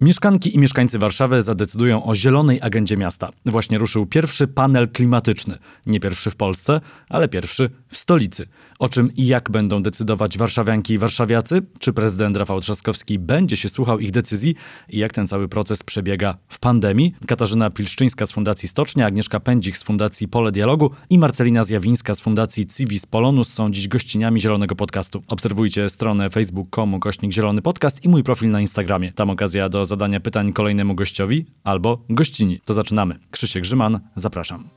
Mieszkanki 0.00 0.54
i 0.54 0.58
mieszkańcy 0.58 0.98
Warszawy 0.98 1.42
zadecydują 1.42 2.04
o 2.04 2.14
zielonej 2.14 2.58
agendzie 2.62 2.96
miasta. 2.96 3.30
Właśnie 3.46 3.78
ruszył 3.78 4.06
pierwszy 4.06 4.48
panel 4.48 4.88
klimatyczny. 4.88 5.58
Nie 5.86 6.00
pierwszy 6.00 6.30
w 6.30 6.36
Polsce, 6.36 6.80
ale 7.08 7.28
pierwszy 7.28 7.70
w 7.88 7.96
stolicy. 7.96 8.46
O 8.78 8.88
czym 8.88 9.14
i 9.14 9.26
jak 9.26 9.50
będą 9.50 9.82
decydować 9.82 10.38
warszawianki 10.38 10.94
i 10.94 10.98
warszawiacy? 10.98 11.62
Czy 11.78 11.92
prezydent 11.92 12.36
Rafał 12.36 12.60
Trzaskowski 12.60 13.18
będzie 13.18 13.56
się 13.56 13.68
słuchał 13.68 13.98
ich 13.98 14.10
decyzji? 14.10 14.54
I 14.88 14.98
jak 14.98 15.12
ten 15.12 15.26
cały 15.26 15.48
proces 15.48 15.82
przebiega 15.82 16.38
w 16.48 16.58
pandemii? 16.58 17.14
Katarzyna 17.26 17.70
Pilszczyńska 17.70 18.26
z 18.26 18.32
Fundacji 18.32 18.68
Stocznia, 18.68 19.06
Agnieszka 19.06 19.40
Pędzik 19.40 19.76
z 19.76 19.82
Fundacji 19.82 20.28
Pole 20.28 20.52
Dialogu 20.52 20.90
i 21.10 21.18
Marcelina 21.18 21.64
Zjawińska 21.64 22.14
z 22.14 22.20
Fundacji 22.20 22.66
Civis 22.66 23.06
Polonus 23.06 23.52
są 23.52 23.70
dziś 23.70 23.88
gościniami 23.88 24.40
Zielonego 24.40 24.76
Podcastu. 24.76 25.22
Obserwujcie 25.26 25.88
stronę 25.88 26.30
facebook.com 26.30 27.00
kośnik 27.00 27.32
Zielony 27.32 27.62
Podcast 27.62 28.04
i 28.04 28.08
mój 28.08 28.22
profil 28.22 28.50
na 28.50 28.60
Instagramie. 28.60 29.12
Tam 29.12 29.30
okazja 29.30 29.68
do 29.68 29.87
zadania 29.88 30.20
pytań 30.20 30.52
kolejnemu 30.52 30.94
gościowi 30.94 31.46
albo 31.64 32.04
gościni. 32.10 32.60
To 32.64 32.74
zaczynamy. 32.74 33.18
Krzysiek 33.30 33.62
Grzyman, 33.62 34.00
zapraszam. 34.16 34.68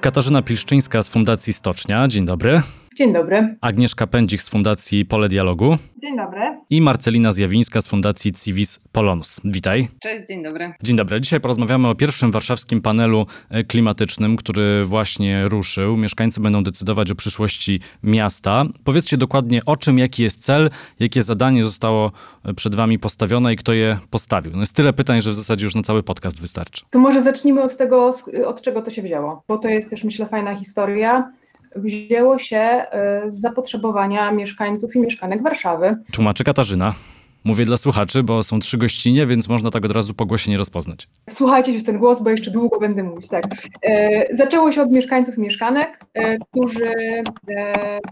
Katarzyna 0.00 0.42
Pilszczyńska 0.42 1.02
z 1.02 1.08
Fundacji 1.08 1.52
Stocznia. 1.52 2.08
Dzień 2.08 2.26
dobry. 2.26 2.62
Dzień 3.00 3.12
dobry. 3.12 3.56
Agnieszka 3.60 4.06
Pędzik 4.06 4.42
z 4.42 4.48
Fundacji 4.48 5.04
Pole 5.04 5.28
Dialogu. 5.28 5.76
Dzień 5.96 6.16
dobry. 6.16 6.40
I 6.70 6.80
Marcelina 6.80 7.32
Zjawińska 7.32 7.80
z 7.80 7.88
Fundacji 7.88 8.32
Civis 8.32 8.80
Polonus. 8.92 9.40
Witaj. 9.44 9.88
Cześć, 10.02 10.24
dzień 10.28 10.42
dobry. 10.42 10.72
Dzień 10.82 10.96
dobry. 10.96 11.20
Dzisiaj 11.20 11.40
porozmawiamy 11.40 11.88
o 11.88 11.94
pierwszym 11.94 12.30
warszawskim 12.30 12.82
panelu 12.82 13.26
e, 13.50 13.64
klimatycznym, 13.64 14.36
który 14.36 14.84
właśnie 14.84 15.48
ruszył. 15.48 15.96
Mieszkańcy 15.96 16.40
będą 16.40 16.62
decydować 16.62 17.10
o 17.10 17.14
przyszłości 17.14 17.80
miasta. 18.02 18.64
Powiedzcie 18.84 19.16
dokładnie 19.16 19.64
o 19.66 19.76
czym, 19.76 19.98
jaki 19.98 20.22
jest 20.22 20.44
cel, 20.44 20.70
jakie 20.98 21.22
zadanie 21.22 21.64
zostało 21.64 22.12
e, 22.44 22.54
przed 22.54 22.74
wami 22.74 22.98
postawione 22.98 23.52
i 23.52 23.56
kto 23.56 23.72
je 23.72 23.98
postawił. 24.10 24.52
No 24.52 24.60
jest 24.60 24.76
tyle 24.76 24.92
pytań, 24.92 25.22
że 25.22 25.30
w 25.30 25.34
zasadzie 25.34 25.64
już 25.66 25.74
na 25.74 25.82
cały 25.82 26.02
podcast 26.02 26.40
wystarczy. 26.40 26.84
To 26.90 26.98
może 26.98 27.22
zacznijmy 27.22 27.62
od 27.62 27.76
tego, 27.76 28.12
od 28.46 28.62
czego 28.62 28.82
to 28.82 28.90
się 28.90 29.02
wzięło, 29.02 29.42
bo 29.48 29.58
to 29.58 29.68
jest 29.68 29.90
też 29.90 30.04
myślę 30.04 30.26
fajna 30.26 30.54
historia 30.56 31.32
wzięło 31.76 32.38
się 32.38 32.56
e, 32.56 33.22
z 33.30 33.40
zapotrzebowania 33.40 34.32
mieszkańców 34.32 34.96
i 34.96 35.00
mieszkanek 35.00 35.42
Warszawy. 35.42 35.96
Tłumaczy 36.12 36.44
Katarzyna. 36.44 36.94
Mówię 37.44 37.64
dla 37.64 37.76
słuchaczy, 37.76 38.22
bo 38.22 38.42
są 38.42 38.58
trzy 38.58 38.78
gościnie, 38.78 39.26
więc 39.26 39.48
można 39.48 39.70
tak 39.70 39.84
od 39.84 39.90
razu 39.90 40.14
po 40.14 40.26
głosie 40.26 40.50
nie 40.50 40.58
rozpoznać. 40.58 41.08
Słuchajcie 41.30 41.72
się 41.72 41.78
w 41.78 41.84
ten 41.84 41.98
głos, 41.98 42.22
bo 42.22 42.30
jeszcze 42.30 42.50
długo 42.50 42.80
będę 42.80 43.02
mówić. 43.02 43.28
Tak. 43.28 43.44
E, 43.82 44.36
zaczęło 44.36 44.72
się 44.72 44.82
od 44.82 44.90
mieszkańców 44.90 45.38
i 45.38 45.40
mieszkanek, 45.40 46.04
e, 46.14 46.38
którzy 46.38 46.92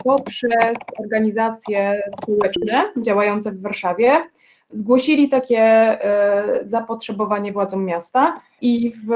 poprzez 0.04 0.76
organizacje 1.04 2.02
społeczne 2.22 2.92
działające 2.96 3.52
w 3.52 3.62
Warszawie 3.62 4.12
zgłosili 4.70 5.28
takie 5.28 5.98
zapotrzebowanie 6.64 7.52
władzom 7.52 7.84
miasta 7.84 8.40
i 8.60 8.92
w 9.06 9.10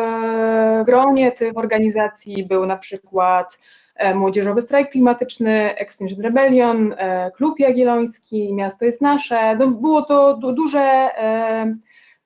gronie 0.84 1.32
tych 1.32 1.56
organizacji 1.56 2.46
był 2.46 2.66
na 2.66 2.76
przykład 2.76 3.58
E, 3.58 3.81
Młodzieżowy 4.14 4.62
Strajk 4.62 4.90
Klimatyczny, 4.90 5.76
Extinction 5.76 6.20
Rebellion, 6.20 6.94
e, 6.96 7.30
Klub 7.30 7.60
Jagielloński, 7.60 8.54
Miasto 8.54 8.84
jest 8.84 9.00
Nasze. 9.00 9.56
No, 9.56 9.68
było 9.68 10.02
to 10.02 10.36
duże, 10.36 10.80
e, 10.80 11.76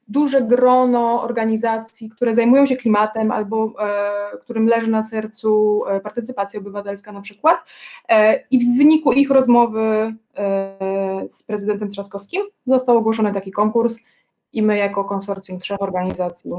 duże 0.08 0.42
grono 0.42 1.22
organizacji, 1.22 2.08
które 2.08 2.34
zajmują 2.34 2.66
się 2.66 2.76
klimatem 2.76 3.32
albo 3.32 3.72
którym 4.40 4.66
leży 4.66 4.90
na 4.90 5.02
sercu 5.02 5.82
partycypacja 6.02 6.60
obywatelska 6.60 7.12
na 7.12 7.20
przykład. 7.20 7.64
I 8.50 8.58
w 8.58 8.78
wyniku 8.78 9.12
ich 9.12 9.30
rozmowy 9.30 10.14
z 11.28 11.42
prezydentem 11.42 11.90
Trzaskowskim 11.90 12.42
został 12.66 12.96
ogłoszony 12.96 13.32
taki 13.32 13.52
konkurs 13.52 13.98
i 14.52 14.62
my 14.62 14.76
jako 14.76 15.04
konsorcjum 15.04 15.60
trzech 15.60 15.82
organizacji 15.82 16.50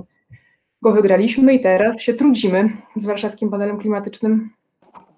go 0.82 0.92
wygraliśmy 0.92 1.54
i 1.54 1.60
teraz 1.60 2.02
się 2.02 2.14
trudzimy 2.14 2.70
z 2.96 3.06
warszawskim 3.06 3.50
panelem 3.50 3.78
klimatycznym. 3.78 4.50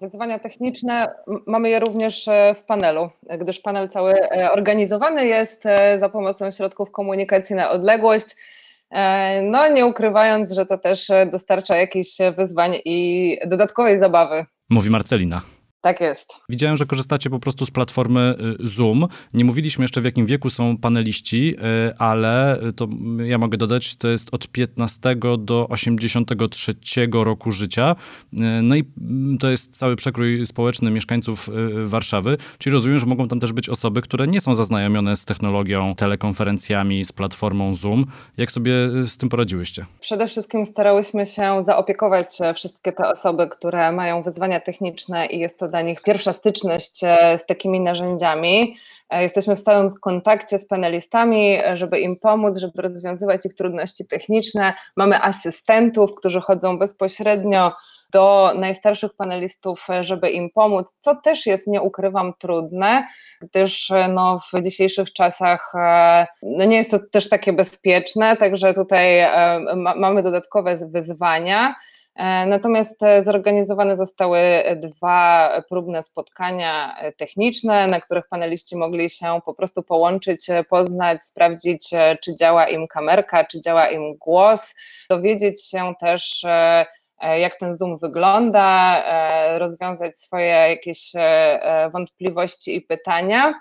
Wyzwania 0.00 0.38
techniczne 0.38 1.14
mamy 1.46 1.70
je 1.70 1.80
również 1.80 2.28
e, 2.28 2.54
w 2.54 2.64
panelu, 2.64 3.10
gdyż 3.40 3.60
panel 3.60 3.88
cały 3.88 4.12
e, 4.12 4.52
organizowany 4.52 5.26
jest 5.26 5.66
e, 5.66 5.98
za 5.98 6.08
pomocą 6.08 6.50
środków 6.50 6.90
komunikacji 6.90 7.56
na 7.56 7.70
odległość. 7.70 8.26
No, 9.42 9.68
nie 9.68 9.86
ukrywając, 9.86 10.52
że 10.52 10.66
to 10.66 10.78
też 10.78 11.08
dostarcza 11.32 11.76
jakichś 11.76 12.16
wyzwań 12.36 12.76
i 12.84 13.38
dodatkowej 13.46 13.98
zabawy. 13.98 14.44
Mówi 14.70 14.90
Marcelina. 14.90 15.40
Tak 15.80 16.00
jest. 16.00 16.32
Widziałem, 16.48 16.76
że 16.76 16.86
korzystacie 16.86 17.30
po 17.30 17.38
prostu 17.38 17.66
z 17.66 17.70
platformy 17.70 18.34
y, 18.60 18.66
Zoom. 18.66 19.06
Nie 19.34 19.44
mówiliśmy 19.44 19.84
jeszcze 19.84 20.00
w 20.00 20.04
jakim 20.04 20.26
wieku 20.26 20.50
są 20.50 20.76
paneliści, 20.76 21.56
y, 21.88 21.96
ale 21.98 22.60
to 22.76 22.88
ja 23.24 23.38
mogę 23.38 23.58
dodać, 23.58 23.96
to 23.96 24.08
jest 24.08 24.34
od 24.34 24.48
15 24.48 25.16
do 25.38 25.68
83 25.68 27.08
roku 27.12 27.52
życia. 27.52 27.96
Y, 28.32 28.36
no 28.62 28.74
i 28.74 28.84
mm, 29.00 29.38
to 29.38 29.50
jest 29.50 29.78
cały 29.78 29.96
przekrój 29.96 30.46
społeczny 30.46 30.90
mieszkańców 30.90 31.50
Warszawy, 31.84 32.36
czyli 32.58 32.72
rozumiem, 32.74 32.98
że 32.98 33.06
mogą 33.06 33.28
tam 33.28 33.40
też 33.40 33.52
być 33.52 33.68
osoby, 33.68 34.02
które 34.02 34.26
nie 34.26 34.40
są 34.40 34.54
zaznajomione 34.54 35.16
z 35.16 35.24
technologią, 35.24 35.94
telekonferencjami, 35.94 37.04
z 37.04 37.12
platformą 37.12 37.74
Zoom. 37.74 38.06
Jak 38.36 38.52
sobie 38.52 38.72
z 39.06 39.16
tym 39.16 39.28
poradziłyście? 39.28 39.86
Przede 40.00 40.28
wszystkim 40.28 40.66
starałyśmy 40.66 41.26
się 41.26 41.64
zaopiekować 41.64 42.40
e, 42.40 42.54
wszystkie 42.54 42.92
te 42.92 43.08
osoby, 43.08 43.48
które 43.48 43.92
mają 43.92 44.22
wyzwania 44.22 44.60
techniczne 44.60 45.26
i 45.26 45.38
jest 45.38 45.58
to 45.58 45.69
dla 45.70 45.82
nich 45.82 46.02
pierwsza 46.02 46.32
styczność 46.32 47.04
e, 47.04 47.38
z 47.38 47.46
takimi 47.46 47.80
narzędziami. 47.80 48.76
E, 49.10 49.22
jesteśmy 49.22 49.56
w 49.56 49.60
stałym 49.60 49.88
kontakcie 50.00 50.58
z 50.58 50.66
panelistami, 50.66 51.58
e, 51.64 51.76
żeby 51.76 52.00
im 52.00 52.16
pomóc, 52.16 52.56
żeby 52.56 52.82
rozwiązywać 52.82 53.46
ich 53.46 53.54
trudności 53.54 54.06
techniczne. 54.06 54.74
Mamy 54.96 55.22
asystentów, 55.22 56.14
którzy 56.14 56.40
chodzą 56.40 56.78
bezpośrednio 56.78 57.72
do 58.12 58.52
najstarszych 58.56 59.14
panelistów, 59.14 59.86
żeby 60.00 60.30
im 60.30 60.50
pomóc, 60.50 60.94
co 61.00 61.16
też 61.16 61.46
jest, 61.46 61.66
nie 61.66 61.82
ukrywam, 61.82 62.32
trudne, 62.38 63.06
gdyż 63.40 63.92
no, 64.08 64.38
w 64.52 64.62
dzisiejszych 64.62 65.12
czasach 65.12 65.72
no, 66.42 66.64
nie 66.64 66.76
jest 66.76 66.90
to 66.90 66.98
też 67.12 67.28
takie 67.28 67.52
bezpieczne, 67.52 68.36
także 68.36 68.74
tutaj 68.74 69.20
ma, 69.76 69.94
mamy 69.94 70.22
dodatkowe 70.22 70.76
wyzwania. 70.76 71.74
E, 72.20 72.46
natomiast 72.46 73.02
e, 73.02 73.22
zorganizowane 73.22 73.96
zostały 73.96 74.40
dwa 74.76 75.52
próbne 75.68 76.02
spotkania 76.02 76.96
e, 76.98 77.12
techniczne, 77.12 77.86
na 77.86 78.00
których 78.00 78.28
paneliści 78.28 78.76
mogli 78.76 79.10
się 79.10 79.40
po 79.44 79.54
prostu 79.54 79.82
połączyć, 79.82 80.46
poznać, 80.68 81.22
sprawdzić, 81.22 81.90
czy 82.22 82.36
działa 82.36 82.68
im 82.68 82.88
kamerka, 82.88 83.44
czy 83.44 83.60
działa 83.60 83.86
im 83.86 84.16
głos, 84.16 84.74
dowiedzieć 85.10 85.64
się 85.64 85.94
też, 86.00 86.44
jak 87.38 87.58
ten 87.58 87.74
Zoom 87.74 87.98
wygląda, 87.98 89.02
rozwiązać 89.58 90.18
swoje 90.18 90.46
jakieś 90.46 91.12
wątpliwości 91.92 92.76
i 92.76 92.82
pytania. 92.82 93.54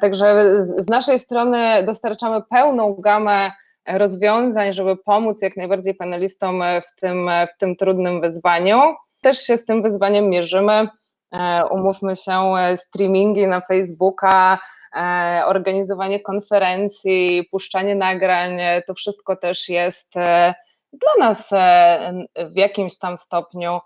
Także 0.00 0.56
z 0.62 0.88
naszej 0.88 1.18
strony 1.18 1.82
dostarczamy 1.82 2.42
pełną 2.50 2.94
gamę 2.94 3.52
rozwiązań, 3.88 4.72
żeby 4.72 4.96
pomóc 4.96 5.42
jak 5.42 5.56
najbardziej 5.56 5.94
panelistom 5.94 6.62
w 6.88 7.00
tym, 7.00 7.30
w 7.54 7.58
tym 7.58 7.76
trudnym 7.76 8.20
wyzwaniu. 8.20 8.94
Też 9.22 9.38
się 9.38 9.56
z 9.56 9.64
tym 9.64 9.82
wyzwaniem 9.82 10.30
mierzymy. 10.30 10.88
E, 11.34 11.64
umówmy 11.70 12.16
się, 12.16 12.32
e, 12.32 12.76
streamingi 12.76 13.46
na 13.46 13.60
Facebooka, 13.60 14.58
e, 14.96 15.42
organizowanie 15.46 16.20
konferencji, 16.20 17.48
puszczanie 17.50 17.94
nagrań, 17.94 18.58
to 18.86 18.94
wszystko 18.94 19.36
też 19.36 19.68
jest 19.68 20.12
dla 20.92 21.26
nas 21.26 21.50
w 22.36 22.56
jakimś 22.56 22.98
tam 22.98 23.18
stopniu 23.18 23.80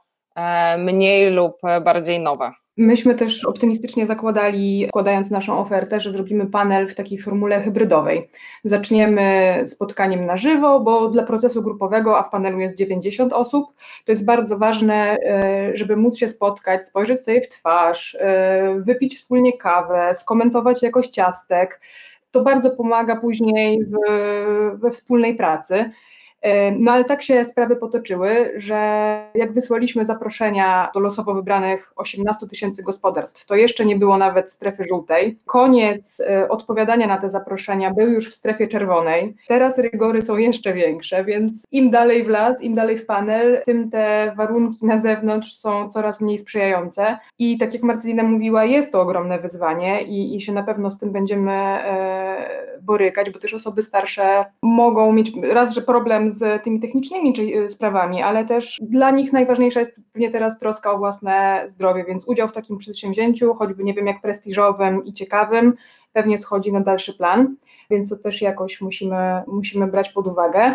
mniej 0.79 1.31
lub 1.31 1.57
bardziej 1.85 2.21
nowe. 2.21 2.53
Myśmy 2.79 3.15
też 3.15 3.45
optymistycznie 3.45 4.07
zakładali, 4.07 4.87
składając 4.89 5.31
naszą 5.31 5.59
ofertę, 5.59 6.01
że 6.01 6.13
zrobimy 6.13 6.47
panel 6.47 6.89
w 6.89 6.95
takiej 6.95 7.19
formule 7.19 7.61
hybrydowej. 7.61 8.29
Zaczniemy 8.65 9.55
spotkaniem 9.67 10.27
na 10.27 10.37
żywo, 10.37 10.81
bo 10.81 11.09
dla 11.09 11.23
procesu 11.23 11.63
grupowego, 11.63 12.19
a 12.19 12.23
w 12.23 12.31
panelu 12.31 12.61
jest 12.61 12.77
90 12.77 13.33
osób, 13.33 13.67
to 14.05 14.13
jest 14.13 14.25
bardzo 14.25 14.59
ważne, 14.59 15.17
e, 15.23 15.71
żeby 15.75 15.97
móc 15.97 16.19
się 16.19 16.29
spotkać, 16.29 16.87
spojrzeć 16.87 17.21
sobie 17.21 17.41
w 17.41 17.49
twarz, 17.49 18.17
e, 18.21 18.81
wypić 18.81 19.17
wspólnie 19.17 19.59
kawę, 19.59 20.15
skomentować 20.15 20.83
jakość 20.83 21.11
ciastek. 21.11 21.81
To 22.31 22.43
bardzo 22.43 22.71
pomaga 22.71 23.17
później 23.17 23.85
w, 23.85 23.95
we 24.81 24.91
wspólnej 24.91 25.35
pracy. 25.37 25.91
No 26.79 26.93
ale 26.93 27.05
tak 27.05 27.23
się 27.23 27.45
sprawy 27.45 27.77
potoczyły, 27.77 28.53
że 28.57 28.79
jak 29.35 29.53
wysłaliśmy 29.53 30.07
zaproszenia 30.07 30.91
do 30.95 31.01
losowo 31.01 31.35
wybranych 31.35 31.93
18 31.97 32.47
tysięcy 32.47 32.83
gospodarstw, 32.83 33.47
to 33.47 33.57
jeszcze 33.57 33.87
nie 33.87 33.97
było 33.97 34.19
nawet 34.19 34.51
strefy 34.51 34.85
żółtej. 34.89 35.39
Koniec 35.47 36.21
e, 36.21 36.49
odpowiadania 36.49 37.07
na 37.07 37.19
te 37.19 37.29
zaproszenia 37.29 37.95
był 37.95 38.09
już 38.09 38.31
w 38.31 38.35
strefie 38.35 38.69
czerwonej. 38.69 39.37
Teraz 39.49 39.79
rygory 39.79 40.23
są 40.23 40.37
jeszcze 40.37 40.75
większe, 40.75 41.25
więc 41.25 41.67
im 41.73 41.91
dalej 41.91 42.25
w 42.25 42.29
las, 42.29 42.63
im 42.63 42.75
dalej 42.75 42.99
w 42.99 43.07
panel, 43.07 43.63
tym 43.65 43.91
te 43.91 44.33
warunki 44.37 44.87
na 44.87 44.99
zewnątrz 44.99 45.53
są 45.53 45.89
coraz 45.91 46.21
mniej 46.21 46.39
sprzyjające. 46.39 47.19
I 47.39 47.59
tak 47.59 47.75
jak 47.75 47.83
Marcelina 47.83 48.23
mówiła, 48.23 48.65
jest 48.65 48.93
to 48.93 49.01
ogromne 49.01 49.39
wyzwanie 49.39 50.03
i, 50.03 50.37
i 50.37 50.41
się 50.41 50.53
na 50.53 50.63
pewno 50.63 50.91
z 50.91 50.99
tym 50.99 51.13
będziemy 51.13 51.53
e, 51.53 52.69
borykać, 52.83 53.31
bo 53.31 53.39
też 53.39 53.55
osoby 53.55 53.83
starsze 53.83 54.45
mogą 54.63 55.13
mieć 55.13 55.33
raz, 55.43 55.75
że 55.75 55.83
problem 55.83 56.28
z 56.33 56.65
tymi 56.65 56.81
technicznymi 56.81 57.33
czy, 57.33 57.69
sprawami, 57.69 58.23
ale 58.23 58.45
też 58.45 58.79
dla 58.83 59.11
nich 59.11 59.33
najważniejsza 59.33 59.81
jest 59.81 59.93
pewnie 60.13 60.31
teraz 60.31 60.59
troska 60.59 60.93
o 60.93 60.99
własne 60.99 61.63
zdrowie, 61.67 62.05
więc 62.05 62.29
udział 62.29 62.49
w 62.49 62.53
takim 62.53 62.79
przedsięwzięciu, 62.79 63.55
choćby 63.55 63.85
nie 63.85 63.95
wiem 63.95 64.07
jak 64.07 64.21
prestiżowym 64.21 65.05
i 65.05 65.13
ciekawym, 65.13 65.75
pewnie 66.13 66.39
schodzi 66.39 66.73
na 66.73 66.81
dalszy 66.81 67.15
plan, 67.15 67.57
więc 67.91 68.11
to 68.11 68.17
też 68.17 68.43
jakoś 68.43 68.81
musimy, 68.81 69.43
musimy 69.47 69.87
brać 69.87 70.11
pod 70.11 70.27
uwagę. 70.27 70.75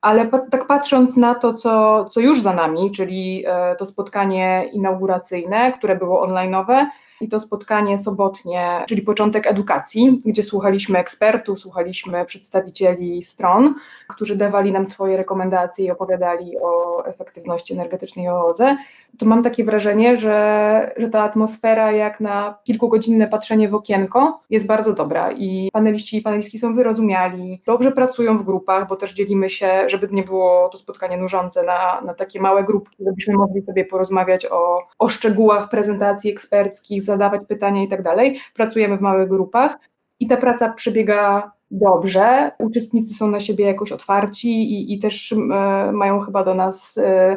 Ale 0.00 0.28
tak 0.50 0.66
patrząc 0.66 1.16
na 1.16 1.34
to, 1.34 1.54
co, 1.54 2.04
co 2.04 2.20
już 2.20 2.40
za 2.40 2.54
nami, 2.54 2.90
czyli 2.90 3.44
e, 3.46 3.76
to 3.76 3.86
spotkanie 3.86 4.70
inauguracyjne, 4.72 5.72
które 5.72 5.96
było 5.96 6.26
online'owe, 6.26 6.86
i 7.22 7.28
to 7.28 7.40
spotkanie 7.40 7.98
sobotnie, 7.98 8.84
czyli 8.88 9.02
początek 9.02 9.46
edukacji, 9.46 10.22
gdzie 10.24 10.42
słuchaliśmy 10.42 10.98
ekspertów, 10.98 11.60
słuchaliśmy 11.60 12.24
przedstawicieli 12.24 13.22
stron, 13.22 13.74
którzy 14.08 14.36
dawali 14.36 14.72
nam 14.72 14.86
swoje 14.86 15.16
rekomendacje 15.16 15.86
i 15.86 15.90
opowiadali 15.90 16.58
o 16.62 17.04
efektywności 17.06 17.72
energetycznej 17.74 18.28
OZE, 18.28 18.76
to 19.18 19.26
mam 19.26 19.42
takie 19.42 19.64
wrażenie, 19.64 20.16
że, 20.16 20.94
że 20.96 21.08
ta 21.08 21.22
atmosfera 21.22 21.92
jak 21.92 22.20
na 22.20 22.58
kilkugodzinne 22.64 23.28
patrzenie 23.28 23.68
w 23.68 23.74
okienko 23.74 24.40
jest 24.50 24.66
bardzo 24.66 24.92
dobra 24.92 25.32
i 25.32 25.68
paneliści 25.72 26.16
i 26.16 26.22
panelistki 26.22 26.58
są 26.58 26.74
wyrozumiali, 26.74 27.62
dobrze 27.66 27.92
pracują 27.92 28.38
w 28.38 28.44
grupach, 28.44 28.88
bo 28.88 28.96
też 28.96 29.14
dzielimy 29.14 29.50
się, 29.50 29.84
żeby 29.86 30.08
nie 30.10 30.22
było 30.22 30.68
to 30.68 30.78
spotkanie 30.78 31.16
nużące 31.16 31.62
na, 31.62 32.00
na 32.00 32.14
takie 32.14 32.40
małe 32.40 32.64
grupki, 32.64 33.04
żebyśmy 33.06 33.34
mogli 33.34 33.62
sobie 33.62 33.84
porozmawiać 33.84 34.46
o, 34.46 34.78
o 34.98 35.08
szczegółach 35.08 35.68
prezentacji 35.68 36.30
eksperckich, 36.30 37.02
zadawać 37.02 37.42
pytania 37.48 37.82
i 37.82 37.88
tak 37.88 38.02
dalej. 38.02 38.38
Pracujemy 38.54 38.96
w 38.96 39.00
małych 39.00 39.28
grupach 39.28 39.78
i 40.20 40.26
ta 40.26 40.36
praca 40.36 40.72
przebiega 40.72 41.52
dobrze. 41.70 42.52
Uczestnicy 42.58 43.14
są 43.14 43.30
na 43.30 43.40
siebie 43.40 43.64
jakoś 43.64 43.92
otwarci 43.92 44.48
i, 44.48 44.94
i 44.94 44.98
też 44.98 45.32
e, 45.32 45.36
mają 45.92 46.20
chyba 46.20 46.44
do 46.44 46.54
nas 46.54 46.98
e, 46.98 47.36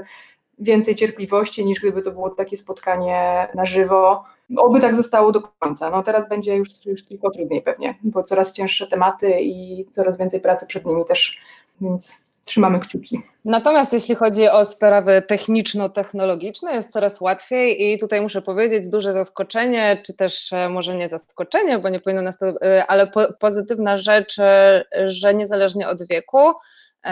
więcej 0.59 0.95
cierpliwości 0.95 1.65
niż 1.65 1.79
gdyby 1.79 2.01
to 2.01 2.11
było 2.11 2.29
takie 2.29 2.57
spotkanie 2.57 3.47
na 3.55 3.65
żywo. 3.65 4.23
Oby 4.57 4.79
tak 4.79 4.95
zostało 4.95 5.31
do 5.31 5.41
końca. 5.41 5.89
No 5.89 6.03
teraz 6.03 6.29
będzie 6.29 6.55
już, 6.55 6.85
już 6.85 7.05
tylko 7.05 7.31
trudniej 7.31 7.61
pewnie, 7.61 7.95
bo 8.03 8.23
coraz 8.23 8.53
cięższe 8.53 8.87
tematy 8.87 9.41
i 9.41 9.85
coraz 9.91 10.17
więcej 10.17 10.39
pracy 10.39 10.65
przed 10.65 10.85
nimi 10.85 11.05
też, 11.05 11.41
więc 11.81 12.25
trzymamy 12.45 12.79
kciuki. 12.79 13.21
Natomiast 13.45 13.93
jeśli 13.93 14.15
chodzi 14.15 14.47
o 14.49 14.65
sprawy 14.65 15.23
techniczno-technologiczne, 15.27 16.73
jest 16.73 16.91
coraz 16.91 17.21
łatwiej 17.21 17.93
i 17.93 17.99
tutaj 17.99 18.21
muszę 18.21 18.41
powiedzieć 18.41 18.89
duże 18.89 19.13
zaskoczenie, 19.13 20.01
czy 20.05 20.13
też 20.13 20.53
e, 20.53 20.69
może 20.69 20.95
nie 20.95 21.09
zaskoczenie, 21.09 21.79
bo 21.79 21.89
nie 21.89 21.99
powinno 21.99 22.21
nas 22.21 22.37
to, 22.37 22.45
e, 22.47 22.85
ale 22.87 23.07
po, 23.07 23.33
pozytywna 23.39 23.97
rzecz, 23.97 24.39
e, 24.39 24.85
że 25.05 25.33
niezależnie 25.33 25.87
od 25.87 26.07
wieku 26.07 26.53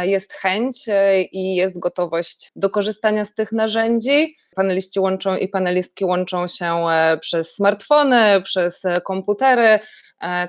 jest 0.02 0.34
chęć 0.34 0.86
i 1.32 1.56
jest 1.56 1.80
gotowość 1.80 2.50
do 2.56 2.70
korzystania 2.70 3.26
z 3.26 3.34
tych 3.34 3.52
narzędzi. 3.52 4.36
Paneliści 4.56 5.00
łączą 5.00 5.36
i 5.36 5.48
panelistki 5.48 6.06
łączą 6.06 6.48
się 6.48 6.86
przez 7.22 7.54
smartfony, 7.54 8.42
przez 8.42 8.84
komputery, 9.04 9.80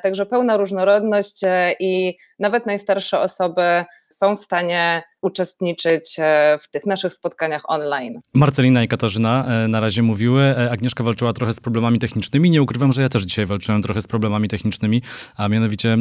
także 0.02 0.26
pełna 0.26 0.56
różnorodność 0.56 1.40
i 1.80 2.16
nawet 2.38 2.66
najstarsze 2.66 3.20
osoby 3.20 3.84
są 4.08 4.36
w 4.36 4.40
stanie 4.40 5.02
uczestniczyć 5.24 6.16
e, 6.18 6.58
w 6.60 6.68
tych 6.68 6.86
naszych 6.86 7.14
spotkaniach 7.14 7.62
online. 7.68 8.20
Marcelina 8.34 8.82
i 8.82 8.88
Katarzyna 8.88 9.44
e, 9.46 9.68
na 9.68 9.80
razie 9.80 10.02
mówiły. 10.02 10.42
E, 10.42 10.70
Agnieszka 10.70 11.04
walczyła 11.04 11.32
trochę 11.32 11.52
z 11.52 11.60
problemami 11.60 11.98
technicznymi. 11.98 12.50
Nie 12.50 12.62
ukrywam, 12.62 12.92
że 12.92 13.02
ja 13.02 13.08
też 13.08 13.22
dzisiaj 13.22 13.46
walczyłem 13.46 13.82
trochę 13.82 14.00
z 14.00 14.06
problemami 14.06 14.48
technicznymi, 14.48 15.02
a 15.36 15.48
mianowicie 15.48 15.96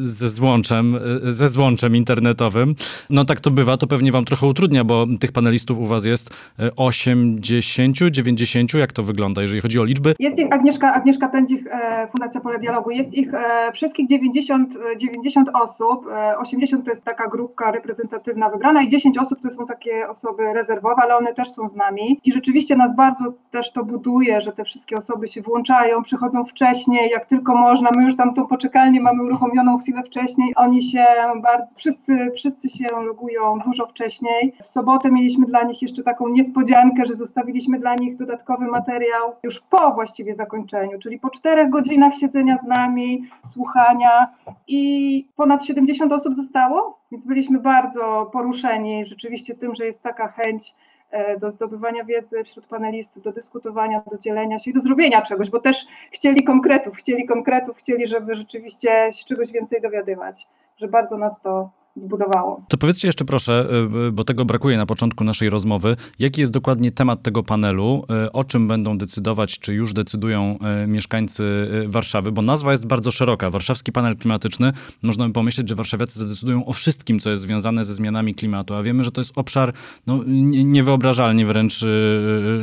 ze 0.00 0.28
złączem, 0.28 0.98
ze 1.22 1.48
złączem 1.48 1.96
internetowym. 1.96 2.74
No 3.10 3.24
tak 3.24 3.40
to 3.40 3.50
bywa, 3.50 3.76
to 3.76 3.86
pewnie 3.86 4.12
wam 4.12 4.24
trochę 4.24 4.46
utrudnia, 4.46 4.84
bo 4.84 5.06
tych 5.20 5.32
panelistów 5.32 5.78
u 5.78 5.86
was 5.86 6.04
jest 6.04 6.30
80, 6.76 7.96
90. 8.10 8.74
Jak 8.74 8.92
to 8.92 9.02
wygląda, 9.02 9.42
jeżeli 9.42 9.60
chodzi 9.60 9.80
o 9.80 9.84
liczby? 9.84 10.14
Jest 10.18 10.38
ich 10.38 10.52
Agnieszka, 10.52 10.94
Agnieszka 10.94 11.28
Pędzik, 11.28 11.64
Fundacja 12.10 12.40
Pole 12.40 12.58
Dialogu. 12.58 12.90
Jest 12.90 13.14
ich 13.14 13.28
wszystkich 13.72 14.08
90, 14.08 14.78
90 14.96 15.48
osób. 15.54 16.06
80 16.38 16.84
to 16.84 16.90
jest 16.90 17.04
taka 17.04 17.28
grupka 17.28 17.70
reprezentatywna 17.70 18.43
wybrana 18.50 18.82
i 18.82 18.88
10 18.88 19.18
osób 19.18 19.40
to 19.42 19.50
są 19.50 19.66
takie 19.66 20.08
osoby 20.08 20.52
rezerwowe, 20.52 21.02
ale 21.02 21.16
one 21.16 21.34
też 21.34 21.50
są 21.50 21.68
z 21.68 21.76
nami. 21.76 22.20
I 22.24 22.32
rzeczywiście 22.32 22.76
nas 22.76 22.96
bardzo 22.96 23.24
też 23.50 23.72
to 23.72 23.84
buduje, 23.84 24.40
że 24.40 24.52
te 24.52 24.64
wszystkie 24.64 24.96
osoby 24.96 25.28
się 25.28 25.42
włączają, 25.42 26.02
przychodzą 26.02 26.44
wcześniej, 26.44 27.10
jak 27.10 27.26
tylko 27.26 27.54
można, 27.54 27.90
my 27.96 28.04
już 28.04 28.16
tam 28.16 28.34
tą 28.34 28.46
poczekalnię 28.46 29.00
mamy 29.00 29.22
uruchomioną 29.22 29.78
chwilę 29.78 30.02
wcześniej, 30.02 30.52
oni 30.56 30.82
się 30.82 31.04
bardzo, 31.42 31.74
wszyscy, 31.76 32.30
wszyscy 32.34 32.68
się 32.68 32.84
logują 33.06 33.58
dużo 33.66 33.86
wcześniej. 33.86 34.52
W 34.62 34.66
sobotę 34.66 35.10
mieliśmy 35.10 35.46
dla 35.46 35.62
nich 35.62 35.82
jeszcze 35.82 36.02
taką 36.02 36.28
niespodziankę, 36.28 37.06
że 37.06 37.14
zostawiliśmy 37.14 37.78
dla 37.78 37.94
nich 37.94 38.16
dodatkowy 38.16 38.66
materiał 38.66 39.32
już 39.42 39.60
po 39.60 39.94
właściwie 39.94 40.34
zakończeniu, 40.34 40.98
czyli 40.98 41.18
po 41.18 41.30
czterech 41.30 41.70
godzinach 41.70 42.14
siedzenia 42.14 42.58
z 42.58 42.66
nami, 42.66 43.24
słuchania. 43.42 44.28
I 44.68 45.28
ponad 45.36 45.64
70 45.64 46.12
osób 46.12 46.34
zostało, 46.34 46.98
więc 47.14 47.26
byliśmy 47.26 47.60
bardzo 47.60 48.30
poruszeni 48.32 49.06
rzeczywiście 49.06 49.54
tym, 49.54 49.74
że 49.74 49.86
jest 49.86 50.02
taka 50.02 50.28
chęć 50.28 50.74
e, 51.10 51.38
do 51.38 51.50
zdobywania 51.50 52.04
wiedzy 52.04 52.44
wśród 52.44 52.66
panelistów, 52.66 53.22
do 53.22 53.32
dyskutowania, 53.32 54.02
do 54.10 54.18
dzielenia 54.18 54.58
się 54.58 54.70
i 54.70 54.74
do 54.74 54.80
zrobienia 54.80 55.22
czegoś, 55.22 55.50
bo 55.50 55.60
też 55.60 55.86
chcieli 56.12 56.44
konkretów, 56.44 56.96
chcieli 56.96 57.26
konkretów, 57.26 57.76
chcieli, 57.76 58.06
żeby 58.06 58.34
rzeczywiście 58.34 58.88
się 59.12 59.24
czegoś 59.24 59.52
więcej 59.52 59.80
dowiadywać, 59.80 60.48
że 60.76 60.88
bardzo 60.88 61.18
nas 61.18 61.40
to 61.40 61.70
zbudowało. 61.96 62.64
To 62.68 62.78
powiedzcie 62.78 63.08
jeszcze 63.08 63.24
proszę, 63.24 63.68
y, 63.94 64.06
y, 64.08 64.12
bo 64.12 64.24
tego 64.24 64.44
brakuje 64.44 64.76
na 64.76 64.86
początku 64.86 65.24
naszej 65.24 65.50
rozmowy, 65.50 65.96
jaki 66.18 66.40
jest 66.40 66.52
dokładnie 66.52 66.92
temat 66.92 67.22
tego 67.22 67.42
panelu, 67.42 68.04
y, 68.26 68.32
o 68.32 68.44
czym 68.44 68.68
będą 68.68 68.98
decydować, 68.98 69.58
czy 69.58 69.74
już 69.74 69.92
decydują 69.92 70.58
mieszkańcy 70.86 71.44
Warszawy, 71.86 72.32
bo 72.32 72.42
nazwa 72.42 72.70
jest 72.70 72.86
bardzo 72.86 73.10
szeroka. 73.10 73.50
Warszawski 73.50 73.92
panel 73.92 74.16
klimatyczny, 74.16 74.72
można 75.02 75.26
by 75.26 75.32
pomyśleć, 75.32 75.68
że 75.68 75.74
warszawiacy 75.74 76.18
zadecydują 76.18 76.66
o 76.66 76.72
wszystkim, 76.72 77.18
co 77.18 77.30
jest 77.30 77.42
związane 77.42 77.84
ze 77.84 77.94
zmianami 77.94 78.34
klimatu, 78.34 78.74
a 78.74 78.82
wiemy, 78.82 79.04
że 79.04 79.10
to 79.10 79.20
jest 79.20 79.38
obszar 79.38 79.72
no, 80.06 80.20
niewyobrażalnie 80.64 81.46
wręcz 81.46 81.84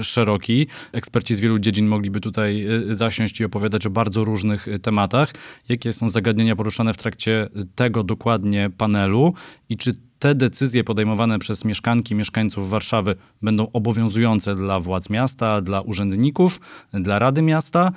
szeroki. 0.01 0.67
Eksperci 0.91 1.35
z 1.35 1.39
wielu 1.39 1.59
dziedzin 1.59 1.87
mogliby 1.87 2.19
tutaj 2.19 2.67
zasiąść 2.89 3.39
i 3.39 3.45
opowiadać 3.45 3.85
o 3.85 3.89
bardzo 3.89 4.23
różnych 4.23 4.67
tematach. 4.81 5.33
Jakie 5.69 5.93
są 5.93 6.09
zagadnienia 6.09 6.55
poruszane 6.55 6.93
w 6.93 6.97
trakcie 6.97 7.49
tego 7.75 8.03
dokładnie 8.03 8.69
panelu? 8.77 9.20
I 9.69 9.77
czy 9.77 9.93
te 10.19 10.35
decyzje 10.35 10.83
podejmowane 10.83 11.39
przez 11.39 11.65
mieszkanki, 11.65 12.15
mieszkańców 12.15 12.69
Warszawy 12.69 13.15
będą 13.41 13.67
obowiązujące 13.73 14.55
dla 14.55 14.79
władz 14.79 15.09
miasta, 15.09 15.61
dla 15.61 15.81
urzędników, 15.81 16.59
dla 16.93 17.19
Rady 17.19 17.41
Miasta, 17.41 17.91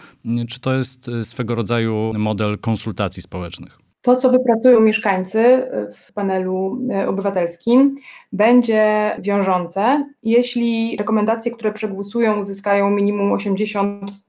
czy 0.49 0.61
to 0.61 0.75
jest 0.75 1.09
e, 1.09 1.25
swego 1.25 1.55
rodzaju 1.55 2.13
model 2.19 2.59
konsultacji 2.59 3.23
społecznych? 3.23 3.79
To, 4.03 4.17
co 4.17 4.31
wypracują 4.31 4.81
mieszkańcy 4.81 5.67
w 5.95 6.13
panelu 6.13 6.79
e, 6.91 7.09
obywatelskim, 7.09 7.97
będzie 8.33 9.17
wiążące, 9.19 10.05
jeśli 10.23 10.97
rekomendacje, 10.97 11.53
które 11.53 11.73
przegłosują, 11.73 12.41
uzyskają 12.41 12.91
minimum 12.91 13.33
80 13.33 14.24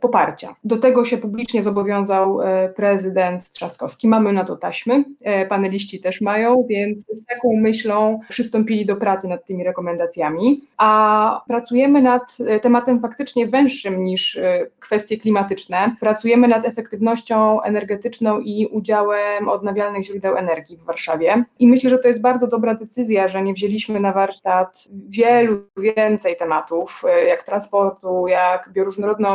poparcia. 0.00 0.54
Do 0.64 0.76
tego 0.76 1.04
się 1.04 1.18
publicznie 1.18 1.62
zobowiązał 1.62 2.42
e, 2.42 2.68
prezydent 2.68 3.50
Trzaskowski. 3.50 4.08
Mamy 4.08 4.32
na 4.32 4.44
to 4.44 4.56
taśmy, 4.56 5.04
e, 5.22 5.46
paneliści 5.46 6.00
też 6.00 6.20
mają, 6.20 6.66
więc 6.68 7.04
z 7.12 7.26
taką 7.26 7.56
myślą 7.56 8.20
przystąpili 8.28 8.86
do 8.86 8.96
pracy 8.96 9.28
nad 9.28 9.44
tymi 9.44 9.64
rekomendacjami, 9.64 10.64
a 10.76 11.42
pracujemy 11.48 12.02
nad 12.02 12.38
e, 12.46 12.60
tematem 12.60 13.00
faktycznie 13.00 13.46
węższym 13.46 14.04
niż 14.04 14.40
kwestie 14.80 15.16
klimatyczne. 15.16 15.96
Pracujemy 16.00 16.48
nad 16.48 16.66
efektywnością 16.66 17.62
energetyczną 17.62 18.40
i 18.40 18.66
udziałem 18.66 19.48
odnawialnych 19.48 20.04
źródeł 20.04 20.36
energii 20.36 20.76
w 20.76 20.84
Warszawie. 20.84 21.44
I 21.58 21.68
myślę, 21.68 21.90
że 21.90 21.98
to 21.98 22.08
jest 22.08 22.20
bardzo 22.20 22.46
dobra 22.46 22.74
decyzja, 22.74 23.28
że 23.28 23.42
nie 23.42 23.54
wzięliśmy 23.54 24.00
na 24.00 24.12
warsztat 24.12 24.84
wielu 25.08 25.58
więcej 25.76 26.36
tematów, 26.36 27.02
jak 27.28 27.42
transportu, 27.42 28.26
jak 28.26 28.70
bioróżnorodności, 28.72 29.27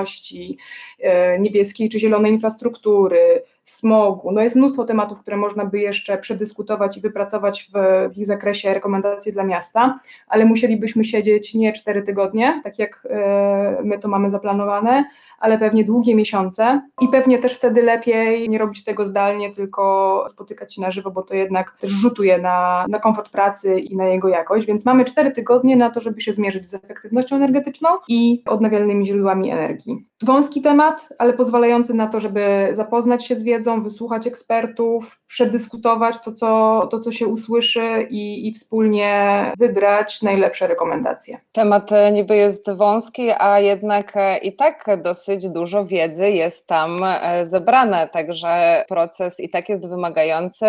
E, 1.00 1.40
niebieskiej 1.40 1.90
czy 1.90 2.00
zielonej 2.00 2.32
infrastruktury, 2.32 3.44
smogu. 3.64 4.32
No 4.32 4.42
jest 4.42 4.56
mnóstwo 4.56 4.86
tematów, 4.86 5.20
które 5.20 5.38
można 5.38 5.66
by 5.66 5.80
jeszcze 5.80 6.18
przedyskutować 6.18 6.98
i 6.98 7.02
wypracować 7.02 7.70
w, 7.74 7.78
w 8.14 8.18
ich 8.18 8.26
zakresie 8.26 8.74
rekomendacje 8.74 9.34
dla 9.34 9.44
miasta, 9.44 10.00
ale 10.28 10.46
musielibyśmy 10.46 11.04
siedzieć 11.04 11.54
nie 11.54 11.74
cztery 11.74 12.02
tygodnie, 12.02 12.62
tak 12.64 12.80
jak 12.80 13.08
e, 13.10 13.82
my 13.84 14.00
to 14.00 14.08
mamy 14.08 14.30
zaplanowane, 14.30 15.06
ale 15.40 15.58
pewnie 15.58 15.84
długie 15.84 16.16
miesiące 16.16 16.82
i 17.02 17.08
pewnie 17.08 17.40
też 17.40 17.58
wtedy 17.58 17.82
lepiej 17.82 18.50
nie 18.50 18.58
robić 18.58 18.84
tego 18.84 19.06
zdalnie, 19.06 19.54
tylko 19.54 20.26
spotykać 20.30 20.76
się 20.76 20.82
na 20.82 20.92
żywo, 20.92 21.12
bo 21.12 21.22
to 21.22 21.36
jednak 21.36 21.78
też 21.80 21.90
rzutuje 21.90 22.38
na, 22.38 22.86
na 22.90 23.00
komfort 23.00 23.30
pracy 23.30 23.80
i 23.80 23.96
na 23.96 24.06
jego 24.06 24.28
jakość, 24.28 24.68
więc 24.68 24.86
mamy 24.86 25.06
cztery 25.06 25.32
tygodnie 25.32 25.76
na 25.76 25.90
to, 25.90 26.00
żeby 26.02 26.22
się 26.22 26.34
zmierzyć 26.34 26.70
z 26.70 26.74
efektywnością 26.74 27.36
energetyczną 27.36 27.90
i 28.08 28.44
odnawialnymi 28.46 29.08
źródłami 29.08 29.52
energii. 29.52 30.06
Wąski 30.24 30.62
temat, 30.62 31.10
ale 31.18 31.34
pozwalający 31.34 31.94
na 31.94 32.08
to, 32.08 32.20
żeby 32.20 32.72
zapoznać 32.74 33.26
się 33.26 33.36
z 33.36 33.44
wiedzą, 33.44 33.84
wysłuchać 33.84 34.28
ekspertów, 34.28 35.20
przedyskutować 35.28 36.16
to, 36.24 36.32
co, 36.32 36.82
to, 36.92 37.00
co 37.00 37.12
się 37.12 37.28
usłyszy 37.28 38.08
i, 38.10 38.48
i 38.48 38.54
wspólnie 38.54 39.52
wybrać 39.60 40.22
najlepsze 40.22 40.68
rekomendacje. 40.68 41.38
Temat 41.52 41.90
niby 42.14 42.36
jest 42.36 42.72
wąski, 42.72 43.30
a 43.40 43.60
jednak 43.60 44.14
i 44.42 44.56
tak 44.56 45.02
dosyć 45.02 45.50
dużo 45.50 45.86
wiedzy 45.86 46.32
jest 46.32 46.68
tam 46.68 47.04
e, 47.04 47.46
zebrane, 47.46 48.10
także 48.10 48.86
proces 48.88 49.40
i 49.40 49.50
tak 49.50 49.70
jest 49.70 49.90
wymagający. 49.90 50.66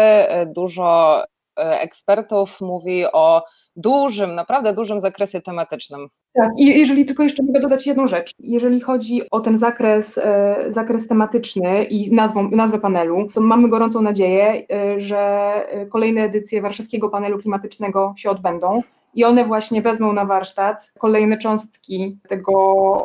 Dużo 0.46 1.20
e, 1.23 1.33
ekspertów 1.56 2.61
mówi 2.61 3.04
o 3.12 3.42
dużym, 3.76 4.34
naprawdę 4.34 4.75
dużym 4.75 5.00
zakresie 5.00 5.40
tematycznym. 5.40 6.08
Tak, 6.34 6.50
i 6.58 6.66
jeżeli 6.78 7.04
tylko 7.04 7.23
jeszcze 7.23 7.42
mogę 7.42 7.61
dodać 7.61 7.87
jedną 7.87 8.06
rzecz. 8.06 8.32
Jeżeli 8.38 8.80
chodzi 8.80 9.30
o 9.30 9.40
ten 9.40 9.58
zakres, 9.58 10.18
e, 10.18 10.56
zakres 10.68 11.08
tematyczny 11.08 11.84
i 11.84 12.14
nazwą, 12.14 12.50
nazwę 12.50 12.78
panelu, 12.78 13.28
to 13.34 13.40
mamy 13.40 13.68
gorącą 13.68 14.02
nadzieję, 14.02 14.66
że 14.96 15.52
kolejne 15.90 16.23
edycje 16.23 16.62
Warszawskiego 16.62 17.08
Panelu 17.08 17.38
Klimatycznego 17.38 18.14
się 18.16 18.30
odbędą 18.30 18.80
i 19.14 19.25
one 19.25 19.44
właśnie 19.44 19.83
wezmą 19.83 20.12
na 20.12 20.25
warsztat 20.25 20.92
kolejne 20.99 21.38
cząstki 21.38 22.18
tego 22.28 22.52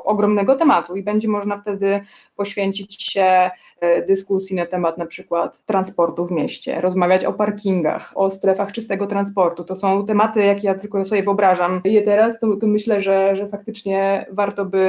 ogromnego 0.03 0.55
tematu 0.55 0.95
i 0.95 1.03
będzie 1.03 1.27
można 1.27 1.57
wtedy 1.57 2.01
poświęcić 2.35 3.03
się 3.13 3.51
e, 3.79 4.05
dyskusji 4.05 4.55
na 4.55 4.65
temat 4.65 4.97
na 4.97 5.05
przykład 5.05 5.65
transportu 5.65 6.25
w 6.25 6.31
mieście, 6.31 6.81
rozmawiać 6.81 7.25
o 7.25 7.33
parkingach, 7.33 8.11
o 8.15 8.31
strefach 8.31 8.71
czystego 8.71 9.07
transportu. 9.07 9.63
To 9.63 9.75
są 9.75 10.05
tematy, 10.05 10.43
jak 10.43 10.63
ja 10.63 10.75
tylko 10.75 11.05
sobie 11.05 11.23
wyobrażam 11.23 11.81
je 11.83 12.01
teraz, 12.01 12.39
to, 12.39 12.55
to 12.55 12.67
myślę, 12.67 13.01
że, 13.01 13.35
że 13.35 13.47
faktycznie 13.47 14.25
warto 14.31 14.65
by 14.65 14.79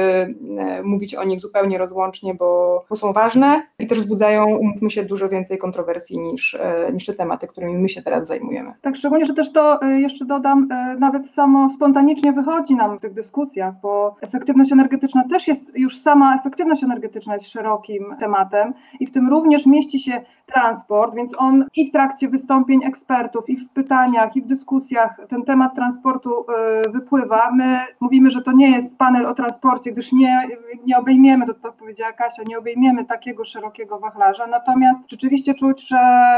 e, 0.57 0.83
mówić 0.83 1.15
o 1.15 1.23
nich 1.23 1.39
zupełnie 1.39 1.77
rozłącznie, 1.77 2.33
bo, 2.33 2.83
bo 2.89 2.95
są 2.95 3.13
ważne 3.13 3.63
i 3.79 3.87
też 3.87 3.99
wzbudzają, 3.99 4.57
umówmy 4.57 4.91
się, 4.91 5.03
dużo 5.03 5.29
więcej 5.29 5.57
kontrowersji 5.57 6.19
niż, 6.19 6.55
e, 6.55 6.89
niż 6.93 7.05
te 7.05 7.13
tematy, 7.13 7.47
którymi 7.47 7.73
my 7.73 7.89
się 7.89 8.01
teraz 8.01 8.27
zajmujemy. 8.27 8.73
Tak, 8.81 8.95
szczególnie, 8.95 9.25
że 9.25 9.33
też 9.33 9.53
to 9.53 9.79
jeszcze 9.83 10.25
dodam, 10.25 10.67
nawet 10.99 11.10
samo 11.23 11.69
spontanicznie 11.69 12.33
wychodzi 12.33 12.75
nam 12.75 12.97
w 12.97 13.01
tych 13.01 13.13
dyskusjach, 13.13 13.73
bo 13.81 14.15
efektywność 14.21 14.71
energetyczna 14.71 15.23
też 15.29 15.47
jest, 15.47 15.71
już 15.75 15.99
sama 15.99 16.35
efektywność 16.35 16.83
energetyczna 16.83 17.33
jest 17.33 17.49
szerokim 17.49 18.15
tematem 18.19 18.73
i 18.99 19.07
w 19.07 19.11
tym 19.11 19.29
również 19.29 19.65
mieści 19.65 19.99
się 19.99 20.21
transport, 20.53 21.15
więc 21.15 21.35
on 21.37 21.65
i 21.75 21.89
w 21.89 21.91
trakcie 21.91 22.29
wystąpień 22.29 22.83
ekspertów, 22.83 23.49
i 23.49 23.57
w 23.57 23.69
pytaniach, 23.69 24.35
i 24.35 24.41
w 24.41 24.47
dyskusjach 24.47 25.17
ten 25.29 25.43
temat 25.43 25.75
transportu 25.75 26.45
y, 26.85 26.89
wypływa. 26.89 27.51
My 27.51 27.79
mówimy, 27.99 28.29
że 28.29 28.41
to 28.41 28.51
nie 28.51 28.71
jest 28.71 28.97
panel 28.97 29.25
o 29.25 29.33
transporcie, 29.33 29.91
gdyż 29.91 30.11
nie, 30.11 30.47
nie 30.85 30.97
obejmiemy, 30.97 31.45
to, 31.45 31.53
to 31.53 31.71
powiedziała 31.71 32.13
Kasia, 32.13 32.43
nie 32.47 32.57
obejmiemy 32.57 33.05
takiego 33.05 33.45
szerokiego 33.45 33.99
wachlarza, 33.99 34.47
natomiast 34.47 35.01
rzeczywiście 35.07 35.53
czuć, 35.53 35.87
że 35.87 35.97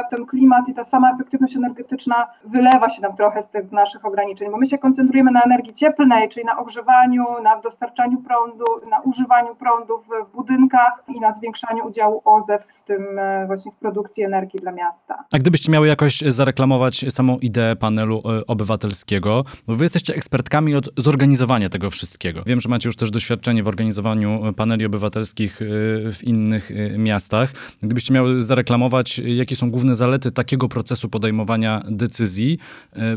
ten 0.10 0.26
klimat 0.26 0.68
i 0.68 0.74
ta 0.74 0.84
sama 0.84 1.12
efektywność 1.12 1.56
energetyczna 1.56 2.28
wylewa 2.44 2.90
się 2.90 3.02
nam 3.02 3.16
trochę 3.16 3.44
z 3.44 3.50
tych 3.50 3.72
naszych 3.72 4.06
ograniczeń, 4.06 4.52
bo 4.52 4.58
my 4.58 4.66
się 4.66 4.78
koncentrujemy 4.78 5.32
na 5.32 5.42
energii 5.42 5.74
cieplnej, 5.74 6.30
czyli 6.30 6.46
na 6.46 6.58
ogrzewaniu, 6.58 7.26
na 7.44 7.62
dostarczaniu 7.62 8.18
prądu, 8.18 8.66
na 8.90 9.00
używaniu 9.00 9.56
prądu 9.56 9.98
w, 9.98 10.36
budynkach 10.36 11.04
i 11.08 11.20
na 11.20 11.34
zwiększaniu 11.34 11.88
udziału 11.88 12.22
OZE 12.26 12.60
w 12.60 12.84
tym 12.84 13.20
e, 13.20 13.48
właśnie 13.48 13.72
w 13.72 13.76
produkcji 13.76 14.03
produkcji 14.04 14.24
energii 14.24 14.60
dla 14.60 14.72
miasta. 14.72 15.26
A 15.32 15.38
gdybyście 15.38 15.72
miały 15.72 15.88
jakoś 15.88 16.24
zareklamować 16.28 17.06
samą 17.10 17.40
ideę 17.40 17.76
panelu 17.76 18.24
e, 18.26 18.48
obywatelskiego, 18.48 19.46
bo 19.68 19.76
wy 19.76 19.86
jesteście 19.86 20.16
ekspertkami 20.16 20.76
od 20.76 20.90
zorganizowania 20.98 21.70
tego 21.70 21.90
wszystkiego. 21.90 22.44
Wiem, 22.46 22.62
że 22.62 22.70
macie 22.70 22.90
już 22.90 22.96
też 22.96 23.12
doświadczenie 23.12 23.64
w 23.64 23.68
organizowaniu 23.68 24.48
e, 24.48 24.54
paneli 24.54 24.86
obywatelskich 24.86 25.62
e, 25.62 25.66
w 26.12 26.24
innych 26.24 26.72
miastach. 26.98 27.54
Gdybyście 27.82 28.14
miały 28.14 28.42
zareklamować, 28.42 29.20
jakie 29.20 29.56
są 29.56 29.72
główne 29.72 29.96
zalety 29.96 30.32
takiego 30.32 30.70
procesu 30.70 31.10
podejmowania 31.10 31.84
decyzji, 31.90 32.58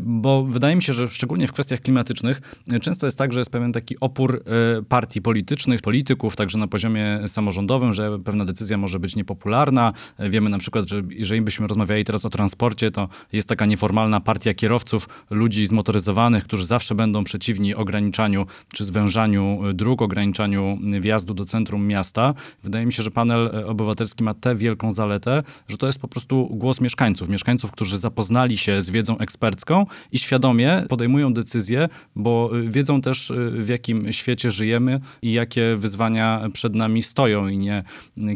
bo 0.01 0.45
wydaje 0.45 0.77
mi 0.77 0.83
się, 0.83 0.93
że 0.93 1.09
szczególnie 1.09 1.47
w 1.47 1.53
kwestiach 1.53 1.81
klimatycznych 1.81 2.41
często 2.81 3.07
jest 3.07 3.19
tak, 3.19 3.33
że 3.33 3.41
jest 3.41 3.51
pewien 3.51 3.73
taki 3.73 4.01
opór 4.01 4.45
partii 4.89 5.23
politycznych, 5.23 5.81
polityków, 5.81 6.37
także 6.37 6.59
na 6.59 6.67
poziomie 6.67 7.21
samorządowym, 7.27 7.93
że 7.93 8.19
pewna 8.19 8.45
decyzja 8.45 8.77
może 8.77 8.99
być 8.99 9.17
niepopularna. 9.17 9.93
Wiemy 10.19 10.51
na 10.51 10.59
przykład, 10.59 10.76
przykład, 10.85 11.09
że 11.09 11.15
jeżeli 11.15 11.43
byśmy 11.43 11.67
rozmawiali 11.67 12.05
teraz 12.05 12.25
o 12.25 12.31
transporcie, 12.31 12.91
to 12.91 13.09
jest 13.33 13.49
taka 13.49 13.67
nieformalna 13.67 14.21
partia 14.21 14.55
kierowców, 14.55 15.09
ludzi 15.31 15.67
zmotoryzowanych, 15.67 16.45
którzy 16.45 16.67
zawsze 16.67 16.95
będą 16.95 17.25
przeciwni 17.25 17.75
ograniczaniu 17.75 18.47
czy 18.73 18.85
zwężaniu 18.85 19.61
dróg, 19.75 20.03
ograniczaniu 20.03 20.79
wjazdu 21.01 21.35
do 21.35 21.45
centrum 21.45 21.87
miasta. 21.87 22.35
Wydaje 22.63 22.87
mi 22.87 22.93
się, 22.93 23.03
że 23.03 23.11
panel 23.11 23.65
obywatelski 23.67 24.25
ma 24.25 24.35
tę 24.35 24.55
wielką 24.55 24.93
zaletę, 24.93 25.43
że 25.69 25.77
to 25.77 25.87
jest 25.87 25.99
po 25.99 26.09
prostu 26.09 26.49
głos 26.51 26.81
mieszkańców. 26.81 27.29
Mieszkańców, 27.29 27.73
którzy 27.73 27.99
zapoznali 27.99 28.59
się 28.59 28.81
z 28.81 28.91
wiedzą 28.91 29.19
ekspercką 29.19 29.87
i 30.13 30.19
świadomie 30.19 30.85
podejmują 30.89 31.33
decyzje, 31.33 31.89
bo 32.17 32.51
wiedzą 32.65 33.01
też 33.01 33.33
w 33.53 33.69
jakim 33.69 34.13
świecie 34.13 34.51
żyjemy 34.51 35.01
i 35.23 35.33
jakie 35.33 35.77
wyzwania 35.77 36.49
przed 36.53 36.75
nami 36.75 37.03
stoją 37.03 37.49
i 37.49 37.59
nie 37.59 37.85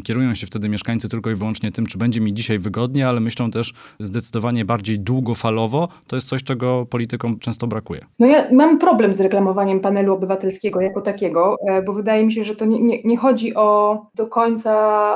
kierują 0.03 0.35
się 0.35 0.47
wtedy 0.47 0.69
mieszkańcy 0.69 1.09
tylko 1.09 1.31
i 1.31 1.35
wyłącznie 1.35 1.71
tym, 1.71 1.85
czy 1.85 1.97
będzie 1.97 2.21
mi 2.21 2.30
dzisiaj 2.33 2.59
wygodnie, 2.59 3.07
ale 3.07 3.19
myślą 3.19 3.51
też 3.51 3.73
zdecydowanie 3.99 4.65
bardziej 4.65 4.99
długofalowo. 4.99 5.87
To 6.07 6.15
jest 6.15 6.27
coś, 6.27 6.43
czego 6.43 6.85
politykom 6.85 7.39
często 7.39 7.67
brakuje. 7.67 8.05
No 8.19 8.27
ja 8.27 8.47
mam 8.51 8.79
problem 8.79 9.13
z 9.13 9.21
reklamowaniem 9.21 9.79
panelu 9.79 10.13
obywatelskiego 10.13 10.81
jako 10.81 11.01
takiego, 11.01 11.55
e, 11.67 11.81
bo 11.81 11.93
wydaje 11.93 12.25
mi 12.25 12.33
się, 12.33 12.43
że 12.43 12.55
to 12.55 12.65
nie, 12.65 12.79
nie, 12.79 13.03
nie 13.03 13.17
chodzi 13.17 13.55
o 13.55 14.01
do 14.15 14.27
końca 14.27 14.71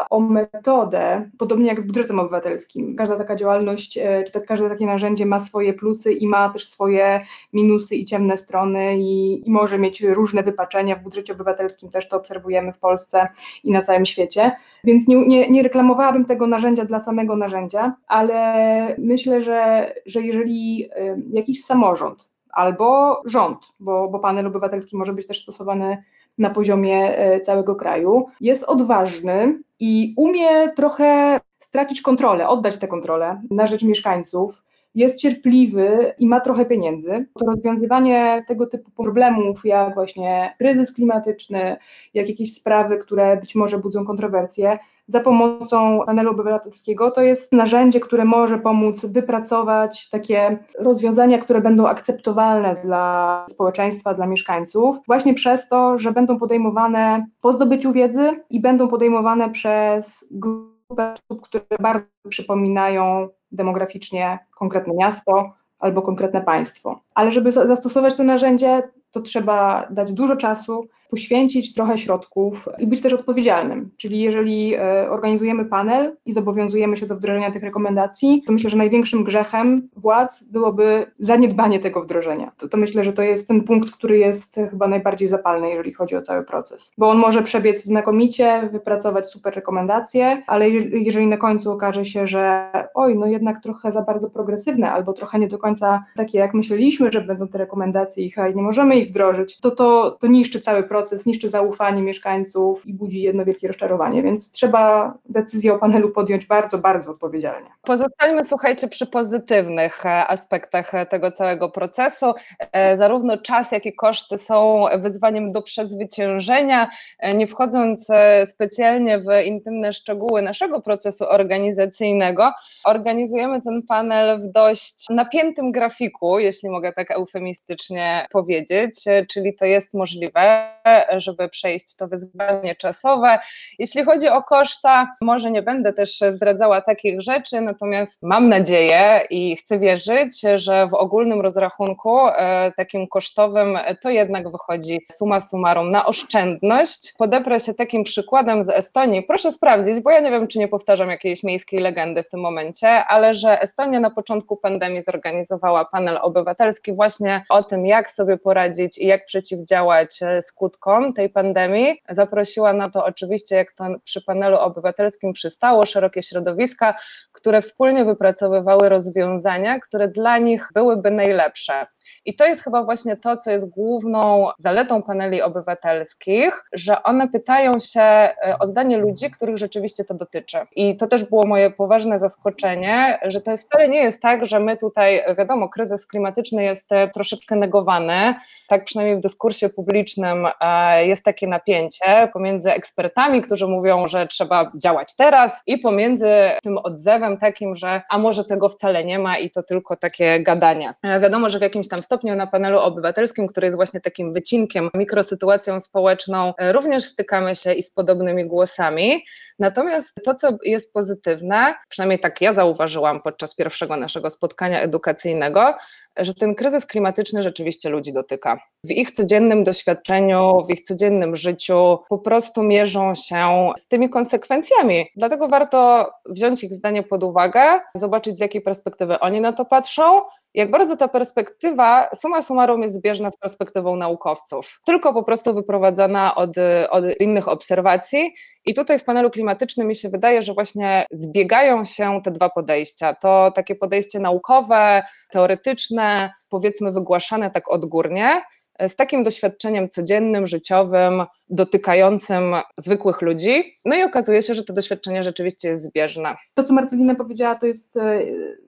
o 0.10 0.20
metodę, 0.20 1.30
podobnie 1.38 1.68
jak 1.68 1.82
z 1.82 1.84
budżetem 1.84 2.20
obywatelskim. 2.20 2.96
Każda 2.96 3.16
taka 3.16 3.36
działalność, 3.36 3.98
e, 3.98 4.24
czy 4.24 4.32
tak, 4.32 4.46
każde 4.46 4.70
takie 4.70 4.86
narzędzie 4.86 5.26
ma 5.26 5.40
swoje 5.40 5.74
plusy 5.74 6.14
i 6.14 6.28
ma 6.28 6.50
też 6.50 6.66
swoje 6.66 7.26
minusy 7.54 7.96
i 7.96 8.06
ciemne 8.06 8.38
strony 8.38 8.98
i, 8.98 9.42
i 9.48 9.52
może 9.52 9.80
mieć 9.80 10.02
różne 10.02 10.44
wypaczenia. 10.44 10.96
W 10.96 11.04
budżecie 11.04 11.34
obywatelskim 11.34 11.90
też 11.90 12.10
to 12.10 12.18
obserwujemy 12.18 12.74
w 12.74 12.78
Polsce 12.78 13.28
i 13.64 13.72
na 13.72 13.82
całym 13.82 14.06
świecie, 14.06 14.52
więc 14.86 15.08
nie, 15.08 15.28
nie, 15.28 15.50
nie 15.50 15.64
reklamowałabym 15.64 16.26
tego 16.26 16.48
narzędzia 16.48 16.86
dla 16.86 17.00
samego 17.00 17.36
narzędzia, 17.36 17.96
ale 18.08 18.96
myślę, 18.98 19.42
że, 19.42 19.94
że 20.06 20.22
jeżeli 20.22 20.90
jakiś 21.32 21.64
samorząd 21.64 22.30
albo 22.50 23.22
rząd, 23.26 23.58
bo, 23.80 24.10
bo 24.10 24.20
panel 24.20 24.48
obywatelski 24.48 24.98
może 24.98 25.14
być 25.14 25.28
też 25.28 25.42
stosowany 25.42 26.04
na 26.38 26.50
poziomie 26.50 27.18
e, 27.18 27.40
całego 27.40 27.76
kraju, 27.76 28.28
jest 28.42 28.64
odważny 28.64 29.60
i 29.80 30.14
umie 30.18 30.70
trochę 30.70 31.40
stracić 31.58 32.02
kontrolę, 32.02 32.48
oddać 32.48 32.78
tę 32.78 32.88
kontrolę 32.88 33.42
na 33.52 33.68
rzecz 33.68 33.84
mieszkańców, 33.84 34.65
jest 34.96 35.20
cierpliwy 35.20 36.14
i 36.20 36.28
ma 36.28 36.40
trochę 36.40 36.66
pieniędzy, 36.66 37.26
to 37.40 37.46
rozwiązywanie 37.46 38.44
tego 38.48 38.68
typu 38.68 38.92
problemów, 38.92 39.66
jak 39.66 39.94
właśnie 39.94 40.56
kryzys 40.58 40.94
klimatyczny, 40.94 41.78
jak 42.14 42.30
jakieś 42.30 42.54
sprawy, 42.54 42.98
które 42.98 43.38
być 43.38 43.56
może 43.56 43.78
budzą 43.78 44.06
kontrowersje, 44.06 44.80
za 45.08 45.20
pomocą 45.20 46.00
panelu 46.06 46.32
obywatelskiego. 46.32 47.12
To 47.12 47.22
jest 47.22 47.54
narzędzie, 47.54 48.00
które 48.00 48.26
może 48.26 48.60
pomóc 48.60 49.06
wypracować 49.06 50.10
takie 50.10 50.58
rozwiązania, 50.80 51.38
które 51.38 51.62
będą 51.62 51.88
akceptowalne 51.88 52.76
dla 52.84 53.46
społeczeństwa, 53.50 54.14
dla 54.14 54.28
mieszkańców, 54.28 54.98
właśnie 55.08 55.34
przez 55.34 55.68
to, 55.68 55.98
że 55.98 56.12
będą 56.12 56.38
podejmowane 56.38 57.26
po 57.42 57.54
zdobyciu 57.54 57.92
wiedzy 57.92 58.44
i 58.50 58.60
będą 58.60 58.88
podejmowane 58.88 59.50
przez 59.50 60.28
grupę 60.32 61.14
osób, 61.14 61.42
które 61.42 61.66
bardzo 61.82 62.06
przypominają 62.30 63.30
demograficznie 63.56 64.40
konkretne 64.56 64.94
miasto 64.94 65.54
albo 65.80 66.02
konkretne 66.02 66.42
państwo. 66.42 67.00
Ale 67.16 67.32
żeby 67.32 67.52
zastosować 67.52 68.18
to 68.18 68.24
narzędzie, 68.24 68.84
to 69.12 69.22
trzeba 69.22 69.88
dać 69.90 70.14
dużo 70.14 70.36
czasu, 70.36 70.88
poświęcić 71.10 71.74
trochę 71.74 71.98
środków 71.98 72.70
i 72.80 72.88
być 72.88 73.02
też 73.02 73.14
odpowiedzialnym. 73.14 73.90
Czyli 73.98 74.20
jeżeli 74.20 74.76
e, 74.76 75.10
organizujemy 75.10 75.66
panel 75.66 76.16
i 76.26 76.34
zobowiązujemy 76.34 76.98
się 76.98 77.06
do 77.06 77.16
wdrożenia 77.16 77.52
tych 77.52 77.64
rekomendacji, 77.64 78.44
to 78.48 78.54
myślę, 78.54 78.70
że 78.70 78.78
największym 78.78 79.24
grzechem 79.24 79.90
władz 79.96 80.44
byłoby 80.44 81.06
zaniedbanie 81.20 81.80
tego 81.80 82.02
wdrożenia. 82.02 82.52
To, 82.58 82.68
to 82.68 82.78
myślę, 82.78 83.04
że 83.04 83.14
to 83.14 83.22
jest 83.22 83.48
ten 83.48 83.64
punkt, 83.64 83.92
który 83.92 84.18
jest 84.18 84.56
chyba 84.70 84.88
najbardziej 84.88 85.28
zapalny, 85.28 85.70
jeżeli 85.70 85.94
chodzi 85.94 86.16
o 86.16 86.22
cały 86.22 86.44
proces. 86.44 86.94
Bo 86.98 87.10
on 87.10 87.18
może 87.18 87.44
przebiec 87.44 87.84
znakomicie, 87.84 88.70
wypracować 88.72 89.30
super 89.30 89.56
rekomendacje, 89.56 90.44
ale 90.48 90.70
jeżeli, 90.70 91.28
na 91.28 91.38
końcu 91.38 91.72
okaże 91.72 92.06
się, 92.06 92.28
że 92.28 92.70
oj, 92.94 93.18
no 93.18 93.26
jednak 93.26 93.64
trochę 93.64 93.92
za 93.92 94.02
bardzo 94.02 94.30
progresywne 94.30 94.92
albo 94.92 95.14
trochę 95.14 95.40
nie 95.40 95.48
do 95.48 95.58
końca 95.58 96.06
takie, 96.16 96.38
jak 96.38 96.54
myśleliśmy, 96.54 97.12
że 97.12 97.22
będą 97.22 97.48
te 97.48 97.58
rekomendacje 97.58 98.26
i 98.26 98.32
nie 98.56 98.62
możemy 98.62 99.00
ich 99.00 99.10
wdrożyć, 99.10 99.60
to, 99.60 99.72
to 99.72 100.18
to 100.20 100.28
niszczy 100.28 100.60
cały 100.60 100.84
proces, 100.84 100.95
niszczy 101.26 101.50
zaufanie 101.50 102.02
mieszkańców 102.02 102.86
i 102.86 102.94
budzi 102.94 103.22
jedno 103.22 103.46
wielkie 103.46 103.68
rozczarowanie, 103.68 104.24
więc 104.24 104.52
trzeba 104.52 105.14
decyzję 105.30 105.74
o 105.74 105.78
panelu 105.78 106.10
podjąć 106.10 106.46
bardzo, 106.46 106.78
bardzo 106.78 107.12
odpowiedzialnie. 107.12 107.70
Pozostańmy, 107.82 108.46
słuchajcie, 108.46 108.88
przy 108.88 109.06
pozytywnych 109.06 110.06
e, 110.06 110.28
aspektach 110.28 110.96
e, 110.96 111.06
tego 111.06 111.32
całego 111.32 111.70
procesu. 111.70 112.34
E, 112.60 112.98
zarówno 112.98 113.38
czas, 113.38 113.72
jak 113.72 113.86
i 113.86 113.94
koszty 113.94 114.38
są 114.38 114.86
wyzwaniem 115.00 115.52
do 115.52 115.62
przezwyciężenia. 115.62 116.90
Nie 117.36 117.48
wchodząc 117.48 118.08
specjalnie 118.46 119.20
w 119.20 119.26
intymne 119.46 119.94
szczegóły 119.94 120.42
naszego 120.42 120.82
procesu 120.82 121.26
organizacyjnego, 121.30 122.52
organizujemy 122.84 123.62
ten 123.62 123.82
panel 123.82 124.40
w 124.40 124.52
dość 124.52 125.06
napiętym 125.10 125.72
grafiku, 125.72 126.40
jeśli 126.40 126.70
mogę 126.70 126.94
tak 126.94 127.12
eufemistycznie 127.12 128.28
powiedzieć, 128.32 129.04
czyli 129.30 129.56
to 129.56 129.66
jest 129.66 129.94
możliwe, 129.94 130.72
żeby 131.18 131.50
przejść 131.50 131.96
to 131.96 132.08
wyzwanie 132.08 132.76
czasowe. 132.76 133.40
Jeśli 133.80 134.04
chodzi 134.04 134.28
o 134.28 134.44
koszta, 134.44 135.16
może 135.22 135.52
nie 135.52 135.62
będę 135.62 135.94
też 135.94 136.20
zdradzała 136.30 136.82
takich 136.82 137.22
rzeczy, 137.22 137.62
natomiast 137.62 138.24
mam 138.24 138.50
nadzieję 138.50 139.22
i 139.30 139.56
chcę 139.56 139.80
wierzyć, 139.80 140.42
że 140.56 140.88
w 140.88 140.94
ogólnym 140.94 141.42
rozrachunku 141.42 142.28
e, 142.28 142.72
takim 142.78 143.08
kosztowym 143.08 143.78
to 144.02 144.10
jednak 144.10 144.52
wychodzi 144.52 145.02
suma 145.12 145.42
summarum 145.42 145.92
na 145.92 146.06
oszczędność. 146.06 147.14
Podeprę 147.18 147.60
się 147.60 147.74
takim 147.74 148.04
przykładem 148.04 148.64
z 148.64 148.70
Estonii. 148.70 149.24
Proszę 149.24 149.52
sprawdzić, 149.52 150.00
bo 150.00 150.12
ja 150.12 150.20
nie 150.20 150.32
wiem, 150.32 150.48
czy 150.48 150.60
nie 150.60 150.68
powtarzam 150.68 151.10
jakiejś 151.10 151.44
miejskiej 151.44 151.80
legendy 151.80 152.24
w 152.24 152.30
tym 152.30 152.40
momencie, 152.40 153.06
ale 153.06 153.34
że 153.34 153.62
Estonia 153.62 154.00
na 154.00 154.10
początku 154.10 154.58
pandemii 154.58 155.04
zorganizowała 155.04 155.86
panel 155.86 156.18
obywatelski 156.22 156.94
właśnie 156.94 157.46
o 157.50 157.64
tym, 157.64 157.86
jak 157.86 158.12
sobie 158.12 158.38
poradzić 158.38 158.98
i 158.98 159.08
jak 159.08 159.26
przeciwdziałać 159.26 160.22
e, 160.22 160.42
skutkom 160.76 161.14
tej 161.14 161.30
pandemii. 161.30 162.02
Zaprosiła 162.10 162.74
na 162.74 162.90
to 162.90 163.06
oczywiście, 163.06 163.56
jak 163.56 163.74
to 163.74 163.86
przy 164.04 164.22
panelu 164.22 164.58
obywatelskim 164.58 165.34
przystało, 165.34 165.86
szerokie 165.86 166.24
środowiska, 166.24 166.96
które 167.32 167.62
wspólnie 167.62 168.06
wypracowywały 168.06 168.90
rozwiązania, 168.90 169.80
które 169.80 170.08
dla 170.08 170.38
nich 170.38 170.70
byłyby 170.74 171.12
najlepsze. 171.12 171.86
I 172.26 172.36
to 172.36 172.46
jest 172.46 172.64
chyba 172.64 172.84
właśnie 172.84 173.18
to, 173.18 173.38
co 173.38 173.52
jest 173.52 173.70
główną 173.70 174.48
zaletą 174.60 175.04
paneli 175.04 175.42
obywatelskich, 175.42 176.66
że 176.74 177.04
one 177.04 177.28
pytają 177.28 177.72
się 177.80 178.02
e, 178.02 178.56
o 178.60 178.68
zdanie 178.68 178.98
ludzi, 178.98 179.32
których 179.32 179.58
rzeczywiście 179.58 180.06
to 180.06 180.14
dotyczy. 180.14 180.58
I 180.76 180.98
to 180.98 181.08
też 181.08 181.24
było 181.24 181.48
moje 181.48 181.72
poważne 181.72 182.20
zaskoczenie, 182.20 183.20
że 183.24 183.42
to 183.42 183.58
wcale 183.58 183.88
nie 183.90 184.00
jest 184.00 184.22
tak, 184.22 184.46
że 184.46 184.60
my 184.60 184.78
tutaj, 184.78 185.22
wiadomo, 185.38 185.70
kryzys 185.70 186.08
klimatyczny 186.08 186.64
jest 186.64 186.92
e, 186.92 187.08
troszeczkę 187.08 187.56
negowany, 187.56 188.36
tak 188.68 188.86
przynajmniej 188.86 189.18
w 189.18 189.22
dyskursie 189.22 189.70
publicznym 189.70 190.48
e, 190.62 191.08
jest 191.08 191.24
takie 191.24 191.48
napięcie 191.48 192.30
pomiędzy 192.34 192.72
ekspertami, 192.72 193.42
którzy 193.42 193.68
mówią, 193.68 194.08
że 194.08 194.28
trzeba 194.28 194.72
działać 194.76 195.16
teraz, 195.16 195.62
i 195.68 195.78
pomiędzy 195.78 196.28
tym 196.64 196.78
odzewem 196.78 197.38
takim, 197.38 197.76
że 197.76 198.02
a 198.10 198.18
może 198.18 198.46
tego 198.46 198.70
wcale 198.70 199.04
nie 199.04 199.20
ma 199.20 199.38
i 199.38 199.52
to 199.52 199.64
tylko 199.64 199.96
takie 199.96 200.40
gadania. 200.40 200.92
Wiadomo, 201.22 201.50
że 201.50 201.60
w 201.60 201.62
jakimś 201.62 201.88
tam 201.88 201.95
stopniu 202.04 202.36
na 202.36 202.48
panelu 202.48 202.80
obywatelskim, 202.80 203.48
który 203.48 203.68
jest 203.68 203.78
właśnie 203.78 204.02
takim 204.02 204.34
wycinkiem, 204.34 204.90
mikrosytuacją 204.94 205.80
społeczną, 205.80 206.54
e, 206.58 206.72
również 206.74 207.04
stykamy 207.04 207.56
się 207.56 207.74
i 207.74 207.84
z 207.84 207.92
podobnymi 207.92 208.46
głosami. 208.46 209.26
Natomiast 209.60 210.14
to, 210.24 210.36
co 210.36 210.58
jest 210.64 210.94
pozytywne, 210.94 211.76
przynajmniej 211.90 212.20
tak 212.20 212.42
ja 212.42 212.54
zauważyłam 212.54 213.22
podczas 213.22 213.56
pierwszego 213.56 213.98
naszego 213.98 214.30
spotkania 214.30 214.82
edukacyjnego, 214.82 215.74
że 216.18 216.34
ten 216.34 216.56
kryzys 216.56 216.86
klimatyczny 216.86 217.44
rzeczywiście 217.44 217.90
ludzi 217.90 218.14
dotyka. 218.14 218.60
W 218.84 218.92
ich 218.92 219.12
codziennym 219.12 219.64
doświadczeniu, 219.64 220.62
w 220.70 220.70
ich 220.70 220.82
codziennym 220.82 221.36
życiu 221.36 222.00
po 222.10 222.18
prostu 222.18 222.64
mierzą 222.64 223.16
się 223.16 223.70
z 223.78 223.88
tymi 223.88 224.10
konsekwencjami. 224.10 225.08
Dlatego 225.16 225.48
warto 225.48 226.12
wziąć 226.30 226.64
ich 226.64 226.74
zdanie 226.74 227.04
pod 227.04 227.24
uwagę, 227.24 227.62
zobaczyć 227.96 228.38
z 228.38 228.40
jakiej 228.40 228.62
perspektywy 228.62 229.20
oni 229.20 229.42
na 229.42 229.54
to 229.54 229.66
patrzą, 229.66 230.22
jak 230.54 230.72
bardzo 230.72 230.98
ta 230.98 231.08
perspektywa 231.08 231.85
suma 232.16 232.42
summarum 232.42 232.82
jest 232.82 232.96
zbieżna 232.96 233.32
z 233.32 233.38
perspektywą 233.38 233.96
naukowców, 233.96 234.80
tylko 234.86 235.14
po 235.14 235.24
prostu 235.24 235.54
wyprowadzana 235.54 236.36
od, 236.36 236.52
od 236.90 237.06
innych 237.20 237.48
obserwacji. 237.48 238.34
I 238.66 238.74
tutaj 238.74 239.00
w 239.00 239.04
panelu 239.04 239.30
klimatycznym 239.30 239.88
mi 239.88 239.96
się 239.96 240.10
wydaje, 240.10 240.42
że 240.42 240.54
właśnie 240.54 241.06
zbiegają 241.12 241.86
się 241.86 242.22
te 242.24 242.32
dwa 242.32 242.50
podejścia. 242.50 243.14
To 243.14 243.52
takie 243.56 243.76
podejście 243.76 244.20
naukowe, 244.20 245.04
teoretyczne, 245.32 246.32
powiedzmy 246.50 246.92
wygłaszane 246.92 247.52
tak 247.52 247.72
odgórnie, 247.72 248.42
z 248.80 248.96
takim 248.96 249.24
doświadczeniem 249.24 249.90
codziennym, 249.90 250.48
życiowym, 250.48 251.26
dotykającym 251.50 252.56
zwykłych 252.78 253.22
ludzi. 253.22 253.76
No 253.86 253.96
i 253.96 254.04
okazuje 254.04 254.42
się, 254.42 254.54
że 254.54 254.64
to 254.64 254.74
doświadczenie 254.74 255.24
rzeczywiście 255.24 255.68
jest 255.68 255.84
zbieżne. 255.84 256.36
To, 256.54 256.64
co 256.64 256.74
Marcelina 256.74 257.16
powiedziała, 257.16 257.56
to 257.56 257.66
jest 257.66 257.98
e, 257.98 258.22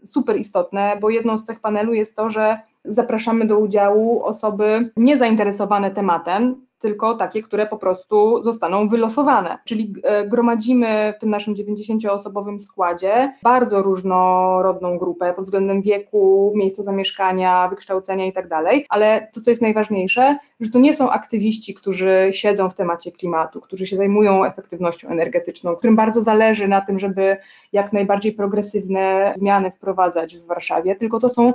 super 0.06 0.38
istotne, 0.38 0.98
bo 1.02 1.10
jedną 1.10 1.38
z 1.38 1.44
cech 1.44 1.60
panelu 1.60 1.94
jest 1.94 2.16
to, 2.16 2.30
że 2.30 2.60
zapraszamy 2.88 3.48
do 3.48 3.58
udziału 3.58 4.24
osoby 4.24 4.92
niezainteresowane 4.98 5.92
tematem, 5.92 6.68
tylko 6.80 7.14
takie, 7.14 7.42
które 7.42 7.68
po 7.68 7.78
prostu 7.78 8.44
zostaną 8.44 8.90
wylosowane. 8.90 9.58
Czyli 9.66 9.94
e, 10.04 10.28
gromadzimy 10.28 11.14
w 11.18 11.20
tym 11.20 11.30
naszym 11.30 11.56
90-osobowym 11.56 12.60
składzie 12.60 13.34
bardzo 13.44 13.82
różnorodną 13.82 14.98
grupę 14.98 15.34
pod 15.34 15.46
względem 15.46 15.82
wieku, 15.82 16.54
miejsca 16.56 16.84
zamieszkania, 16.84 17.68
wykształcenia 17.68 18.26
itd. 18.26 18.50
Tak 18.50 18.66
ale 18.90 19.28
to, 19.34 19.42
co 19.42 19.52
jest 19.52 19.62
najważniejsze, 19.62 20.38
że 20.60 20.72
to 20.72 20.80
nie 20.80 20.94
są 20.94 21.12
aktywiści, 21.12 21.74
którzy 21.74 22.30
siedzą 22.32 22.70
w 22.70 22.76
temacie 22.76 23.12
klimatu, 23.12 23.62
którzy 23.62 23.88
się 23.88 23.98
zajmują 23.98 24.46
efektywnością 24.46 25.08
energetyczną, 25.10 25.76
którym 25.76 25.96
bardzo 25.96 26.22
zależy 26.22 26.68
na 26.68 26.82
tym, 26.82 27.00
żeby 27.00 27.38
jak 27.74 27.94
najbardziej 27.94 28.34
progresywne 28.34 29.34
zmiany 29.36 29.72
wprowadzać 29.72 30.38
w 30.38 30.46
Warszawie, 30.46 30.96
tylko 30.96 31.20
to 31.20 31.30
są 31.30 31.54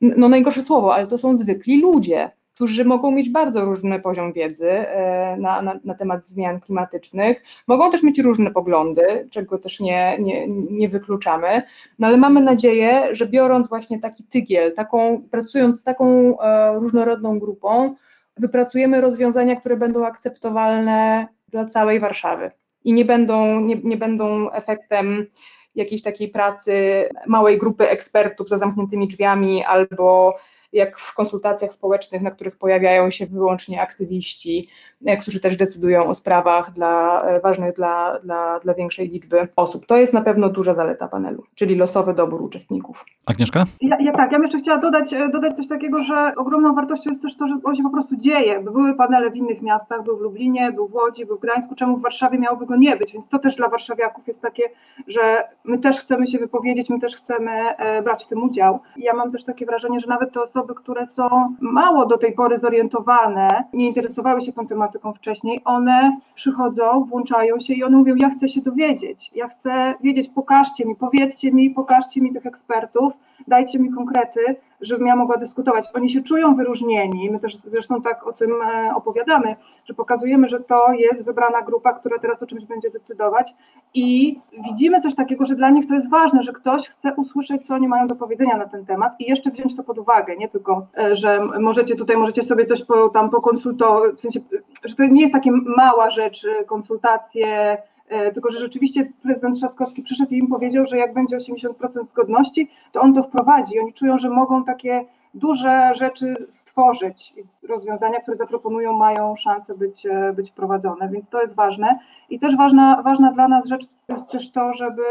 no 0.00 0.28
najgorsze 0.28 0.62
słowo, 0.62 0.94
ale 0.94 1.06
to 1.06 1.18
są 1.18 1.36
zwykli 1.36 1.80
ludzie, 1.80 2.30
którzy 2.54 2.84
mogą 2.84 3.10
mieć 3.10 3.30
bardzo 3.30 3.64
różny 3.64 4.00
poziom 4.00 4.32
wiedzy 4.32 4.70
e, 4.70 5.36
na, 5.36 5.62
na, 5.62 5.80
na, 5.84 5.94
temat 5.94 6.26
zmian 6.26 6.60
klimatycznych, 6.60 7.42
mogą 7.66 7.90
też 7.90 8.02
mieć 8.02 8.18
różne 8.18 8.50
poglądy, 8.50 9.28
czego 9.30 9.58
też 9.58 9.80
nie, 9.80 10.16
nie, 10.18 10.48
nie 10.48 10.88
wykluczamy, 10.88 11.62
no 11.98 12.06
ale 12.06 12.16
mamy 12.16 12.40
nadzieję, 12.40 13.14
że 13.14 13.26
biorąc 13.26 13.68
właśnie 13.68 14.00
taki 14.00 14.24
tygiel, 14.24 14.74
taką, 14.74 15.22
pracując 15.30 15.80
z 15.80 15.84
taką 15.84 16.38
e, 16.40 16.74
różnorodną 16.78 17.38
grupą, 17.38 17.94
wypracujemy 18.36 19.00
rozwiązania, 19.00 19.56
które 19.56 19.76
będą 19.76 20.06
akceptowalne 20.06 21.26
dla 21.48 21.64
całej 21.64 22.00
Warszawy 22.00 22.50
i 22.84 22.92
nie 22.92 23.04
będą, 23.04 23.60
nie, 23.60 23.76
nie 23.84 23.96
będą 23.96 24.50
efektem 24.50 25.26
jakiejś 25.74 26.02
takiej 26.02 26.28
pracy 26.28 27.08
małej 27.26 27.58
grupy 27.58 27.88
ekspertów 27.88 28.48
za 28.48 28.58
zamkniętymi 28.58 29.08
drzwiami 29.08 29.64
albo 29.64 30.36
jak 30.72 30.98
w 30.98 31.14
konsultacjach 31.14 31.72
społecznych, 31.72 32.22
na 32.22 32.30
których 32.30 32.56
pojawiają 32.56 33.10
się 33.10 33.26
wyłącznie 33.26 33.82
aktywiści, 33.82 34.68
e, 35.06 35.16
którzy 35.16 35.40
też 35.40 35.56
decydują 35.56 36.06
o 36.06 36.14
sprawach 36.14 36.72
dla, 36.72 37.22
e, 37.22 37.40
ważnych 37.40 37.74
dla, 37.74 38.18
dla, 38.24 38.60
dla 38.60 38.74
większej 38.74 39.08
liczby 39.08 39.48
osób. 39.56 39.86
To 39.86 39.96
jest 39.96 40.12
na 40.12 40.20
pewno 40.20 40.48
duża 40.48 40.74
zaleta 40.74 41.08
panelu, 41.08 41.44
czyli 41.54 41.76
losowy 41.76 42.14
dobór 42.14 42.42
uczestników. 42.42 43.04
Agnieszka? 43.26 43.64
Ja, 43.80 43.96
ja 44.00 44.12
tak, 44.12 44.32
ja 44.32 44.38
bym 44.38 44.42
jeszcze 44.42 44.58
chciała 44.58 44.78
dodać, 44.78 45.12
e, 45.12 45.28
dodać 45.28 45.56
coś 45.56 45.68
takiego, 45.68 46.02
że 46.02 46.32
ogromną 46.36 46.74
wartością 46.74 47.10
jest 47.10 47.22
też 47.22 47.36
to, 47.36 47.46
że 47.46 47.54
on 47.64 47.74
się 47.74 47.82
po 47.82 47.90
prostu 47.90 48.16
dzieje. 48.16 48.60
Były 48.60 48.94
panele 48.94 49.30
w 49.30 49.36
innych 49.36 49.62
miastach, 49.62 50.04
był 50.04 50.16
w 50.18 50.20
Lublinie, 50.20 50.72
był 50.72 50.88
w 50.88 50.94
Łodzi, 50.94 51.26
był 51.26 51.36
w 51.36 51.40
Gdańsku, 51.40 51.74
czemu 51.74 51.96
w 51.96 52.02
Warszawie 52.02 52.38
miałoby 52.38 52.66
go 52.66 52.76
nie 52.76 52.96
być, 52.96 53.12
więc 53.12 53.28
to 53.28 53.38
też 53.38 53.56
dla 53.56 53.68
warszawiaków 53.68 54.26
jest 54.26 54.42
takie, 54.42 54.62
że 55.06 55.44
my 55.64 55.78
też 55.78 56.00
chcemy 56.00 56.26
się 56.26 56.38
wypowiedzieć, 56.38 56.90
my 56.90 57.00
też 57.00 57.16
chcemy 57.16 57.50
brać 58.04 58.24
w 58.24 58.26
tym 58.26 58.42
udział. 58.42 58.80
Ja 58.96 59.14
mam 59.14 59.32
też 59.32 59.44
takie 59.44 59.66
wrażenie, 59.66 60.00
że 60.00 60.06
nawet 60.06 60.32
te 60.32 60.42
osoby, 60.42 60.59
osoby, 60.60 60.74
które 60.74 61.06
są 61.06 61.56
mało 61.60 62.06
do 62.06 62.18
tej 62.18 62.32
pory 62.32 62.58
zorientowane, 62.58 63.48
nie 63.72 63.86
interesowały 63.86 64.40
się 64.40 64.52
tą 64.52 64.66
tematyką 64.66 65.12
wcześniej, 65.12 65.60
one 65.64 66.16
przychodzą, 66.34 67.04
włączają 67.04 67.60
się 67.60 67.74
i 67.74 67.84
one 67.84 67.96
mówią: 67.96 68.14
Ja 68.18 68.30
chcę 68.30 68.48
się 68.48 68.60
dowiedzieć, 68.60 69.30
ja 69.34 69.48
chcę 69.48 69.94
wiedzieć, 70.02 70.28
pokażcie 70.28 70.84
mi, 70.84 70.96
powiedzcie 70.96 71.52
mi, 71.52 71.70
pokażcie 71.70 72.20
mi 72.20 72.32
tych 72.32 72.46
ekspertów, 72.46 73.12
dajcie 73.48 73.78
mi 73.78 73.90
konkrety, 73.90 74.40
żebym 74.80 75.06
ja 75.06 75.16
mogła 75.16 75.36
dyskutować. 75.36 75.84
Oni 75.94 76.10
się 76.10 76.22
czują 76.22 76.56
wyróżnieni, 76.56 77.30
my 77.30 77.40
też 77.40 77.58
zresztą 77.66 78.02
tak 78.02 78.26
o 78.26 78.32
tym 78.32 78.50
e, 78.62 78.94
opowiadamy, 78.94 79.56
że 79.84 79.94
pokazujemy, 79.94 80.48
że 80.48 80.60
to 80.60 80.92
jest 80.92 81.24
wybrana 81.24 81.62
grupa, 81.62 81.92
która 81.92 82.18
teraz 82.18 82.42
o 82.42 82.46
czymś 82.46 82.64
będzie 82.64 82.90
decydować. 82.90 83.54
I 83.94 84.38
widzimy 84.64 85.00
coś 85.00 85.14
takiego, 85.14 85.44
że 85.44 85.54
dla 85.54 85.70
nich 85.70 85.88
to 85.88 85.94
jest 85.94 86.10
ważne, 86.10 86.42
że 86.42 86.52
ktoś 86.52 86.88
chce 86.88 87.14
usłyszeć, 87.14 87.66
co 87.66 87.74
oni 87.74 87.88
mają 87.88 88.06
do 88.06 88.16
powiedzenia 88.16 88.56
na 88.56 88.68
ten 88.68 88.86
temat 88.86 89.12
i 89.20 89.30
jeszcze 89.30 89.50
wziąć 89.50 89.76
to 89.76 89.82
pod 89.82 89.98
uwagę, 89.98 90.36
nie 90.36 90.48
tylko, 90.48 90.86
e, 90.98 91.16
że 91.16 91.40
możecie 91.60 91.96
tutaj, 91.96 92.16
możecie 92.16 92.42
sobie 92.42 92.66
coś 92.66 92.84
po, 92.84 93.08
tam 93.08 93.30
pokonsultować, 93.30 94.14
w 94.14 94.20
sensie, 94.20 94.40
że 94.84 94.94
to 94.94 95.04
nie 95.04 95.20
jest 95.20 95.32
takie 95.32 95.50
mała 95.52 96.10
rzecz, 96.10 96.46
konsultacje, 96.66 97.50
E, 97.50 97.78
tylko 98.34 98.50
że 98.50 98.58
rzeczywiście 98.58 99.12
prezydent 99.22 99.56
Trzaskowski 99.56 100.02
przyszedł 100.02 100.34
i 100.34 100.38
im 100.38 100.48
powiedział, 100.48 100.86
że 100.86 100.98
jak 100.98 101.14
będzie 101.14 101.36
80% 101.36 101.70
zgodności, 102.04 102.70
to 102.92 103.00
on 103.00 103.14
to 103.14 103.22
wprowadzi. 103.22 103.80
Oni 103.80 103.92
czują, 103.92 104.18
że 104.18 104.30
mogą 104.30 104.64
takie 104.64 105.04
duże 105.34 105.90
rzeczy 105.94 106.34
stworzyć 106.48 107.34
i 107.36 107.66
rozwiązania, 107.68 108.20
które 108.20 108.36
zaproponują, 108.36 108.92
mają 108.92 109.36
szansę 109.36 109.74
być, 109.74 110.06
e, 110.06 110.32
być 110.32 110.50
wprowadzone, 110.50 111.08
więc 111.08 111.28
to 111.28 111.40
jest 111.40 111.54
ważne. 111.54 111.98
I 112.30 112.38
też 112.38 112.56
ważna, 112.56 113.02
ważna 113.02 113.32
dla 113.32 113.48
nas 113.48 113.66
rzecz 113.66 113.86
też 114.30 114.50
to, 114.50 114.72
żeby 114.72 115.02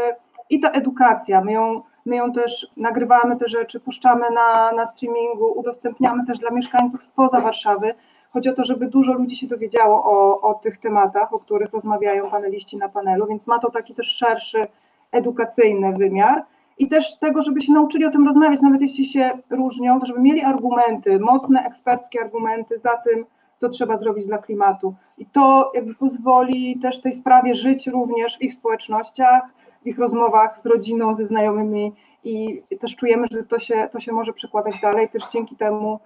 i 0.50 0.60
ta 0.60 0.70
edukacja, 0.70 1.40
my 1.40 1.52
ją, 1.52 1.82
my 2.06 2.16
ją 2.16 2.32
też 2.32 2.70
nagrywamy 2.76 3.36
te 3.36 3.48
rzeczy, 3.48 3.80
puszczamy 3.80 4.26
na, 4.34 4.72
na 4.72 4.86
streamingu, 4.86 5.52
udostępniamy 5.58 6.26
też 6.26 6.38
dla 6.38 6.50
mieszkańców 6.50 7.04
spoza 7.04 7.40
Warszawy, 7.40 7.94
Chodzi 8.30 8.48
o 8.48 8.52
to, 8.52 8.64
żeby 8.64 8.86
dużo 8.86 9.12
ludzi 9.12 9.36
się 9.36 9.46
dowiedziało 9.46 10.04
o, 10.04 10.40
o 10.40 10.54
tych 10.54 10.78
tematach, 10.78 11.32
o 11.32 11.38
których 11.38 11.72
rozmawiają 11.72 12.30
paneliści 12.30 12.76
na 12.76 12.88
panelu, 12.88 13.26
więc 13.26 13.46
ma 13.46 13.58
to 13.58 13.70
taki 13.70 13.94
też 13.94 14.06
szerszy 14.06 14.62
edukacyjny 15.12 15.92
wymiar 15.92 16.44
i 16.78 16.88
też 16.88 17.18
tego, 17.18 17.42
żeby 17.42 17.60
się 17.60 17.72
nauczyli 17.72 18.04
o 18.04 18.10
tym 18.10 18.26
rozmawiać, 18.26 18.60
nawet 18.62 18.80
jeśli 18.80 19.04
się 19.04 19.30
różnią, 19.50 20.00
to 20.00 20.06
żeby 20.06 20.20
mieli 20.20 20.42
argumenty, 20.42 21.18
mocne 21.18 21.64
eksperckie 21.64 22.20
argumenty 22.20 22.78
za 22.78 22.96
tym, 22.96 23.26
co 23.56 23.68
trzeba 23.68 23.98
zrobić 23.98 24.26
dla 24.26 24.38
klimatu. 24.38 24.94
I 25.18 25.26
to 25.26 25.72
jakby 25.74 25.94
pozwoli 25.94 26.78
też 26.78 27.00
tej 27.00 27.12
sprawie 27.12 27.54
żyć 27.54 27.86
również 27.86 28.38
w 28.38 28.42
ich 28.42 28.54
społecznościach, 28.54 29.42
w 29.82 29.86
ich 29.86 29.98
rozmowach 29.98 30.58
z 30.58 30.66
rodziną, 30.66 31.16
ze 31.16 31.24
znajomymi 31.24 31.92
i 32.24 32.62
też 32.80 32.96
czujemy, 32.96 33.26
że 33.30 33.42
to 33.42 33.58
się, 33.58 33.88
to 33.92 34.00
się 34.00 34.12
może 34.12 34.32
przekładać 34.32 34.80
dalej. 34.80 35.08
Też 35.08 35.28
dzięki 35.32 35.56
temu 35.56 36.00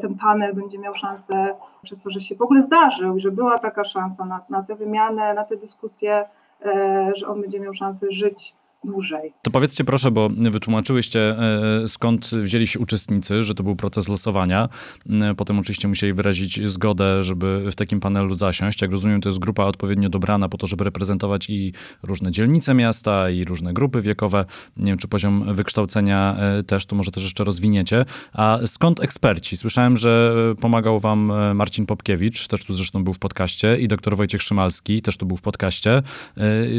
ten 0.00 0.14
panel 0.14 0.54
będzie 0.54 0.78
miał 0.78 0.94
szansę, 0.94 1.54
przez 1.82 2.00
to, 2.00 2.10
że 2.10 2.20
się 2.20 2.34
w 2.34 2.42
ogóle 2.42 2.62
zdarzył, 2.62 3.20
że 3.20 3.30
była 3.30 3.58
taka 3.58 3.84
szansa 3.84 4.24
na, 4.24 4.40
na 4.48 4.62
tę 4.62 4.74
wymianę, 4.74 5.34
na 5.34 5.44
tę 5.44 5.56
dyskusję, 5.56 6.24
e, 6.64 7.12
że 7.14 7.28
on 7.28 7.40
będzie 7.40 7.60
miał 7.60 7.72
szansę 7.72 8.06
żyć 8.10 8.54
dłużej. 8.84 9.32
To 9.42 9.50
powiedzcie 9.50 9.84
proszę, 9.84 10.10
bo 10.10 10.28
wytłumaczyłyście 10.28 11.20
e, 11.20 11.88
skąd 11.88 12.30
wzięli 12.30 12.66
się 12.66 12.78
uczestnicy, 12.78 13.42
że 13.42 13.54
to 13.54 13.62
był 13.62 13.76
proces 13.76 14.08
losowania. 14.08 14.68
E, 15.10 15.34
potem 15.34 15.58
oczywiście 15.58 15.88
musieli 15.88 16.12
wyrazić 16.12 16.70
zgodę, 16.70 17.22
żeby 17.22 17.70
w 17.70 17.74
takim 17.74 18.00
panelu 18.00 18.34
zasiąść. 18.34 18.82
Jak 18.82 18.90
rozumiem, 18.90 19.20
to 19.20 19.28
jest 19.28 19.38
grupa 19.38 19.64
odpowiednio 19.64 20.08
dobrana 20.08 20.48
po 20.48 20.58
to, 20.58 20.66
żeby 20.66 20.84
reprezentować 20.84 21.50
i 21.50 21.72
różne 22.02 22.30
dzielnice 22.30 22.74
miasta, 22.74 23.30
i 23.30 23.44
różne 23.44 23.72
grupy 23.72 24.00
wiekowe. 24.00 24.44
Nie 24.76 24.86
wiem, 24.86 24.98
czy 24.98 25.08
poziom 25.08 25.54
wykształcenia 25.54 26.36
e, 26.38 26.62
też, 26.62 26.86
to 26.86 26.96
może 26.96 27.10
też 27.10 27.22
jeszcze 27.22 27.44
rozwiniecie. 27.44 28.04
A 28.32 28.58
skąd 28.66 29.00
eksperci? 29.00 29.56
Słyszałem, 29.56 29.96
że 29.96 30.34
pomagał 30.60 31.00
wam 31.00 31.32
Marcin 31.54 31.86
Popkiewicz, 31.86 32.46
też 32.48 32.64
tu 32.64 32.74
zresztą 32.74 33.04
był 33.04 33.12
w 33.14 33.18
podcaście, 33.18 33.78
i 33.78 33.88
doktor 33.88 34.16
Wojciech 34.16 34.42
Szymalski, 34.42 35.02
też 35.02 35.16
tu 35.16 35.26
był 35.26 35.36
w 35.36 35.42
podcaście. 35.42 36.02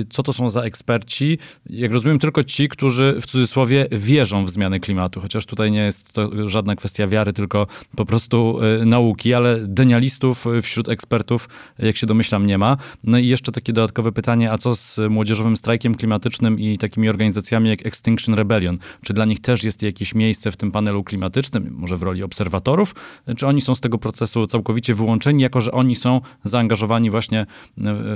Co 0.09 0.23
to 0.23 0.33
są 0.33 0.49
za 0.49 0.61
eksperci? 0.61 1.37
Jak 1.69 1.92
rozumiem, 1.93 2.19
tylko 2.19 2.43
ci, 2.43 2.69
którzy 2.69 3.17
w 3.21 3.25
cudzysłowie 3.25 3.87
wierzą 3.91 4.45
w 4.45 4.49
zmiany 4.49 4.79
klimatu, 4.79 5.21
chociaż 5.21 5.45
tutaj 5.45 5.71
nie 5.71 5.79
jest 5.79 6.13
to 6.13 6.47
żadna 6.49 6.75
kwestia 6.75 7.07
wiary, 7.07 7.33
tylko 7.33 7.67
po 7.95 8.05
prostu 8.05 8.59
y, 8.81 8.85
nauki, 8.85 9.33
ale 9.33 9.59
denialistów 9.67 10.45
wśród 10.61 10.89
ekspertów, 10.89 11.49
jak 11.79 11.97
się 11.97 12.07
domyślam, 12.07 12.45
nie 12.45 12.57
ma. 12.57 12.77
No 13.03 13.17
i 13.17 13.27
jeszcze 13.27 13.51
takie 13.51 13.73
dodatkowe 13.73 14.11
pytanie, 14.11 14.51
a 14.51 14.57
co 14.57 14.75
z 14.75 14.99
młodzieżowym 15.09 15.57
strajkiem 15.57 15.95
klimatycznym 15.95 16.59
i 16.59 16.77
takimi 16.77 17.09
organizacjami 17.09 17.69
jak 17.69 17.85
Extinction 17.85 18.35
Rebellion? 18.35 18.77
Czy 19.03 19.13
dla 19.13 19.25
nich 19.25 19.39
też 19.39 19.63
jest 19.63 19.83
jakieś 19.83 20.15
miejsce 20.15 20.51
w 20.51 20.57
tym 20.57 20.71
panelu 20.71 21.03
klimatycznym, 21.03 21.69
może 21.71 21.97
w 21.97 22.03
roli 22.03 22.23
obserwatorów, 22.23 22.95
czy 23.37 23.47
oni 23.47 23.61
są 23.61 23.75
z 23.75 23.81
tego 23.81 23.97
procesu 23.97 24.45
całkowicie 24.45 24.93
wyłączeni, 24.93 25.43
jako 25.43 25.61
że 25.61 25.71
oni 25.71 25.95
są 25.95 26.21
zaangażowani 26.43 27.09
właśnie 27.09 27.45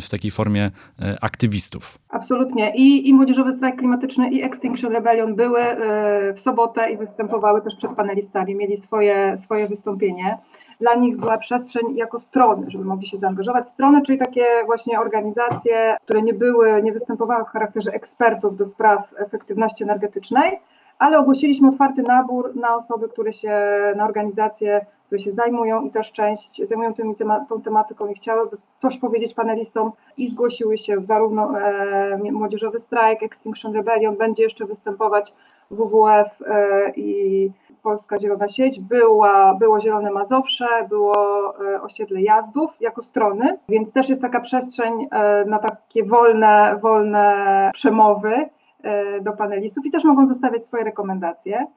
w 0.01 0.09
takiej 0.09 0.31
formie 0.31 0.71
y, 1.01 1.19
aktywistów? 1.21 1.99
Absolutnie. 2.09 2.75
I, 2.75 3.09
i 3.09 3.13
młodzieżowy 3.13 3.51
strajk 3.51 3.75
klimatyczny 3.75 4.29
i 4.29 4.43
Extinction 4.43 4.91
Rebellion 4.91 5.35
były 5.35 5.59
e, 5.59 6.33
w 6.33 6.39
sobotę 6.39 6.91
i 6.91 6.97
występowały 6.97 7.61
też 7.61 7.75
przed 7.75 7.91
panelistami, 7.91 8.55
mieli 8.55 8.77
swoje, 8.77 9.37
swoje 9.37 9.67
wystąpienie. 9.67 10.37
Dla 10.79 10.95
nich 10.95 11.17
była 11.17 11.37
przestrzeń 11.37 11.95
jako 11.95 12.19
strony, 12.19 12.71
żeby 12.71 12.85
mogli 12.85 13.07
się 13.07 13.17
zaangażować. 13.17 13.67
Strony, 13.67 14.01
czyli 14.01 14.17
takie 14.17 14.45
właśnie 14.65 14.99
organizacje, 14.99 15.97
które 16.03 16.21
nie 16.21 16.33
były, 16.33 16.83
nie 16.83 16.91
występowały 16.91 17.45
w 17.45 17.47
charakterze 17.47 17.91
ekspertów 17.91 18.57
do 18.57 18.65
spraw 18.65 19.13
efektywności 19.17 19.83
energetycznej, 19.83 20.59
ale 20.99 21.17
ogłosiliśmy 21.17 21.69
otwarty 21.69 22.01
nabór 22.01 22.55
na 22.55 22.75
osoby, 22.75 23.09
które 23.09 23.33
się, 23.33 23.51
na 23.95 24.05
organizacje, 24.05 24.85
które 25.07 25.19
się 25.19 25.31
zajmują 25.31 25.85
i 25.85 25.91
też 25.91 26.11
część 26.11 26.67
zajmują 26.67 26.93
tymi 26.93 27.15
tema, 27.15 27.45
tą 27.45 27.61
tematyką 27.61 28.07
i 28.07 28.15
chciałyby 28.15 28.57
coś 28.77 28.97
powiedzieć 28.97 29.33
panelistom 29.33 29.91
i 30.17 30.27
zgłosiły 30.27 30.77
się 30.77 31.05
zarówno 31.05 31.59
e, 31.59 32.17
Młodzieżowy 32.31 32.79
Strajk, 32.79 33.23
Extinction 33.23 33.73
Rebellion, 33.73 34.15
będzie 34.15 34.43
jeszcze 34.43 34.65
występować 34.65 35.33
WWF 35.71 36.41
e, 36.47 36.91
i 36.95 37.51
Polska 37.83 38.19
Zielona 38.19 38.47
Sieć, 38.47 38.79
była, 38.79 39.53
było 39.53 39.79
Zielone 39.79 40.11
Mazowsze, 40.11 40.67
było 40.89 41.53
e, 41.73 41.81
osiedle 41.81 42.21
jazdów 42.21 42.81
jako 42.81 43.01
strony, 43.01 43.57
więc 43.69 43.93
też 43.93 44.09
jest 44.09 44.21
taka 44.21 44.39
przestrzeń 44.39 45.07
e, 45.11 45.45
na 45.45 45.59
takie 45.59 46.03
wolne, 46.03 46.79
wolne 46.81 47.71
przemowy 47.73 48.49
E, 48.83 49.21
do 49.21 49.31
panelistów 49.31 49.85
i 49.85 49.91
też 49.91 50.03
mogą 50.03 50.27
zostawiać 50.27 50.65
swoje 50.65 50.83
rekomendacje. 50.83 51.67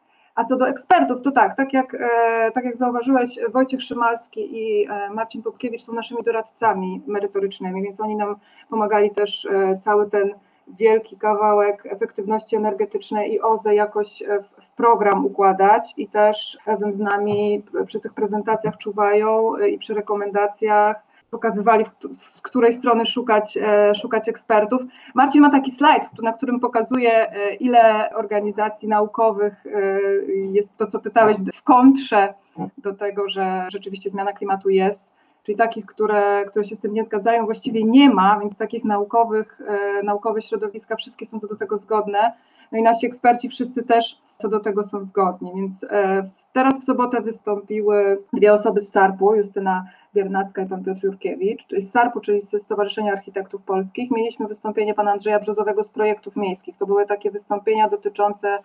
A 0.40 0.44
co 0.44 0.56
do 0.56 0.68
ekspertów, 0.68 1.22
to 1.22 1.30
tak, 1.30 1.56
tak 1.56 1.72
jak, 1.72 1.94
e, 1.94 2.50
tak 2.50 2.64
jak 2.64 2.76
zauważyłeś, 2.76 3.38
Wojciech 3.52 3.82
Szymalski 3.82 4.58
i 4.58 4.86
e, 4.90 5.10
Marcin 5.10 5.42
Popkiewicz 5.42 5.82
są 5.82 5.92
naszymi 5.92 6.22
doradcami 6.22 7.02
merytorycznymi, 7.06 7.82
więc 7.82 8.00
oni 8.00 8.16
nam 8.16 8.36
pomagali 8.68 9.10
też 9.10 9.48
cały 9.80 10.10
ten 10.10 10.34
wielki 10.78 11.16
kawałek 11.16 11.86
efektywności 11.86 12.56
energetycznej 12.56 13.32
i 13.32 13.40
OZE 13.40 13.74
jakoś 13.74 14.22
w 14.62 14.70
program 14.70 15.26
układać 15.26 15.94
i 15.96 16.08
też 16.08 16.58
razem 16.66 16.94
z 16.94 17.00
nami 17.00 17.62
przy 17.86 18.00
tych 18.00 18.14
prezentacjach 18.14 18.76
czuwają 18.76 19.56
i 19.56 19.78
przy 19.78 19.94
rekomendacjach 19.94 21.09
pokazywali, 21.30 21.84
z 22.18 22.42
której 22.42 22.72
strony 22.72 23.06
szukać, 23.06 23.56
e, 23.62 23.94
szukać 23.94 24.28
ekspertów. 24.28 24.82
Marcin 25.14 25.42
ma 25.42 25.50
taki 25.50 25.70
slajd, 25.70 26.02
na 26.22 26.32
którym 26.32 26.60
pokazuje, 26.60 27.32
e, 27.32 27.54
ile 27.54 28.10
organizacji 28.14 28.88
naukowych 28.88 29.66
e, 29.66 30.00
jest 30.52 30.76
to, 30.76 30.86
co 30.86 31.00
pytałeś, 31.00 31.36
w 31.54 31.62
kontrze 31.62 32.34
do 32.78 32.94
tego, 32.94 33.28
że 33.28 33.66
rzeczywiście 33.72 34.10
zmiana 34.10 34.32
klimatu 34.32 34.70
jest. 34.70 35.04
Czyli 35.42 35.58
takich, 35.58 35.86
które, 35.86 36.44
które 36.48 36.64
się 36.64 36.76
z 36.76 36.80
tym 36.80 36.94
nie 36.94 37.04
zgadzają, 37.04 37.44
właściwie 37.44 37.84
nie 37.84 38.10
ma, 38.10 38.38
więc 38.40 38.56
takich 38.56 38.84
naukowych, 38.84 39.60
naukowe 40.02 40.42
środowiska, 40.42 40.96
wszystkie 40.96 41.26
są 41.26 41.40
co 41.40 41.46
do 41.46 41.56
tego 41.56 41.78
zgodne. 41.78 42.32
No 42.72 42.78
i 42.78 42.82
nasi 42.82 43.06
eksperci 43.06 43.48
wszyscy 43.48 43.82
też 43.82 44.18
co 44.36 44.48
do 44.48 44.60
tego 44.60 44.84
są 44.84 45.04
zgodni. 45.04 45.52
Więc 45.56 45.86
teraz 46.52 46.78
w 46.78 46.82
sobotę 46.82 47.20
wystąpiły 47.20 48.22
dwie 48.32 48.52
osoby 48.52 48.80
z 48.80 48.90
SARP-u, 48.90 49.34
Justyna 49.34 49.84
Biernacka 50.14 50.62
i 50.62 50.66
pan 50.66 50.84
Piotr 50.84 51.04
Jurkiewicz, 51.04 51.66
czyli 51.66 51.82
z 51.82 51.90
SARP-u, 51.90 52.20
czyli 52.20 52.40
ze 52.40 52.60
Stowarzyszenia 52.60 53.12
Architektów 53.12 53.62
Polskich. 53.62 54.10
Mieliśmy 54.10 54.48
wystąpienie 54.48 54.94
pana 54.94 55.12
Andrzeja 55.12 55.38
Brzozowego 55.38 55.84
z 55.84 55.90
projektów 55.90 56.36
miejskich. 56.36 56.76
To 56.76 56.86
były 56.86 57.06
takie 57.06 57.30
wystąpienia 57.30 57.88
dotyczące 57.88 58.58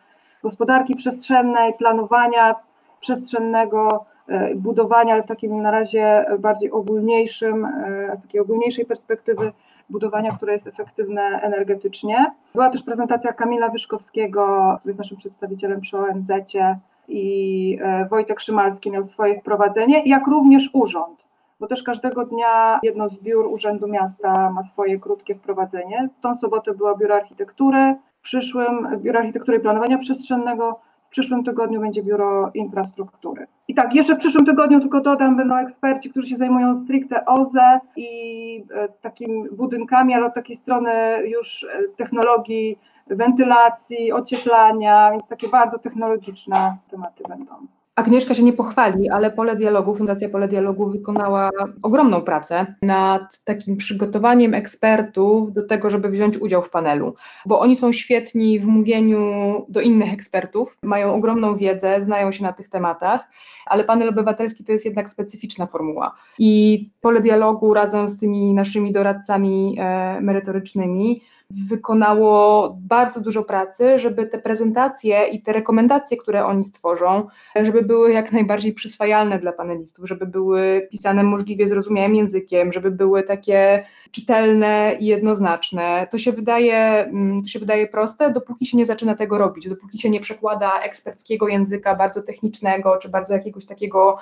gospodarki 0.43 0.95
przestrzennej, 0.95 1.73
planowania 1.73 2.55
przestrzennego, 2.99 4.05
e, 4.27 4.55
budowania, 4.55 5.13
ale 5.13 5.23
w 5.23 5.27
takim 5.27 5.61
na 5.61 5.71
razie 5.71 6.25
bardziej 6.39 6.71
ogólniejszym, 6.71 7.65
e, 7.65 8.17
z 8.17 8.21
takiej 8.21 8.41
ogólniejszej 8.41 8.85
perspektywy 8.85 9.51
budowania, 9.89 10.35
które 10.35 10.53
jest 10.53 10.67
efektywne 10.67 11.21
energetycznie. 11.21 12.25
Była 12.53 12.69
też 12.69 12.83
prezentacja 12.83 13.33
Kamila 13.33 13.69
Wyszkowskiego, 13.69 14.73
który 14.79 14.89
jest 14.89 14.99
naszym 14.99 15.17
przedstawicielem 15.17 15.81
przy 15.81 15.97
ONZ-cie 15.97 16.79
i 17.07 17.77
e, 17.81 18.07
Wojtek 18.07 18.39
Szymalski 18.39 18.91
miał 18.91 19.03
swoje 19.03 19.39
wprowadzenie, 19.39 20.03
jak 20.05 20.27
również 20.27 20.69
urząd 20.73 21.25
bo 21.59 21.67
też 21.67 21.83
każdego 21.83 22.25
dnia 22.25 22.79
jedno 22.83 23.09
z 23.09 23.19
biur 23.19 23.47
Urzędu 23.47 23.87
Miasta 23.87 24.49
ma 24.51 24.63
swoje 24.63 24.99
krótkie 24.99 25.35
wprowadzenie. 25.35 26.09
W 26.17 26.21
tą 26.21 26.35
sobotę 26.35 26.73
było 26.73 26.97
Biuro 26.97 27.15
Architektury, 27.15 27.95
w 28.19 28.21
przyszłym 28.21 28.87
Biuro 28.97 29.19
Architektury 29.19 29.57
i 29.57 29.61
Planowania 29.61 29.97
Przestrzennego, 29.97 30.79
w 31.07 31.09
przyszłym 31.09 31.43
tygodniu 31.43 31.81
będzie 31.81 32.03
Biuro 32.03 32.51
Infrastruktury. 32.53 33.47
I 33.67 33.75
tak, 33.75 33.95
jeszcze 33.95 34.15
w 34.15 34.19
przyszłym 34.19 34.45
tygodniu 34.45 34.79
tylko 34.79 35.01
dodam, 35.01 35.37
będą 35.37 35.55
eksperci, 35.55 36.09
którzy 36.09 36.27
się 36.27 36.35
zajmują 36.35 36.75
stricte 36.75 37.25
OZE 37.25 37.79
i 37.95 38.63
e, 38.73 38.87
takimi 39.01 39.49
budynkami, 39.51 40.13
ale 40.13 40.25
od 40.25 40.33
takiej 40.33 40.55
strony 40.55 40.91
już 41.27 41.63
e, 41.63 41.67
technologii 41.95 42.79
wentylacji, 43.07 44.11
ocieplania, 44.11 45.11
więc 45.11 45.27
takie 45.27 45.47
bardzo 45.49 45.79
technologiczne 45.79 46.77
tematy 46.89 47.23
będą. 47.29 47.67
Agnieszka 47.95 48.33
się 48.33 48.43
nie 48.43 48.53
pochwali, 48.53 49.09
ale 49.09 49.31
Pole 49.31 49.55
Dialogu, 49.55 49.95
Fundacja 49.95 50.29
Pole 50.29 50.47
Dialogu 50.47 50.87
wykonała 50.87 51.49
ogromną 51.83 52.21
pracę 52.21 52.75
nad 52.81 53.43
takim 53.43 53.77
przygotowaniem 53.77 54.53
ekspertów 54.53 55.53
do 55.53 55.67
tego, 55.67 55.89
żeby 55.89 56.09
wziąć 56.09 56.37
udział 56.37 56.61
w 56.61 56.69
panelu, 56.69 57.15
bo 57.45 57.59
oni 57.59 57.75
są 57.75 57.91
świetni 57.91 58.59
w 58.59 58.65
mówieniu 58.67 59.65
do 59.69 59.81
innych 59.81 60.13
ekspertów, 60.13 60.77
mają 60.83 61.13
ogromną 61.13 61.55
wiedzę, 61.55 62.01
znają 62.01 62.31
się 62.31 62.43
na 62.43 62.53
tych 62.53 62.69
tematach, 62.69 63.27
ale 63.65 63.83
panel 63.83 64.09
obywatelski 64.09 64.63
to 64.63 64.71
jest 64.71 64.85
jednak 64.85 65.09
specyficzna 65.09 65.65
formuła. 65.65 66.15
I 66.39 66.89
Pole 67.01 67.21
Dialogu 67.21 67.73
razem 67.73 68.09
z 68.09 68.19
tymi 68.19 68.53
naszymi 68.53 68.91
doradcami 68.91 69.77
e, 69.79 70.21
merytorycznymi 70.21 71.21
wykonało 71.49 72.69
bardzo 72.81 73.21
dużo 73.21 73.43
pracy, 73.43 73.99
żeby 73.99 74.25
te 74.25 74.39
prezentacje 74.39 75.27
i 75.27 75.41
te 75.41 75.53
rekomendacje, 75.53 76.17
które 76.17 76.45
oni 76.45 76.63
stworzą, 76.63 77.27
żeby 77.61 77.81
były 77.81 78.11
jak 78.11 78.31
najbardziej 78.31 78.73
przyswajalne 78.73 79.39
dla 79.39 79.51
panelistów, 79.51 80.07
żeby 80.07 80.25
były 80.25 80.87
pisane 80.91 81.23
możliwie 81.23 81.67
zrozumiałym 81.67 82.15
językiem, 82.15 82.71
żeby 82.71 82.91
były 82.91 83.23
takie 83.23 83.85
czytelne 84.11 84.97
i 84.99 85.05
jednoznaczne. 85.05 86.07
To 86.11 86.17
się 86.17 86.31
wydaje, 86.31 86.77
mm, 86.77 87.41
to 87.43 87.49
się 87.49 87.59
wydaje 87.59 87.87
proste, 87.87 88.31
dopóki 88.31 88.65
się 88.65 88.77
nie 88.77 88.85
zaczyna 88.85 89.15
tego 89.15 89.37
robić, 89.37 89.69
dopóki 89.69 89.99
się 89.99 90.09
nie 90.09 90.19
przekłada 90.19 90.79
eksperckiego 90.81 91.47
języka, 91.47 91.95
bardzo 91.95 92.21
technicznego, 92.21 92.97
czy 92.97 93.09
bardzo 93.09 93.33
jakiegoś 93.33 93.65
takiego 93.65 94.17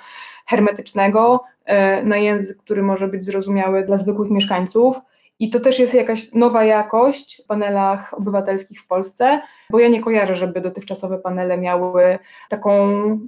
hermetycznego 0.46 1.44
e, 1.64 2.02
na 2.02 2.16
język, 2.16 2.58
który 2.58 2.82
może 2.82 3.08
być 3.08 3.24
zrozumiały 3.24 3.84
dla 3.84 3.96
zwykłych 3.96 4.30
mieszkańców. 4.30 5.00
I 5.38 5.50
to 5.50 5.60
też 5.60 5.78
jest 5.78 5.94
jakaś 5.94 6.32
nowa 6.32 6.64
jakość 6.64 7.42
w 7.42 7.46
panelach 7.46 8.14
obywatelskich 8.14 8.80
w 8.80 8.86
Polsce, 8.86 9.40
bo 9.70 9.78
ja 9.78 9.88
nie 9.88 10.00
kojarzę, 10.00 10.36
żeby 10.36 10.60
dotychczasowe 10.60 11.18
panele 11.18 11.58
miały 11.58 12.18
taką 12.48 12.72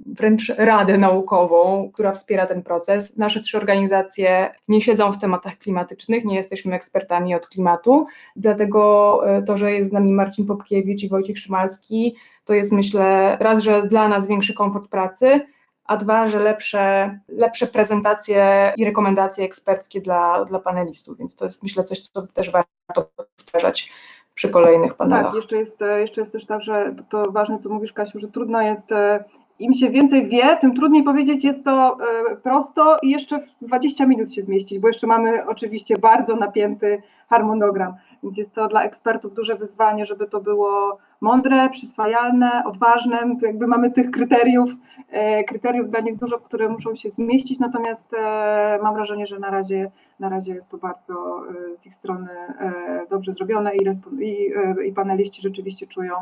wręcz 0.05 0.53
radę 0.57 0.97
naukową, 0.97 1.91
która 1.93 2.11
wspiera 2.11 2.45
ten 2.45 2.63
proces. 2.63 3.17
Nasze 3.17 3.41
trzy 3.41 3.57
organizacje 3.57 4.49
nie 4.67 4.81
siedzą 4.81 5.11
w 5.11 5.19
tematach 5.19 5.57
klimatycznych, 5.57 6.25
nie 6.25 6.35
jesteśmy 6.35 6.75
ekspertami 6.75 7.35
od 7.35 7.47
klimatu, 7.47 8.07
dlatego 8.35 9.21
e, 9.29 9.41
to, 9.41 9.57
że 9.57 9.71
jest 9.71 9.89
z 9.89 9.93
nami 9.93 10.13
Marcin 10.13 10.45
Popkiewicz 10.45 11.03
i 11.03 11.09
Wojciech 11.09 11.39
Szymalski, 11.39 12.15
to 12.45 12.53
jest 12.53 12.71
myślę 12.71 13.37
raz, 13.39 13.59
że 13.59 13.87
dla 13.87 14.07
nas 14.07 14.27
większy 14.27 14.53
komfort 14.53 14.87
pracy, 14.87 15.41
a 15.87 15.97
dwa, 15.97 16.27
że 16.27 16.39
lepsze, 16.39 17.19
lepsze 17.27 17.67
prezentacje 17.67 18.73
i 18.77 18.85
rekomendacje 18.85 19.45
eksperckie 19.45 20.01
dla, 20.01 20.45
dla 20.45 20.59
panelistów, 20.59 21.17
więc 21.17 21.35
to 21.35 21.45
jest 21.45 21.63
myślę 21.63 21.83
coś, 21.83 21.99
co 21.99 22.27
też 22.27 22.51
warto 22.51 23.09
powtarzać 23.15 23.91
przy 24.33 24.49
kolejnych 24.49 24.93
panelach. 24.93 25.25
Tak, 25.25 25.35
jeszcze 25.35 25.57
jest, 25.57 25.79
jeszcze 25.97 26.21
jest 26.21 26.31
też 26.31 26.45
tak, 26.45 26.61
że 26.61 26.95
to, 26.97 27.23
to 27.23 27.31
ważne, 27.31 27.59
co 27.59 27.69
mówisz 27.69 27.93
Kasiu, 27.93 28.19
że 28.19 28.27
trudno 28.27 28.61
jest 28.61 28.91
e, 28.91 29.23
im 29.59 29.73
się 29.73 29.89
więcej 29.89 30.27
wie, 30.27 30.57
tym 30.61 30.75
trudniej 30.75 31.03
powiedzieć, 31.03 31.43
jest 31.43 31.65
to 31.65 31.97
e, 32.31 32.35
prosto 32.35 32.97
i 33.01 33.09
jeszcze 33.09 33.39
w 33.39 33.47
20 33.61 34.05
minut 34.05 34.33
się 34.33 34.41
zmieścić, 34.41 34.79
bo 34.79 34.87
jeszcze 34.87 35.07
mamy 35.07 35.47
oczywiście 35.47 35.95
bardzo 35.97 36.35
napięty 36.35 37.01
harmonogram, 37.29 37.93
więc 38.23 38.37
jest 38.37 38.53
to 38.53 38.67
dla 38.67 38.83
ekspertów 38.83 39.33
duże 39.33 39.55
wyzwanie, 39.55 40.05
żeby 40.05 40.27
to 40.27 40.41
było 40.41 40.97
mądre, 41.21 41.69
przyswajalne, 41.69 42.63
odważne, 42.65 43.35
to 43.39 43.45
jakby 43.45 43.67
mamy 43.67 43.91
tych 43.91 44.11
kryteriów, 44.11 44.71
e, 45.09 45.43
kryteriów 45.43 45.89
dla 45.89 45.99
nich 45.99 46.15
dużo, 46.15 46.37
w 46.37 46.43
które 46.43 46.69
muszą 46.69 46.95
się 46.95 47.09
zmieścić, 47.09 47.59
natomiast 47.59 48.13
e, 48.13 48.79
mam 48.83 48.95
wrażenie, 48.95 49.27
że 49.27 49.39
na 49.39 49.49
razie, 49.49 49.91
na 50.19 50.29
razie 50.29 50.53
jest 50.53 50.69
to 50.69 50.77
bardzo 50.77 51.43
z 51.75 51.85
ich 51.85 51.93
strony 51.93 52.29
dobrze 53.09 53.33
zrobione 53.33 53.75
i, 53.75 53.87
i, 54.19 54.53
i 54.87 54.93
paneliści 54.93 55.41
rzeczywiście 55.41 55.87
czują, 55.87 56.15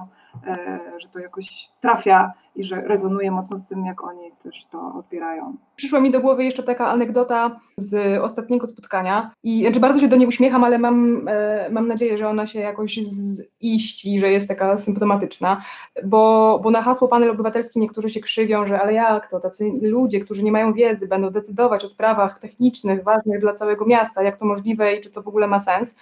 że 0.98 1.08
to 1.10 1.20
jakoś 1.20 1.70
trafia 1.82 2.34
i 2.56 2.64
że 2.64 2.82
rezonuje 2.82 3.32
mocno 3.32 3.58
z 3.58 3.66
tym, 3.66 3.86
jak 3.86 4.04
oni 4.04 4.32
też 4.44 4.66
to 4.66 4.94
odbierają. 5.00 5.56
Przyszła 5.76 6.00
mi 6.00 6.12
do 6.12 6.22
głowy 6.22 6.44
jeszcze 6.44 6.64
taka 6.64 6.88
anegdota 6.88 7.60
z 7.78 8.22
ostatniego 8.22 8.68
spotkania 8.68 9.32
i 9.44 9.62
znaczy 9.62 9.80
bardzo 9.80 10.00
się 10.00 10.08
do 10.08 10.16
niej 10.16 10.28
uśmiecham, 10.28 10.64
ale 10.64 10.78
mam, 10.78 11.28
e, 11.28 11.70
mam 11.70 11.88
nadzieję, 11.88 12.18
że 12.18 12.28
ona 12.28 12.46
się 12.46 12.60
jakoś 12.60 13.00
ziści, 13.64 14.20
że 14.20 14.32
jest 14.32 14.48
taka 14.48 14.78
symptomatyczna, 14.78 15.62
bo, 16.06 16.60
bo 16.64 16.72
na 16.72 16.82
hasło 16.82 17.08
panel 17.08 17.32
obywatelski 17.32 17.80
niektórzy 17.80 18.10
się 18.10 18.20
krzywią, 18.20 18.68
że 18.68 18.82
ale 18.82 18.94
jak 18.94 19.28
to, 19.28 19.40
tacy 19.40 19.72
ludzie, 19.82 20.20
którzy 20.20 20.44
nie 20.44 20.52
mają 20.52 20.74
wiedzy, 20.74 21.08
będą 21.08 21.30
decydować 21.30 21.86
o 21.86 21.88
sprawach 21.88 22.40
technicznych, 22.40 23.04
ważnych 23.04 23.40
dla 23.40 23.54
całego 23.54 23.85
miasta, 23.86 24.24
jak 24.24 24.38
to 24.38 24.46
możliwe 24.46 24.96
i 24.96 25.02
czy 25.02 25.10
to 25.12 25.22
w 25.22 25.28
ogóle 25.28 25.48
ma 25.48 25.60
sens 25.60 25.96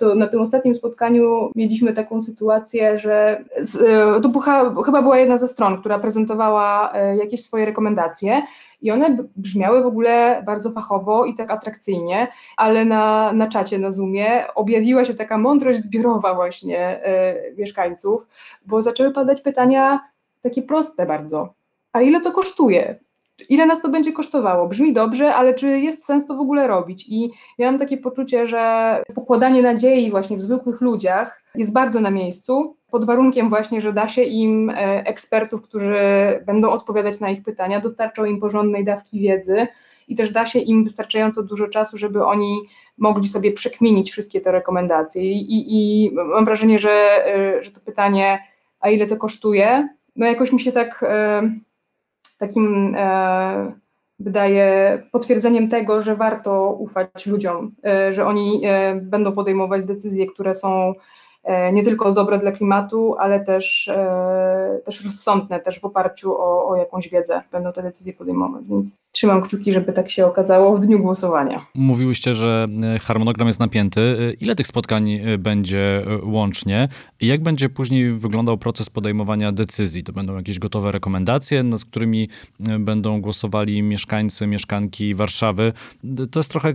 to 0.00 0.14
na 0.14 0.26
tym 0.26 0.40
ostatnim 0.40 0.74
spotkaniu 0.74 1.50
mieliśmy 1.54 1.92
taką 1.92 2.22
sytuację, 2.22 2.98
że 2.98 3.44
e, 3.86 4.20
to 4.20 4.40
chyba 4.82 5.02
była 5.02 5.18
jedna 5.18 5.38
ze 5.38 5.48
stron, 5.48 5.80
która 5.80 5.98
prezentowała 5.98 6.92
e, 6.92 7.16
jakieś 7.16 7.42
swoje 7.42 7.64
rekomendacje 7.64 8.42
i 8.82 8.90
one 8.90 9.16
brzmiały 9.36 9.82
w 9.82 9.86
ogóle 9.86 10.42
bardzo 10.46 10.70
fachowo 10.70 11.24
i 11.24 11.34
tak 11.34 11.50
atrakcyjnie, 11.50 12.28
ale 12.56 12.84
na, 12.84 13.32
na 13.32 13.48
czacie, 13.48 13.78
na 13.78 13.92
Zoomie 13.92 14.54
objawiła 14.54 15.04
się 15.04 15.14
taka 15.14 15.38
mądrość 15.38 15.80
zbiorowa 15.80 16.34
właśnie 16.34 17.00
y, 17.50 17.54
mieszkańców, 17.56 18.26
bo 18.66 18.82
zaczęły 18.82 19.12
padać 19.12 19.40
pytania 19.40 20.00
takie 20.42 20.62
proste 20.62 21.06
bardzo. 21.06 21.54
A 21.92 22.00
ile 22.00 22.20
to 22.20 22.32
kosztuje? 22.32 22.98
Ile 23.48 23.66
nas 23.66 23.82
to 23.82 23.88
będzie 23.88 24.12
kosztowało. 24.12 24.68
Brzmi 24.68 24.92
dobrze, 24.92 25.34
ale 25.34 25.54
czy 25.54 25.80
jest 25.80 26.04
sens 26.04 26.26
to 26.26 26.36
w 26.36 26.40
ogóle 26.40 26.66
robić? 26.66 27.06
I 27.08 27.30
ja 27.58 27.70
mam 27.70 27.78
takie 27.78 27.96
poczucie, 27.96 28.46
że 28.46 29.02
pokładanie 29.14 29.62
nadziei 29.62 30.10
właśnie 30.10 30.36
w 30.36 30.42
zwykłych 30.42 30.80
ludziach 30.80 31.42
jest 31.54 31.72
bardzo 31.72 32.00
na 32.00 32.10
miejscu, 32.10 32.76
pod 32.90 33.04
warunkiem 33.04 33.48
właśnie, 33.48 33.80
że 33.80 33.92
da 33.92 34.08
się 34.08 34.22
im 34.22 34.70
e, 34.70 34.74
ekspertów, 35.06 35.62
którzy 35.62 35.98
będą 36.46 36.70
odpowiadać 36.70 37.20
na 37.20 37.30
ich 37.30 37.42
pytania, 37.42 37.80
dostarczą 37.80 38.24
im 38.24 38.40
porządnej 38.40 38.84
dawki 38.84 39.20
wiedzy 39.20 39.66
i 40.08 40.14
też 40.14 40.30
da 40.30 40.46
się 40.46 40.58
im 40.58 40.84
wystarczająco 40.84 41.42
dużo 41.42 41.68
czasu, 41.68 41.98
żeby 41.98 42.24
oni 42.24 42.60
mogli 42.98 43.28
sobie 43.28 43.52
przekminić 43.52 44.10
wszystkie 44.10 44.40
te 44.40 44.52
rekomendacje. 44.52 45.22
I, 45.22 45.46
i, 45.48 46.10
mam 46.14 46.44
wrażenie, 46.44 46.78
że, 46.78 46.90
e, 47.26 47.62
że 47.62 47.70
to 47.70 47.80
pytanie, 47.80 48.38
a 48.80 48.90
ile 48.90 49.06
to 49.06 49.16
kosztuje, 49.16 49.88
no 50.16 50.26
jakoś 50.26 50.52
mi 50.52 50.60
się 50.60 50.72
tak 50.72 51.04
e, 51.08 51.42
takim 52.40 52.94
e, 52.96 53.72
wydaje 54.18 55.02
potwierdzeniem 55.12 55.68
tego, 55.68 56.02
że 56.02 56.16
warto 56.16 56.72
ufać 56.72 57.26
ludziom, 57.26 57.74
e, 57.84 58.12
że 58.12 58.26
oni 58.26 58.60
e, 58.64 58.94
będą 58.94 59.32
podejmować 59.32 59.84
decyzje, 59.84 60.26
które 60.26 60.54
są 60.54 60.94
nie 61.72 61.84
tylko 61.84 62.12
dobre 62.12 62.38
dla 62.38 62.52
klimatu, 62.52 63.14
ale 63.18 63.44
też, 63.44 63.88
e, 63.88 64.80
też 64.84 65.04
rozsądne, 65.04 65.60
też 65.60 65.80
w 65.80 65.84
oparciu 65.84 66.32
o, 66.32 66.68
o 66.68 66.76
jakąś 66.76 67.08
wiedzę 67.08 67.42
będą 67.52 67.72
te 67.72 67.82
decyzje 67.82 68.12
podejmować. 68.12 68.64
Więc 68.68 68.96
trzymam 69.12 69.42
kciuki, 69.42 69.72
żeby 69.72 69.92
tak 69.92 70.10
się 70.10 70.26
okazało 70.26 70.76
w 70.76 70.80
dniu 70.80 70.98
głosowania. 70.98 71.66
Mówiłyście, 71.74 72.34
że 72.34 72.66
e, 72.94 72.98
harmonogram 72.98 73.46
jest 73.46 73.60
napięty. 73.60 74.36
Ile 74.40 74.54
tych 74.56 74.66
spotkań 74.66 75.20
będzie 75.38 76.04
łącznie? 76.22 76.88
Jak 77.20 77.42
będzie 77.42 77.68
później 77.68 78.12
wyglądał 78.12 78.58
proces 78.58 78.90
podejmowania 78.90 79.52
decyzji? 79.52 80.04
To 80.04 80.12
będą 80.12 80.36
jakieś 80.36 80.58
gotowe 80.58 80.92
rekomendacje, 80.92 81.62
nad 81.62 81.84
którymi 81.84 82.28
będą 82.78 83.20
głosowali 83.20 83.82
mieszkańcy, 83.82 84.46
mieszkanki 84.46 85.14
Warszawy. 85.14 85.72
To 86.30 86.40
jest 86.40 86.50
trochę 86.50 86.72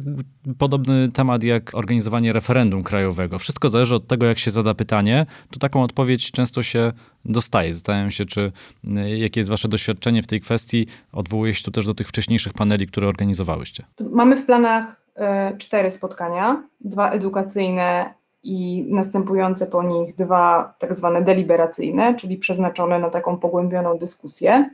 podobny 0.58 1.10
temat 1.12 1.44
jak 1.44 1.76
organizowanie 1.76 2.34
referendum 2.34 2.84
krajowego. 2.84 3.40
Wszystko 3.40 3.70
zależy 3.70 3.96
od 3.96 4.08
tego, 4.08 4.26
jak 4.26 4.38
się 4.38 4.52
zada 4.56 4.74
pytanie, 4.74 5.26
to 5.52 5.60
taką 5.60 5.84
odpowiedź 5.84 6.32
często 6.32 6.64
się 6.64 6.92
dostaje. 7.26 7.74
Zastanawiam 7.74 8.12
się, 8.12 8.26
czy 8.26 8.52
y, 8.84 9.18
jakie 9.18 9.40
jest 9.40 9.50
wasze 9.50 9.68
doświadczenie 9.68 10.24
w 10.24 10.28
tej 10.28 10.42
kwestii. 10.42 10.88
Odwołuję 11.14 11.54
się 11.54 11.64
tu 11.64 11.72
też 11.72 11.86
do 11.86 11.94
tych 11.94 12.08
wcześniejszych 12.08 12.54
paneli, 12.54 12.88
które 12.88 13.08
organizowałyście. 13.08 13.86
Mamy 14.12 14.36
w 14.36 14.46
planach 14.46 15.02
e, 15.16 15.58
cztery 15.58 15.92
spotkania, 15.92 16.64
dwa 16.82 17.12
edukacyjne 17.12 18.14
i 18.44 18.86
następujące 18.90 19.68
po 19.68 19.84
nich 19.84 20.16
dwa 20.16 20.76
tak 20.80 20.98
zwane 20.98 21.22
deliberacyjne, 21.22 22.16
czyli 22.16 22.38
przeznaczone 22.38 23.00
na 23.00 23.10
taką 23.10 23.38
pogłębioną 23.38 23.98
dyskusję. 23.98 24.70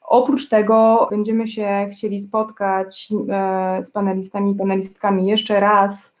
Oprócz 0.00 0.48
tego 0.48 1.06
będziemy 1.10 1.48
się 1.48 1.88
chcieli 1.92 2.20
spotkać 2.20 3.08
e, 3.28 3.84
z 3.84 3.90
panelistami 3.90 4.52
i 4.52 4.54
panelistkami 4.54 5.26
jeszcze 5.26 5.60
raz 5.60 6.16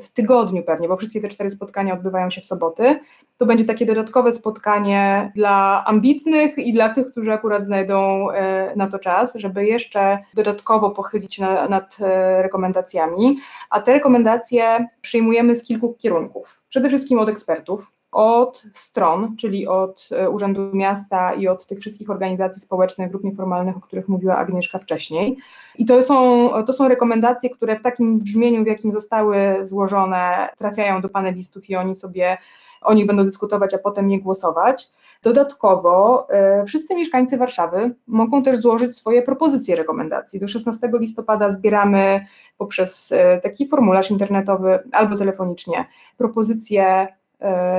w 0.00 0.08
tygodniu 0.08 0.62
pewnie, 0.62 0.88
bo 0.88 0.96
wszystkie 0.96 1.20
te 1.20 1.28
cztery 1.28 1.50
spotkania 1.50 1.94
odbywają 1.94 2.30
się 2.30 2.40
w 2.40 2.46
soboty. 2.46 3.00
To 3.36 3.46
będzie 3.46 3.64
takie 3.64 3.86
dodatkowe 3.86 4.32
spotkanie 4.32 5.32
dla 5.34 5.84
ambitnych 5.86 6.58
i 6.58 6.72
dla 6.72 6.88
tych, 6.88 7.06
którzy 7.06 7.32
akurat 7.32 7.66
znajdą 7.66 8.30
e, 8.30 8.72
na 8.76 8.88
to 8.88 8.98
czas, 8.98 9.34
żeby 9.34 9.66
jeszcze 9.66 10.18
dodatkowo 10.34 10.90
pochylić 10.90 11.38
na, 11.38 11.68
nad 11.68 11.96
e, 12.00 12.42
rekomendacjami. 12.42 13.38
A 13.70 13.80
te 13.80 13.92
rekomendacje 13.92 14.88
przyjmujemy 15.00 15.56
z 15.56 15.64
kilku 15.64 15.94
kierunków. 15.94 16.62
Przede 16.68 16.88
wszystkim 16.88 17.18
od 17.18 17.28
ekspertów, 17.28 17.92
od 18.14 18.64
stron, 18.72 19.36
czyli 19.36 19.66
od 19.66 20.08
e, 20.12 20.30
Urzędu 20.30 20.70
Miasta 20.72 21.34
i 21.34 21.48
od 21.48 21.66
tych 21.66 21.78
wszystkich 21.78 22.10
organizacji 22.10 22.62
społecznych, 22.62 23.10
grup 23.10 23.24
nieformalnych, 23.24 23.76
o 23.76 23.80
których 23.80 24.08
mówiła 24.08 24.36
Agnieszka 24.36 24.78
wcześniej. 24.78 25.36
I 25.78 25.84
to 25.84 26.02
są, 26.02 26.48
to 26.66 26.72
są 26.72 26.88
rekomendacje, 26.88 27.50
które 27.50 27.78
w 27.78 27.82
takim 27.82 28.18
brzmieniu, 28.18 28.64
w 28.64 28.66
jakim 28.66 28.92
zostały 28.92 29.36
złożone, 29.62 30.48
trafiają 30.56 31.00
do 31.00 31.08
panelistów 31.08 31.70
i 31.70 31.76
oni 31.76 31.94
sobie 31.94 32.38
o 32.82 32.94
nich 32.94 33.06
będą 33.06 33.24
dyskutować, 33.24 33.74
a 33.74 33.78
potem 33.78 34.10
je 34.10 34.20
głosować. 34.20 34.90
Dodatkowo 35.22 36.26
e, 36.30 36.64
wszyscy 36.64 36.94
mieszkańcy 36.94 37.36
Warszawy 37.36 37.94
mogą 38.06 38.42
też 38.42 38.58
złożyć 38.58 38.96
swoje 38.96 39.22
propozycje 39.22 39.76
rekomendacji. 39.76 40.40
Do 40.40 40.48
16 40.48 40.90
listopada 41.00 41.50
zbieramy 41.50 42.26
poprzez 42.58 43.12
e, 43.12 43.40
taki 43.40 43.68
formularz 43.68 44.10
internetowy 44.10 44.78
albo 44.92 45.16
telefonicznie 45.16 45.84
propozycje 46.16 47.08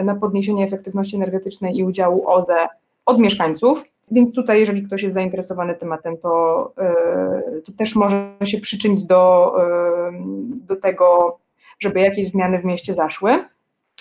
na 0.03 0.15
podniesienie 0.15 0.63
efektywności 0.63 1.15
energetycznej 1.15 1.77
i 1.77 1.83
udziału 1.83 2.27
OZE 2.27 2.67
od 3.05 3.19
mieszkańców. 3.19 3.83
Więc 4.11 4.33
tutaj, 4.33 4.59
jeżeli 4.59 4.83
ktoś 4.83 5.03
jest 5.03 5.13
zainteresowany 5.13 5.75
tematem, 5.75 6.17
to, 6.17 6.73
to 7.65 7.71
też 7.77 7.95
może 7.95 8.35
się 8.43 8.59
przyczynić 8.59 9.03
do, 9.03 9.55
do 10.67 10.75
tego, 10.75 11.37
żeby 11.79 11.99
jakieś 11.99 12.29
zmiany 12.29 12.59
w 12.59 12.65
mieście 12.65 12.93
zaszły. 12.93 13.45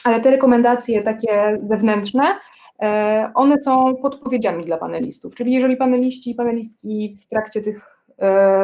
Ale 0.05 0.21
te 0.21 0.31
rekomendacje 0.31 1.03
takie 1.03 1.59
zewnętrzne 1.63 2.35
E, 2.83 3.31
one 3.35 3.61
są 3.61 3.97
podpowiedziami 3.97 4.65
dla 4.65 4.77
panelistów, 4.77 5.35
czyli 5.35 5.53
jeżeli 5.53 5.77
paneliści 5.77 6.31
i 6.31 6.35
panelistki 6.35 7.17
w 7.21 7.27
trakcie 7.27 7.61
tych 7.61 7.79
e, 7.87 7.94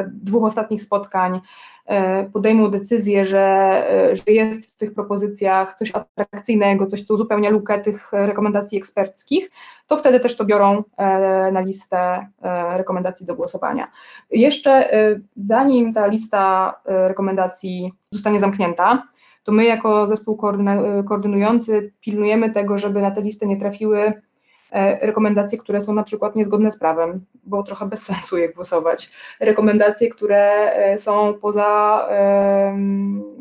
dwóch 0.07 0.45
ostatnich 0.45 0.83
spotkań 0.83 1.41
e, 1.87 2.25
podejmą 2.25 2.71
decyzję, 2.71 3.27
że, 3.27 3.85
że 4.13 4.33
jest 4.33 4.75
w 4.75 4.77
tych 4.77 4.95
propozycjach 4.95 5.75
coś 5.75 5.93
atrakcyjnego, 5.95 6.87
coś, 6.87 7.03
co 7.03 7.15
uzupełnia 7.15 7.51
lukę 7.51 7.79
tych 7.79 8.13
rekomendacji 8.13 8.79
eksperckich, 8.79 9.51
to 9.87 9.97
wtedy 9.97 10.21
też 10.21 10.37
to 10.37 10.45
biorą 10.45 10.85
na 11.53 11.61
listę 11.61 12.27
rekomendacji 12.77 13.27
do 13.27 13.35
głosowania. 13.35 13.91
Jeszcze 14.31 14.91
zanim 15.37 15.95
ta 15.95 16.07
lista 16.07 16.75
rekomendacji 16.85 17.93
zostanie 18.11 18.41
zamknięta, 18.41 19.03
to 19.45 19.53
my 19.53 19.65
jako 19.65 20.07
zespół 20.07 20.37
koordynujący 21.09 21.93
pilnujemy 22.01 22.51
tego, 22.51 22.79
żeby 22.79 23.01
na 23.01 23.11
tę 23.11 23.21
listę 23.21 23.47
nie 23.47 23.57
trafiły 23.57 23.99
e, 24.01 24.23
rekomendacje, 25.01 25.59
które 25.59 25.81
są 25.81 25.95
na 25.95 26.03
przykład 26.03 26.37
niezgodne 26.37 26.71
z 26.71 26.79
prawem, 26.79 27.25
bo 27.45 27.63
trochę 27.63 27.87
bez 27.87 28.03
sensu 28.03 28.39
je 28.39 28.49
głosować. 28.49 29.11
Rekomendacje, 29.41 30.11
które 30.11 30.73
e, 30.73 30.99
są 30.99 31.35
poza 31.35 32.09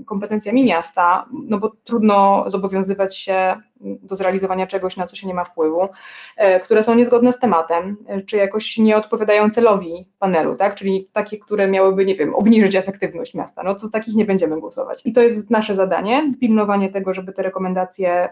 kompetencjami 0.06 0.64
miasta, 0.64 1.26
no 1.32 1.60
bo 1.60 1.72
trudno 1.84 2.46
zobowiązywać 2.48 3.18
się 3.18 3.56
do 3.80 4.16
zrealizowania 4.16 4.68
czegoś, 4.68 4.98
na 4.98 5.08
co 5.08 5.16
się 5.16 5.28
nie 5.28 5.34
ma 5.34 5.46
wpływu, 5.46 5.90
e, 6.38 6.60
które 6.60 6.84
są 6.84 6.96
niezgodne 6.96 7.34
z 7.34 7.40
tematem, 7.40 7.98
e, 8.08 8.22
czy 8.22 8.38
jakoś 8.38 8.78
nie 8.78 8.98
odpowiadają 8.98 9.50
celowi 9.50 10.08
panelu, 10.20 10.56
tak? 10.56 10.76
czyli 10.76 11.10
takie, 11.14 11.38
które 11.38 11.68
miałyby, 11.68 12.06
nie 12.06 12.16
wiem, 12.16 12.36
obniżyć 12.36 12.76
efektywność 12.76 13.34
miasta, 13.34 13.64
no 13.64 13.76
to 13.76 13.90
takich 13.90 14.16
nie 14.16 14.26
będziemy 14.26 14.60
głosować. 14.60 15.02
I 15.06 15.14
to 15.14 15.22
jest 15.22 15.50
nasze 15.50 15.76
zadanie, 15.76 16.34
pilnowanie 16.40 16.90
tego, 16.90 17.14
żeby 17.14 17.34
te 17.34 17.44
rekomendacje 17.44 18.30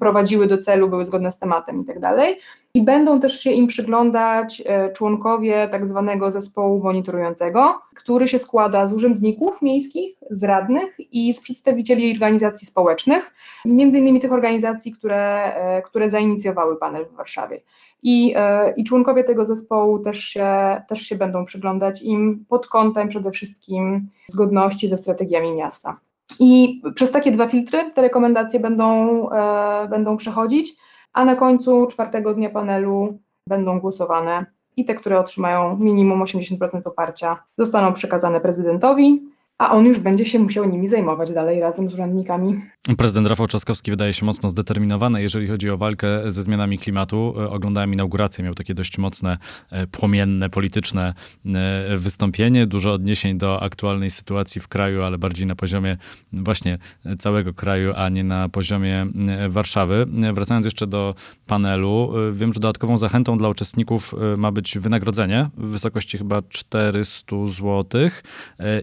prowadziły 0.00 0.46
do 0.46 0.58
celu, 0.58 0.88
były 0.88 1.06
zgodne 1.06 1.32
z 1.32 1.38
tematem 1.38 1.82
i 1.82 1.84
tak 1.84 2.00
dalej. 2.00 2.38
I 2.74 2.82
będą 2.82 3.20
też 3.20 3.40
się 3.40 3.50
im 3.50 3.66
przyglądać 3.66 4.62
e, 4.66 4.92
członkowie 4.92 5.68
tak 5.68 5.86
zwanego 5.86 6.30
zespołu 6.30 6.82
monitorującego, 6.82 7.80
który 7.94 8.28
się 8.28 8.38
składa 8.38 8.86
z 8.86 8.92
urzędników 8.92 9.62
miejskich, 9.62 10.16
z 10.30 10.44
radnych 10.44 11.14
i 11.14 11.34
z 11.34 11.40
przedstawicieli 11.40 12.12
organizacji 12.12 12.66
społecznych, 12.66 13.34
między 13.64 13.98
innymi 13.98 14.20
tych 14.20 14.32
organizacji, 14.32 14.92
które, 14.92 15.54
e, 15.54 15.82
które 15.82 16.10
zainicjowały 16.10 16.76
panel 16.76 17.06
w 17.06 17.16
Warszawie. 17.16 17.60
I, 18.02 18.32
e, 18.36 18.72
I 18.76 18.84
członkowie 18.84 19.24
tego 19.24 19.46
zespołu 19.46 19.98
też 19.98 20.20
się, 20.20 20.46
też 20.88 21.00
się 21.00 21.16
będą 21.16 21.44
przyglądać 21.44 22.02
im 22.02 22.44
pod 22.48 22.66
kątem 22.66 23.08
przede 23.08 23.30
wszystkim 23.30 24.08
zgodności 24.28 24.88
ze 24.88 24.96
strategiami 24.96 25.52
miasta. 25.52 26.00
I 26.40 26.82
przez 26.94 27.10
takie 27.10 27.30
dwa 27.30 27.48
filtry 27.48 27.90
te 27.94 28.02
rekomendacje 28.02 28.60
będą, 28.60 29.30
e, 29.30 29.88
będą 29.88 30.16
przechodzić, 30.16 30.76
a 31.12 31.24
na 31.24 31.36
końcu 31.36 31.86
czwartego 31.86 32.34
dnia 32.34 32.50
panelu 32.50 33.18
będą 33.46 33.80
głosowane 33.80 34.46
i 34.76 34.84
te, 34.84 34.94
które 34.94 35.18
otrzymają 35.18 35.76
minimum 35.76 36.20
80% 36.20 36.82
poparcia, 36.82 37.42
zostaną 37.58 37.92
przekazane 37.92 38.40
prezydentowi, 38.40 39.22
a 39.58 39.70
on 39.70 39.86
już 39.86 39.98
będzie 39.98 40.26
się 40.26 40.38
musiał 40.38 40.70
nimi 40.70 40.88
zajmować 40.88 41.32
dalej 41.32 41.60
razem 41.60 41.90
z 41.90 41.94
urzędnikami. 41.94 42.60
Prezydent 42.96 43.26
Rafał 43.26 43.46
Trzaskowski 43.46 43.90
wydaje 43.90 44.14
się 44.14 44.26
mocno 44.26 44.50
zdeterminowany, 44.50 45.22
jeżeli 45.22 45.48
chodzi 45.48 45.70
o 45.70 45.76
walkę 45.76 46.32
ze 46.32 46.42
zmianami 46.42 46.78
klimatu. 46.78 47.34
E, 47.36 47.50
oglądałem 47.50 47.92
inaugurację, 47.92 48.44
miał 48.44 48.54
takie 48.54 48.74
dość 48.74 48.98
mocne, 48.98 49.38
e, 49.70 49.86
płomienne, 49.86 50.50
polityczne 50.50 51.14
e, 51.46 51.96
wystąpienie, 51.96 52.66
dużo 52.66 52.92
odniesień 52.92 53.38
do 53.38 53.62
aktualnej 53.62 54.10
sytuacji 54.10 54.60
w 54.60 54.68
kraju, 54.68 55.02
ale 55.02 55.18
bardziej 55.18 55.46
na 55.46 55.56
poziomie 55.56 55.96
właśnie 56.32 56.78
całego 57.18 57.54
kraju, 57.54 57.92
a 57.96 58.08
nie 58.08 58.24
na 58.24 58.48
poziomie 58.48 59.06
Warszawy. 59.48 60.06
Wracając 60.32 60.64
jeszcze 60.64 60.86
do 60.86 61.14
panelu, 61.46 62.12
wiem, 62.32 62.54
że 62.54 62.60
dodatkową 62.60 62.98
zachętą 62.98 63.38
dla 63.38 63.48
uczestników 63.48 64.14
ma 64.36 64.52
być 64.52 64.78
wynagrodzenie 64.78 65.50
w 65.56 65.68
wysokości 65.68 66.18
chyba 66.18 66.42
400 66.48 67.36
zł 67.46 68.10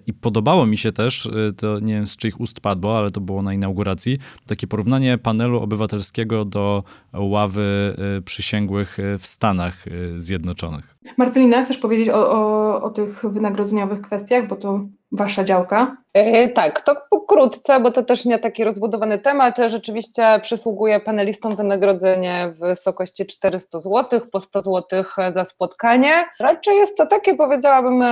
i 0.07 0.13
podobało 0.13 0.64
mi 0.65 0.77
się 0.77 0.91
też, 0.91 1.29
to 1.57 1.79
nie 1.79 1.93
wiem 1.93 2.07
z 2.07 2.17
czyich 2.17 2.39
ust 2.39 2.59
padło, 2.59 2.97
ale 2.97 3.09
to 3.09 3.21
było 3.21 3.41
na 3.41 3.53
inauguracji, 3.53 4.17
takie 4.47 4.67
porównanie 4.67 5.17
panelu 5.17 5.59
obywatelskiego 5.61 6.45
do 6.45 6.83
ławy 7.13 7.95
y, 8.17 8.21
przysięgłych 8.21 8.99
y, 8.99 9.17
w 9.17 9.25
Stanach 9.25 9.87
y, 9.87 10.19
Zjednoczonych. 10.19 10.94
Marcelina, 11.17 11.63
chcesz 11.63 11.77
powiedzieć 11.77 12.09
o, 12.09 12.31
o, 12.31 12.81
o 12.81 12.89
tych 12.89 13.25
wynagrodzeniowych 13.25 14.01
kwestiach, 14.01 14.47
bo 14.47 14.55
to 14.55 14.79
wasza 15.11 15.43
działka? 15.43 15.97
E, 16.13 16.49
tak, 16.49 16.81
to 16.81 16.95
pokrótce, 17.09 17.79
bo 17.79 17.91
to 17.91 18.03
też 18.03 18.25
nie 18.25 18.39
taki 18.39 18.63
rozbudowany 18.63 19.19
temat. 19.19 19.57
Rzeczywiście 19.67 20.39
przysługuje 20.41 20.99
panelistom 20.99 21.55
wynagrodzenie 21.55 22.51
w 22.53 22.59
wysokości 22.59 23.25
400 23.25 23.79
zł, 23.79 24.21
po 24.31 24.41
100 24.41 24.61
zł 24.61 25.03
za 25.33 25.45
spotkanie. 25.45 26.25
Raczej 26.39 26.77
jest 26.77 26.97
to 26.97 27.05
takie, 27.05 27.35
powiedziałabym, 27.35 28.03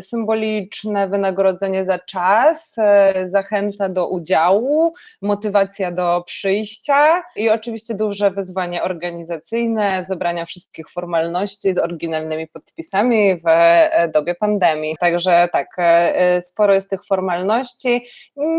symboliczne 0.00 1.08
wynagrodzenie 1.08 1.84
za 1.84 1.98
czas, 1.98 2.74
e, 2.78 3.28
zachęta 3.28 3.88
do 3.88 4.08
udziału, 4.08 4.92
motywacja 5.22 5.92
do 5.92 6.22
przyjścia 6.26 7.22
i 7.36 7.50
oczywiście 7.50 7.94
duże 7.94 8.30
wyzwanie 8.30 8.82
organizacyjne, 8.82 10.04
zebrania 10.08 10.44
wszystkich 10.44 10.90
formalności 10.90 11.59
z 11.62 11.78
oryginalnymi 11.78 12.48
podpisami 12.48 13.36
w 13.36 13.42
e, 13.46 14.10
dobie 14.14 14.34
pandemii. 14.34 14.96
Także 15.00 15.48
tak, 15.52 15.76
sporo 16.40 16.70
sporo 16.70 16.74
jest 16.74 16.90
tych 16.90 17.04
formalności. 17.04 18.06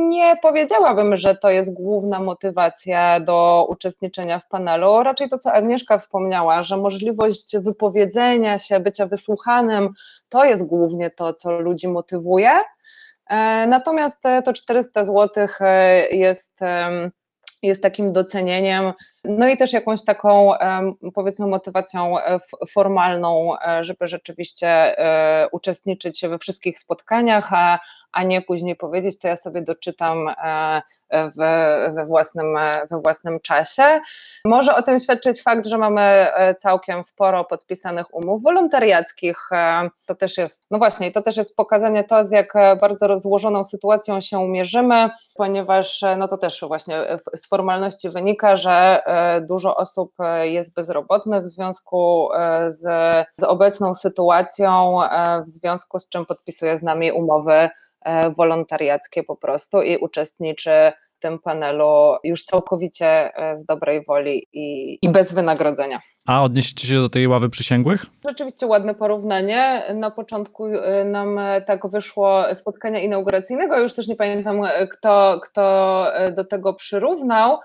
Nie 0.07 0.35
powiedziałabym, 0.41 1.17
że 1.17 1.35
to 1.35 1.49
jest 1.49 1.73
główna 1.73 2.19
motywacja 2.19 3.19
do 3.19 3.67
uczestniczenia 3.69 4.39
w 4.39 4.47
panelu. 4.47 5.03
Raczej 5.03 5.29
to, 5.29 5.37
co 5.37 5.53
Agnieszka 5.53 5.97
wspomniała, 5.97 6.63
że 6.63 6.77
możliwość 6.77 7.57
wypowiedzenia 7.57 8.57
się, 8.57 8.79
bycia 8.79 9.05
wysłuchanym, 9.05 9.89
to 10.29 10.45
jest 10.45 10.67
głównie 10.67 11.09
to, 11.09 11.33
co 11.33 11.51
ludzi 11.51 11.87
motywuje. 11.87 12.51
E, 13.29 13.67
natomiast 13.67 14.21
to 14.45 14.53
400 14.53 15.05
zł 15.05 15.47
e, 15.59 16.07
jest 16.09 16.59
jest 17.63 17.81
takim 17.81 18.13
docenieniem, 18.13 18.93
no 19.23 19.47
i 19.47 19.57
też 19.57 19.73
jakąś 19.73 20.05
taką, 20.05 20.51
powiedzmy, 21.13 21.47
motywacją 21.47 22.19
e, 22.19 22.39
formalną, 22.69 23.53
żeby 23.81 24.07
rzeczywiście 24.07 24.95
uczestniczyć 25.51 26.21
we 26.27 26.37
wszystkich 26.37 26.79
spotkaniach, 26.79 27.53
a, 27.53 27.79
a 28.11 28.23
nie 28.23 28.41
później 28.41 28.75
powiedzieć, 28.75 29.19
to 29.19 29.27
ja 29.27 29.35
sobie 29.35 29.61
doczytam 29.61 30.29
e, 30.43 30.81
w, 31.09 31.37
we, 31.95 32.05
własnym, 32.05 32.57
we 32.91 33.01
własnym 33.01 33.39
czasie. 33.39 34.01
Może 34.45 34.75
o 34.75 34.83
tym 34.83 34.99
świadczyć 34.99 35.41
fakt, 35.41 35.65
że 35.65 35.77
mamy 35.77 36.01
e, 36.01 36.55
całkiem 36.55 37.03
sporo 37.03 37.43
podpisanych 37.43 38.13
umów 38.13 38.43
wolontariackich. 38.43 39.37
E, 39.51 39.89
to 40.07 40.15
też 40.15 40.37
jest, 40.37 40.65
no 40.71 40.77
właśnie, 40.77 41.11
to 41.11 41.21
też 41.21 41.37
jest 41.37 41.55
pokazanie 41.55 42.03
to, 42.03 42.25
z 42.25 42.31
jak 42.31 42.53
bardzo 42.81 43.07
rozłożoną 43.07 43.63
sytuacją 43.63 44.21
się 44.21 44.47
mierzymy, 44.47 45.09
ponieważ 45.35 46.01
no 46.17 46.27
to 46.27 46.37
też 46.37 46.63
właśnie 46.67 46.95
z 47.35 47.47
formalności 47.47 48.09
wynika, 48.09 48.57
że 48.57 49.03
dużo 49.41 49.75
osób 49.75 50.13
jest 50.41 50.73
bezrobotnych 50.73 51.45
w 51.45 51.49
związku 51.49 52.29
z, 52.69 52.81
z 53.37 53.43
obecną 53.43 53.95
sytuacją, 53.95 54.99
w 55.47 55.49
związku 55.49 55.99
z 55.99 56.09
czym 56.09 56.25
podpisuje 56.25 56.77
z 56.77 56.83
nami 56.83 57.11
umowy 57.11 57.69
E, 58.05 58.31
wolontariackie 58.31 59.23
po 59.23 59.35
prostu 59.35 59.81
i 59.81 59.97
uczestniczy 59.97 60.91
w 61.17 61.19
tym 61.19 61.39
panelu 61.39 62.15
już 62.23 62.43
całkowicie 62.43 63.35
e, 63.35 63.57
z 63.57 63.65
dobrej 63.65 64.03
woli 64.05 64.47
i, 64.53 64.97
i 65.01 65.09
bez 65.09 65.33
wynagrodzenia. 65.33 65.99
A 66.25 66.43
odniesiecie 66.43 66.87
się 66.87 66.95
do 66.95 67.09
tej 67.09 67.27
ławy 67.27 67.49
przysięgłych? 67.49 68.05
Rzeczywiście 68.27 68.67
ładne 68.67 68.95
porównanie. 68.95 69.83
Na 69.95 70.11
początku 70.11 70.65
e, 70.65 71.03
nam 71.05 71.39
tak 71.67 71.87
wyszło 71.87 72.43
spotkania 72.55 72.99
inauguracyjnego, 72.99 73.79
już 73.79 73.93
też 73.93 74.07
nie 74.07 74.15
pamiętam 74.15 74.61
kto, 74.91 75.39
kto 75.43 76.05
do 76.35 76.45
tego 76.45 76.73
przyrównał. 76.73 77.57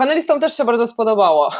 Panelistom 0.00 0.40
też 0.40 0.56
się 0.56 0.64
bardzo 0.64 0.86
spodobało. 0.86 1.50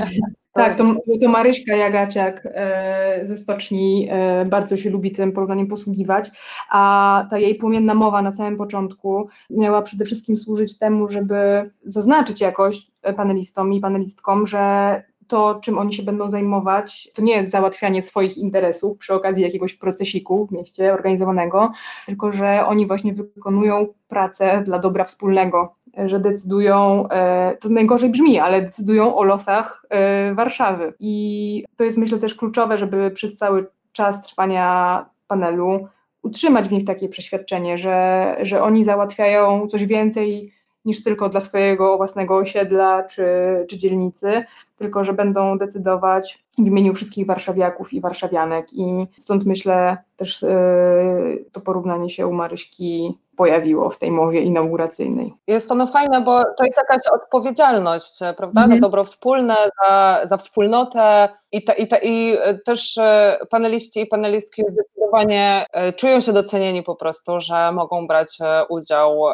Tak, 0.52 0.76
to, 0.76 0.84
to 1.20 1.28
Maryśka 1.28 1.76
Jagaciak 1.76 2.48
e, 2.54 3.20
ze 3.24 3.36
Stoczni 3.36 4.08
e, 4.10 4.44
bardzo 4.44 4.76
się 4.76 4.90
lubi 4.90 5.12
tym 5.12 5.32
porównaniem 5.32 5.66
posługiwać, 5.66 6.30
a 6.70 7.26
ta 7.30 7.38
jej 7.38 7.54
płomienna 7.54 7.94
mowa 7.94 8.22
na 8.22 8.32
samym 8.32 8.56
początku 8.56 9.28
miała 9.50 9.82
przede 9.82 10.04
wszystkim 10.04 10.36
służyć 10.36 10.78
temu, 10.78 11.08
żeby 11.08 11.70
zaznaczyć 11.84 12.40
jakoś 12.40 12.86
panelistom 13.16 13.72
i 13.72 13.80
panelistkom, 13.80 14.46
że 14.46 15.02
to, 15.28 15.60
czym 15.62 15.78
oni 15.78 15.92
się 15.92 16.02
będą 16.02 16.30
zajmować, 16.30 17.10
to 17.14 17.22
nie 17.22 17.36
jest 17.36 17.50
załatwianie 17.50 18.02
swoich 18.02 18.38
interesów 18.38 18.98
przy 18.98 19.14
okazji 19.14 19.44
jakiegoś 19.44 19.74
procesiku 19.74 20.46
w 20.46 20.52
mieście 20.52 20.92
organizowanego, 20.92 21.72
tylko 22.06 22.32
że 22.32 22.66
oni 22.66 22.86
właśnie 22.86 23.14
wykonują 23.14 23.86
pracę 24.08 24.62
dla 24.64 24.78
dobra 24.78 25.04
wspólnego, 25.04 25.74
że 26.06 26.20
decydują, 26.20 27.08
e, 27.08 27.56
to 27.60 27.68
najgorzej 27.68 28.10
brzmi, 28.10 28.38
ale 28.38 28.62
decydują 28.62 29.16
o 29.16 29.22
losach 29.22 29.86
e, 29.90 30.34
Warszawy. 30.34 30.94
I 31.00 31.64
to 31.76 31.84
jest 31.84 31.98
myślę 31.98 32.18
też 32.18 32.34
kluczowe, 32.34 32.78
żeby 32.78 33.10
przez 33.10 33.34
cały 33.34 33.66
czas 33.92 34.22
trwania 34.22 35.06
panelu 35.28 35.88
utrzymać 36.22 36.68
w 36.68 36.72
nich 36.72 36.84
takie 36.84 37.08
przeświadczenie, 37.08 37.78
że, 37.78 38.36
że 38.40 38.62
oni 38.62 38.84
załatwiają 38.84 39.66
coś 39.66 39.84
więcej 39.86 40.52
niż 40.86 41.04
tylko 41.04 41.28
dla 41.28 41.40
swojego 41.40 41.96
własnego 41.96 42.36
osiedla 42.36 43.02
czy, 43.02 43.24
czy 43.68 43.78
dzielnicy, 43.78 44.44
tylko 44.76 45.04
że 45.04 45.12
będą 45.12 45.58
decydować 45.58 46.44
w 46.58 46.66
imieniu 46.66 46.94
wszystkich 46.94 47.26
warszawiaków 47.26 47.92
i 47.92 48.00
warszawianek 48.00 48.72
i 48.72 49.06
stąd 49.16 49.46
myślę 49.46 49.96
też 50.16 50.42
yy, 50.42 51.44
to 51.52 51.60
porównanie 51.60 52.10
się 52.10 52.26
u 52.26 52.32
Maryśki 52.32 53.18
pojawiło 53.36 53.90
w 53.90 53.98
tej 53.98 54.10
mowie 54.10 54.40
inauguracyjnej. 54.40 55.34
Jest 55.46 55.72
ono 55.72 55.86
fajne, 55.86 56.20
bo 56.20 56.42
to 56.58 56.64
jest 56.64 56.78
jakaś 56.78 57.02
odpowiedzialność, 57.12 58.18
prawda, 58.36 58.62
mhm. 58.62 58.80
za 58.80 58.80
dobro 58.80 59.04
wspólne, 59.04 59.56
za, 59.82 60.20
za 60.24 60.36
wspólnotę 60.36 61.28
i, 61.52 61.64
te, 61.64 61.72
i, 61.72 61.88
te, 61.88 62.00
i 62.02 62.36
też 62.64 62.98
e, 62.98 63.38
paneliści 63.50 64.00
i 64.00 64.06
panelistki 64.06 64.62
zdecydowanie 64.68 65.66
e, 65.72 65.92
czują 65.92 66.20
się 66.20 66.32
docenieni 66.32 66.82
po 66.82 66.96
prostu, 66.96 67.40
że 67.40 67.72
mogą 67.72 68.06
brać 68.06 68.38
udział 68.68 69.24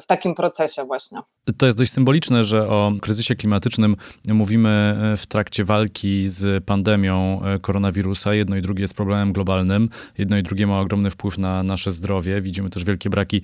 w 0.00 0.06
takim 0.06 0.34
procesie 0.34 0.84
właśnie. 0.84 1.20
To 1.58 1.66
jest 1.66 1.78
dość 1.78 1.92
symboliczne, 1.92 2.44
że 2.44 2.68
o 2.68 2.92
kryzysie 3.00 3.34
klimatycznym 3.34 3.96
mówimy 4.28 4.68
e, 5.12 5.16
w 5.16 5.26
trakcie 5.26 5.64
walki 5.64 6.28
z 6.28 6.64
pandemią 6.64 7.42
e, 7.44 7.58
koronawirusa. 7.58 8.34
Jedno 8.34 8.56
i 8.56 8.62
drugie 8.62 8.82
jest 8.82 8.94
problemem 8.94 9.32
globalnym. 9.32 9.88
Jedno 10.18 10.38
i 10.38 10.42
drugie 10.42 10.66
ma 10.66 10.80
ogromny 10.80 11.10
wpływ 11.10 11.38
na 11.38 11.62
nasze 11.62 11.90
zdrowie. 11.90 12.40
Widzimy 12.40 12.70
też 12.70 12.84
wielkie 12.84 13.10
braki 13.10 13.42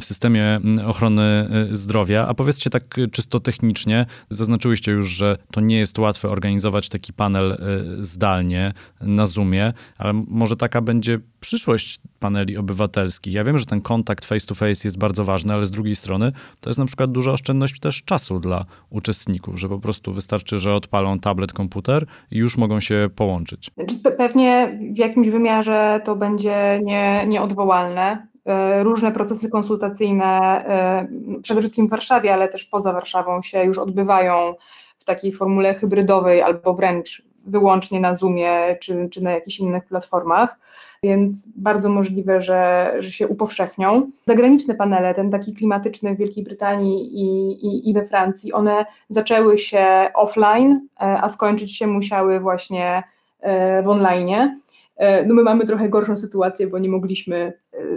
w 0.00 0.04
systemie 0.04 0.60
ochrony 0.86 1.22
e, 1.22 1.76
zdrowia. 1.76 2.26
A 2.26 2.34
powiedzcie 2.34 2.70
tak 2.70 2.96
czysto 3.12 3.40
technicznie, 3.40 4.06
zaznaczyłyście 4.30 4.92
już, 4.92 5.08
że 5.08 5.38
to 5.52 5.60
nie 5.60 5.78
jest 5.78 5.98
łatwe 5.98 6.28
organizować 6.28 6.88
taki 6.88 7.12
panel 7.12 7.58
zdalnie 8.00 8.72
na 9.00 9.26
Zoomie, 9.26 9.72
ale 9.98 10.12
może 10.12 10.56
taka 10.56 10.80
będzie 10.80 11.20
przyszłość 11.40 12.00
paneli 12.18 12.56
obywatelskich. 12.56 13.34
Ja 13.34 13.44
wiem, 13.44 13.58
że 13.58 13.66
ten 13.66 13.80
kontakt 13.80 14.24
face 14.24 14.46
to 14.46 14.54
face 14.54 14.80
jest 14.84 14.98
bardzo 14.98 15.24
ważny, 15.24 15.54
ale 15.54 15.66
z 15.66 15.70
drugiej 15.70 15.96
strony 15.96 16.32
to 16.60 16.70
jest 16.70 16.78
na 16.78 16.86
przykład 16.86 17.12
duża 17.12 17.29
oszczędność 17.32 17.80
też 17.80 18.02
czasu 18.04 18.38
dla 18.38 18.64
uczestników, 18.90 19.60
że 19.60 19.68
po 19.68 19.78
prostu 19.78 20.12
wystarczy, 20.12 20.58
że 20.58 20.74
odpalą 20.74 21.18
tablet, 21.18 21.52
komputer 21.52 22.06
i 22.30 22.38
już 22.38 22.56
mogą 22.56 22.80
się 22.80 23.08
połączyć. 23.16 23.70
Znaczy, 23.76 23.94
pewnie 24.16 24.78
w 24.94 24.98
jakimś 24.98 25.28
wymiarze 25.28 26.00
to 26.04 26.16
będzie 26.16 26.80
nie, 26.82 27.24
nieodwołalne. 27.26 28.26
E, 28.44 28.82
różne 28.82 29.12
procesy 29.12 29.50
konsultacyjne, 29.50 30.26
e, 30.26 31.08
przede 31.42 31.60
wszystkim 31.60 31.86
w 31.86 31.90
Warszawie, 31.90 32.34
ale 32.34 32.48
też 32.48 32.64
poza 32.64 32.92
Warszawą 32.92 33.42
się 33.42 33.64
już 33.64 33.78
odbywają 33.78 34.54
w 34.98 35.04
takiej 35.04 35.32
formule 35.32 35.74
hybrydowej 35.74 36.42
albo 36.42 36.74
wręcz 36.74 37.22
wyłącznie 37.46 38.00
na 38.00 38.16
Zoomie 38.16 38.76
czy, 38.80 39.08
czy 39.08 39.24
na 39.24 39.30
jakichś 39.30 39.60
innych 39.60 39.84
platformach 39.84 40.58
więc 41.02 41.48
bardzo 41.56 41.88
możliwe, 41.88 42.40
że, 42.40 42.92
że 42.98 43.10
się 43.10 43.28
upowszechnią. 43.28 44.10
Zagraniczne 44.26 44.74
panele, 44.74 45.14
ten 45.14 45.30
taki 45.30 45.54
klimatyczny 45.54 46.14
w 46.14 46.18
Wielkiej 46.18 46.44
Brytanii 46.44 47.20
i, 47.20 47.52
i, 47.66 47.90
i 47.90 47.94
we 47.94 48.04
Francji, 48.06 48.52
one 48.52 48.86
zaczęły 49.08 49.58
się 49.58 50.10
offline, 50.14 50.72
e, 50.72 51.00
a 51.00 51.28
skończyć 51.28 51.76
się 51.76 51.86
musiały 51.86 52.40
właśnie 52.40 53.02
e, 53.40 53.82
w 53.82 53.88
online. 53.88 54.56
E, 54.96 55.26
no 55.26 55.34
my 55.34 55.42
mamy 55.42 55.66
trochę 55.66 55.88
gorszą 55.88 56.16
sytuację, 56.16 56.66
bo 56.66 56.78
nie 56.78 56.88
mogliśmy 56.88 57.52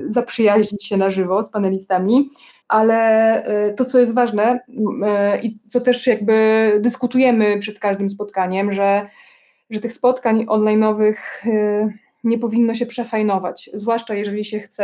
zaprzyjaźnić 0.08 0.86
się 0.86 0.98
na 0.98 1.10
żywo 1.10 1.44
z 1.44 1.52
panelistami, 1.52 2.30
ale 2.68 3.74
to, 3.78 3.86
co 3.86 4.00
jest 4.00 4.14
ważne 4.14 4.60
i 5.44 5.58
co 5.68 5.82
też 5.82 6.08
jakby 6.08 6.72
dyskutujemy 6.82 7.60
przed 7.60 7.80
każdym 7.80 8.10
spotkaniem, 8.10 8.72
że, 8.72 9.08
że 9.70 9.80
tych 9.80 9.94
spotkań 9.94 10.46
online'owych 10.46 11.16
nie 12.24 12.38
powinno 12.38 12.74
się 12.74 12.86
przefajnować, 12.86 13.70
zwłaszcza 13.74 14.16
jeżeli 14.16 14.46
się 14.46 14.60
chce 14.60 14.84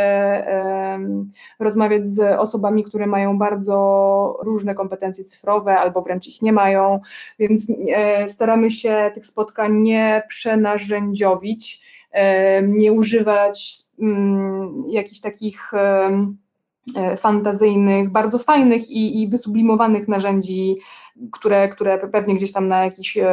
rozmawiać 1.60 2.06
z 2.06 2.40
osobami, 2.40 2.84
które 2.84 3.08
mają 3.08 3.38
bardzo 3.38 4.40
różne 4.44 4.76
kompetencje 4.76 5.24
cyfrowe 5.24 5.78
albo 5.80 6.02
wręcz 6.02 6.28
ich 6.28 6.42
nie 6.42 6.54
mają, 6.54 7.00
więc 7.40 7.72
e, 7.96 8.30
staramy 8.30 8.72
się 8.72 9.12
tych 9.14 9.26
spotkań 9.26 9.78
nie 9.82 10.24
przenarzędziowić, 10.28 11.82
e, 12.12 12.62
nie 12.62 12.94
używać 12.94 13.78
um, 13.98 14.84
jakichś 14.90 15.22
takich 15.22 15.72
um, 15.74 16.38
fantazyjnych, 17.18 18.10
bardzo 18.10 18.40
fajnych 18.40 18.90
i, 18.90 19.22
i 19.22 19.28
wysublimowanych 19.28 20.08
narzędzi 20.08 20.78
które, 21.32 21.70
które 21.70 21.98
pewnie 21.98 22.36
gdzieś 22.36 22.52
tam 22.52 22.68
na 22.68 22.84
jakichś 22.86 23.18
e, 23.18 23.28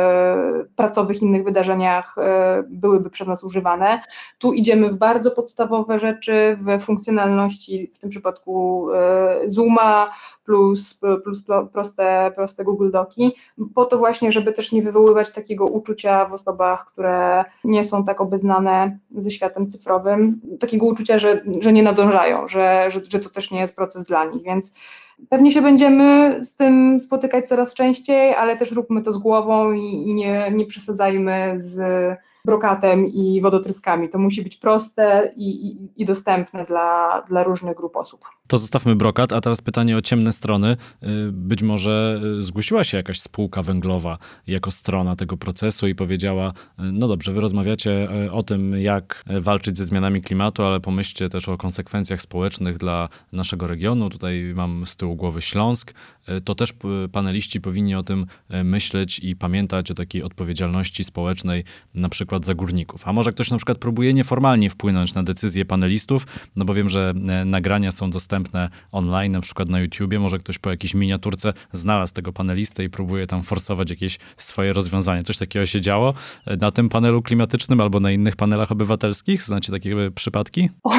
pracowych 0.77 1.23
innych 1.23 1.45
wydarzeniach 1.45 2.19
e, 2.19 2.65
byłyby 2.69 3.11
przez 3.11 3.27
nas 3.29 3.45
używane. 3.45 4.03
Tu 4.39 4.53
idziemy 4.53 4.91
w 4.91 4.97
bardzo 4.97 5.31
podstawowe 5.31 5.99
rzeczy, 5.99 6.59
w 6.61 6.85
funkcjonalności, 6.85 7.91
w 7.95 7.99
tym 7.99 8.11
przypadku 8.11 8.87
e, 8.95 9.41
Zooma, 9.47 10.07
plus, 10.45 11.01
plus 11.25 11.45
proste, 11.73 12.33
proste 12.35 12.65
Google 12.65 12.91
Doki, 12.91 13.33
po 13.75 13.85
to 13.85 13.99
właśnie, 13.99 14.33
żeby 14.33 14.53
też 14.53 14.73
nie 14.73 14.83
wywoływać 14.83 15.33
takiego 15.33 15.67
uczucia 15.67 16.25
w 16.25 16.33
osobach, 16.33 16.87
które 16.87 17.45
nie 17.65 17.85
są 17.85 18.05
tak 18.05 18.21
obeznane 18.21 18.99
ze 19.11 19.31
światem 19.31 19.67
cyfrowym, 19.67 20.41
takiego 20.61 20.87
uczucia, 20.87 21.19
że, 21.19 21.41
że 21.61 21.73
nie 21.73 21.83
nadążają, 21.83 22.49
że, 22.49 22.87
że, 22.91 23.01
że 23.11 23.21
to 23.21 23.31
też 23.31 23.51
nie 23.51 23.61
jest 23.61 23.77
proces 23.77 24.03
dla 24.03 24.25
nich, 24.25 24.43
więc 24.43 24.75
Pewnie 25.29 25.53
się 25.53 25.63
będziemy 25.63 26.39
z 26.45 26.55
tym 26.55 27.01
spotykać 27.01 27.49
coraz 27.49 27.75
częściej, 27.77 28.35
ale 28.35 28.57
też 28.57 28.73
róbmy 28.73 29.03
to 29.03 29.13
z 29.13 29.19
głową 29.19 29.73
i, 29.73 29.81
i 29.81 30.15
nie, 30.15 30.51
nie 30.55 30.67
przesadzajmy 30.67 31.55
z 31.57 31.79
brokatem 32.47 33.07
i 33.07 33.41
wodotryskami. 33.41 34.09
To 34.09 34.19
musi 34.19 34.43
być 34.43 34.57
proste 34.57 35.33
i, 35.37 35.67
i, 35.67 36.03
i, 36.03 36.05
dostępne 36.05 36.65
dla, 36.65 37.23
dla 37.29 37.45
różnych 37.45 37.77
grup 37.77 37.97
osób. 37.97 38.25
To 38.47 38.59
zostawmy 38.59 38.97
brokat, 38.97 39.33
a 39.33 39.41
teraz 39.41 39.63
pytanie 39.63 39.97
o 39.97 40.03
ciemne 40.03 40.33
strony. 40.33 40.77
Y, 41.03 41.33
być 41.33 41.63
może 41.63 42.21
y, 42.39 42.43
zgłosiła 42.43 42.85
się 42.85 42.97
jakaś 42.97 43.21
spółka 43.21 43.63
węglowa 43.63 44.19
jako 44.47 44.71
strona 44.71 45.17
tego 45.17 45.37
procesu 45.37 45.89
i 45.89 45.95
powiedziała: 45.95 46.49
y, 46.51 46.53
No 46.79 47.09
dobrze, 47.09 47.33
wy 47.33 47.41
rozmawiacie 47.41 48.09
o 48.33 48.43
tym, 48.43 48.77
jak 48.79 49.25
walczyć 49.41 49.79
ze 49.79 49.85
zmianami 49.85 50.23
klimatu, 50.23 50.65
ale 50.65 50.81
pomyślcie 50.81 51.29
też 51.29 51.49
o 51.49 51.57
konsekwencjach 51.57 52.21
społecznych 52.21 52.77
dla 52.77 53.09
naszego 53.33 53.67
regionu. 53.67 54.11
Tutaj 54.11 54.53
mam 54.57 54.87
z 54.87 54.97
tyłu 54.97 55.17
głowy 55.17 55.43
Śląsk. 55.43 55.95
To 56.45 56.55
też 56.55 56.73
paneliści 57.13 57.61
powinni 57.61 57.95
o 57.95 58.03
tym 58.03 58.27
myśleć 58.65 59.19
i 59.19 59.37
pamiętać 59.37 59.91
o 59.91 59.95
takiej 59.95 60.23
odpowiedzialności 60.23 61.05
społecznej, 61.05 61.65
na 61.95 62.09
przykład 62.09 62.36
przykład 62.37 62.45
za 62.47 62.55
górników. 62.55 63.09
A 63.09 63.13
może 63.13 63.33
ktoś 63.33 63.51
na 63.51 63.57
przykład 63.57 63.79
próbuje 63.79 64.15
nieformalnie 64.15 64.71
wpłynąć 64.71 65.15
na 65.15 65.23
decyzje 65.23 65.65
panelistów, 65.65 66.27
no 66.57 66.65
bo 66.65 66.75
wiem, 66.75 66.89
że 66.89 67.15
e, 67.29 67.45
nagrania 67.45 67.93
są 67.93 68.11
dostępne 68.11 68.69
online, 68.93 69.33
na 69.33 69.41
przykład 69.41 69.69
na 69.69 69.81
YouTubie, 69.81 70.19
może 70.19 70.39
ktoś 70.39 70.59
po 70.59 70.71
jakiejś 70.71 70.95
miniaturce 70.95 71.53
znalazł 71.73 72.15
tego 72.15 72.33
panelistę 72.33 72.85
i 72.85 72.91
próbuje 72.91 73.27
tam 73.27 73.43
forsować 73.43 73.91
jakieś 73.91 74.19
swoje 74.37 74.73
rozwiązanie. 74.73 75.23
Coś 75.23 75.39
takiego 75.39 75.67
się 75.67 75.81
działo 75.81 76.15
e, 76.47 76.57
na 76.57 76.71
tym 76.71 76.89
panelu 76.89 77.23
klimatycznym 77.23 77.81
albo 77.81 78.01
na 78.01 78.11
innych 78.11 78.37
panelach 78.37 78.73
obywatelskich? 78.73 79.43
Znacie 79.43 79.73
takie 79.73 80.11
przypadki? 80.15 80.71
O, 80.85 80.91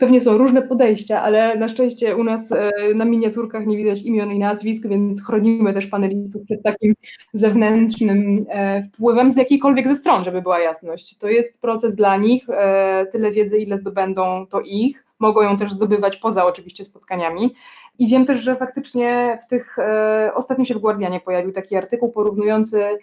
pewnie 0.00 0.20
są 0.20 0.38
różne 0.38 0.62
podejścia, 0.62 1.22
ale 1.22 1.56
na 1.56 1.68
szczęście 1.68 2.16
u 2.16 2.24
nas 2.24 2.52
e, 2.52 2.70
na 2.94 3.04
miniaturkach 3.04 3.66
nie 3.66 3.76
widać 3.76 4.02
imion 4.02 4.32
i 4.32 4.38
nazwisk, 4.38 4.88
więc 4.88 5.26
chronimy 5.26 5.74
też 5.74 5.86
panelistów 5.86 6.42
przed 6.44 6.62
takim 6.62 6.94
zewnętrznym 7.32 8.46
wpływem 8.94 9.32
z 9.32 9.36
jakiejkolwiek 9.36 9.88
ze 9.88 9.94
stron, 9.94 10.24
żeby 10.24 10.42
była 10.42 10.60
jasna 10.60 10.75
jasność. 10.76 11.18
To 11.18 11.28
jest 11.28 11.60
proces 11.60 11.94
dla 11.94 12.16
nich, 12.16 12.50
e, 12.50 13.06
tyle 13.12 13.30
wiedzy, 13.30 13.58
ile 13.58 13.78
zdobędą, 13.78 14.46
to 14.46 14.60
ich. 14.60 15.06
Mogą 15.18 15.42
ją 15.42 15.56
też 15.56 15.72
zdobywać 15.72 16.16
poza 16.16 16.44
oczywiście 16.44 16.84
spotkaniami, 16.84 17.54
I 17.98 18.08
wiem 18.08 18.24
też, 18.24 18.40
że 18.40 18.56
faktycznie 18.56 19.38
w 19.42 19.46
tych, 19.46 19.78
e, 19.78 20.30
ostatnio 20.34 20.64
się 20.64 20.74
w 20.74 20.78
Guardianie 20.78 21.20
pojawił 21.20 21.52
taki 21.52 21.76
artykuł 21.76 22.12
porównujący 22.12 22.98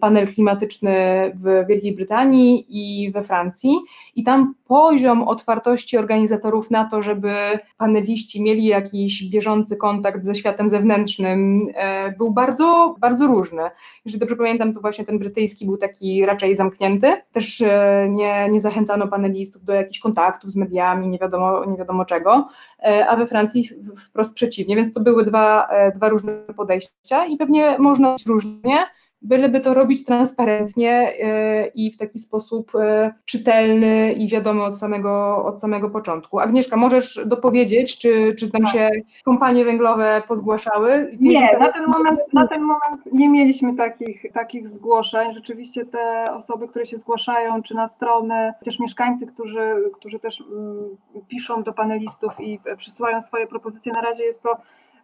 panel 0.00 0.28
klimatyczny 0.28 0.92
w 1.34 1.66
Wielkiej 1.68 1.92
Brytanii 1.92 2.66
i 2.68 3.10
we 3.10 3.22
Francji. 3.22 3.78
I 4.14 4.24
tam 4.24 4.54
poziom 4.66 5.22
otwartości 5.22 5.98
organizatorów 5.98 6.70
na 6.70 6.84
to, 6.84 7.02
żeby 7.02 7.34
paneliści 7.78 8.42
mieli 8.42 8.64
jakiś 8.64 9.30
bieżący 9.30 9.76
kontakt 9.76 10.24
ze 10.24 10.34
światem 10.34 10.70
zewnętrznym, 10.70 11.68
e, 11.74 12.12
był 12.12 12.30
bardzo, 12.30 12.94
bardzo 12.98 13.26
różny. 13.26 13.62
Jeżeli 14.04 14.20
dobrze 14.20 14.36
pamiętam, 14.36 14.74
to 14.74 14.80
właśnie 14.80 15.04
ten 15.04 15.18
brytyjski 15.18 15.66
był 15.66 15.76
taki 15.76 16.26
raczej 16.26 16.54
zamknięty. 16.54 17.22
Też 17.32 17.60
e, 17.60 18.06
nie, 18.10 18.48
nie 18.50 18.60
zachęcano 18.60 19.08
panelistów 19.08 19.64
do 19.64 19.72
jakichś 19.72 19.98
kontaktów 19.98 20.50
z 20.50 20.56
mediami, 20.56 21.08
nie 21.08 21.18
wiadomo, 21.18 21.64
nie 21.64 21.76
wiadomo 21.76 22.04
czego, 22.04 22.48
e, 22.82 23.06
a 23.08 23.16
we 23.16 23.26
Francji 23.26 23.68
wprost 23.96 24.34
przeciwnie. 24.34 24.76
Więc 24.76 24.92
to 24.92 25.00
były 25.00 25.24
dwa, 25.24 25.68
dwa 25.94 26.08
różne 26.08 26.32
podejścia 26.56 27.26
i 27.26 27.36
pewnie 27.36 27.78
można 27.78 28.16
różnie 28.26 28.86
byleby 29.22 29.60
to 29.60 29.74
robić 29.74 30.04
transparentnie 30.04 31.12
e, 31.20 31.66
i 31.66 31.92
w 31.92 31.96
taki 31.96 32.18
sposób 32.18 32.72
e, 32.74 33.14
czytelny 33.24 34.12
i 34.12 34.28
wiadomy 34.28 34.62
od 34.62 34.78
samego, 34.78 35.44
od 35.44 35.60
samego 35.60 35.90
początku. 35.90 36.40
Agnieszka, 36.40 36.76
możesz 36.76 37.20
dopowiedzieć, 37.26 37.98
czy, 37.98 38.34
czy 38.38 38.50
tam 38.50 38.66
się 38.66 38.90
kompanie 39.24 39.64
węglowe 39.64 40.22
pozgłaszały? 40.28 41.16
Nie, 41.20 41.58
na 41.58 41.72
ten 41.72 41.86
moment, 41.86 42.20
na 42.32 42.46
ten 42.46 42.62
moment 42.62 43.02
nie 43.12 43.28
mieliśmy 43.28 43.76
takich, 43.76 44.32
takich 44.32 44.68
zgłoszeń. 44.68 45.34
Rzeczywiście 45.34 45.84
te 45.84 46.24
osoby, 46.36 46.68
które 46.68 46.86
się 46.86 46.96
zgłaszają, 46.96 47.62
czy 47.62 47.74
na 47.74 47.88
strony, 47.88 48.52
też 48.64 48.78
mieszkańcy, 48.78 49.26
którzy, 49.26 49.90
którzy 49.94 50.18
też 50.18 50.40
mm, 50.40 50.96
piszą 51.28 51.62
do 51.62 51.72
panelistów 51.72 52.32
i 52.40 52.60
przysyłają 52.76 53.20
swoje 53.20 53.46
propozycje, 53.46 53.92
na 53.92 54.00
razie 54.00 54.24
jest 54.24 54.42
to 54.42 54.56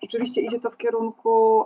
rzeczywiście 0.02 0.40
idzie 0.40 0.60
to 0.60 0.70
w 0.70 0.76
kierunku 0.76 1.64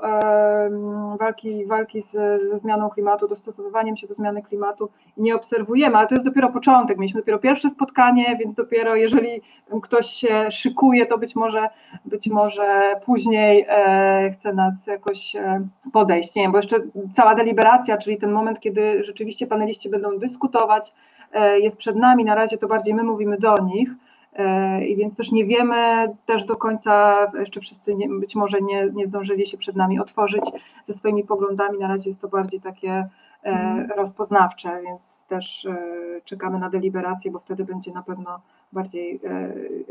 walki, 1.18 1.66
walki 1.66 2.02
z, 2.02 2.10
ze 2.50 2.58
zmianą 2.58 2.90
klimatu, 2.90 3.28
dostosowywaniem 3.28 3.96
się 3.96 4.06
do 4.06 4.14
zmiany 4.14 4.42
klimatu 4.42 4.90
nie 5.16 5.34
obserwujemy, 5.34 5.96
ale 5.96 6.06
to 6.06 6.14
jest 6.14 6.26
dopiero 6.26 6.50
początek. 6.50 6.98
Mieliśmy 6.98 7.20
dopiero 7.20 7.38
pierwsze 7.38 7.70
spotkanie, 7.70 8.36
więc 8.40 8.54
dopiero 8.54 8.96
jeżeli 8.96 9.42
ktoś 9.82 10.06
się 10.06 10.50
szykuje, 10.50 11.06
to 11.06 11.18
być 11.18 11.36
może, 11.36 11.68
być 12.04 12.28
może 12.28 12.94
później 13.04 13.66
e, 13.68 14.30
chce 14.34 14.52
nas 14.52 14.86
jakoś 14.86 15.36
e, 15.36 15.68
podejść. 15.92 16.34
Nie 16.34 16.42
wiem, 16.42 16.52
bo 16.52 16.58
jeszcze 16.58 16.76
cała 17.12 17.34
deliberacja, 17.34 17.98
czyli 17.98 18.16
ten 18.16 18.32
moment, 18.32 18.60
kiedy 18.60 19.04
rzeczywiście 19.04 19.46
paneliści 19.46 19.88
będą 19.88 20.18
dyskutować, 20.18 20.92
e, 21.32 21.60
jest 21.60 21.76
przed 21.76 21.96
nami. 21.96 22.24
Na 22.24 22.34
razie 22.34 22.58
to 22.58 22.68
bardziej 22.68 22.94
my 22.94 23.02
mówimy 23.02 23.38
do 23.38 23.56
nich. 23.58 23.90
E, 24.32 24.84
I 24.86 24.96
więc 24.96 25.16
też 25.16 25.32
nie 25.32 25.44
wiemy 25.44 26.06
też 26.26 26.44
do 26.44 26.56
końca, 26.56 27.26
jeszcze 27.38 27.60
wszyscy 27.60 27.94
nie, 27.94 28.08
być 28.08 28.36
może 28.36 28.60
nie, 28.60 28.90
nie 28.92 29.06
zdążyli 29.06 29.46
się 29.46 29.58
przed 29.58 29.76
nami 29.76 30.00
otworzyć 30.00 30.44
ze 30.86 30.92
swoimi 30.92 31.24
poglądami. 31.24 31.78
Na 31.78 31.88
razie 31.88 32.10
jest 32.10 32.20
to 32.20 32.28
bardziej 32.28 32.60
takie 32.60 32.90
e, 32.90 33.08
mhm. 33.44 33.90
rozpoznawcze, 33.96 34.80
więc 34.84 35.24
też 35.24 35.64
e, 35.66 35.76
czekamy 36.24 36.58
na 36.58 36.70
deliberację, 36.70 37.30
bo 37.30 37.38
wtedy 37.38 37.64
będzie 37.64 37.92
na 37.92 38.02
pewno 38.02 38.40
bardziej, 38.72 39.20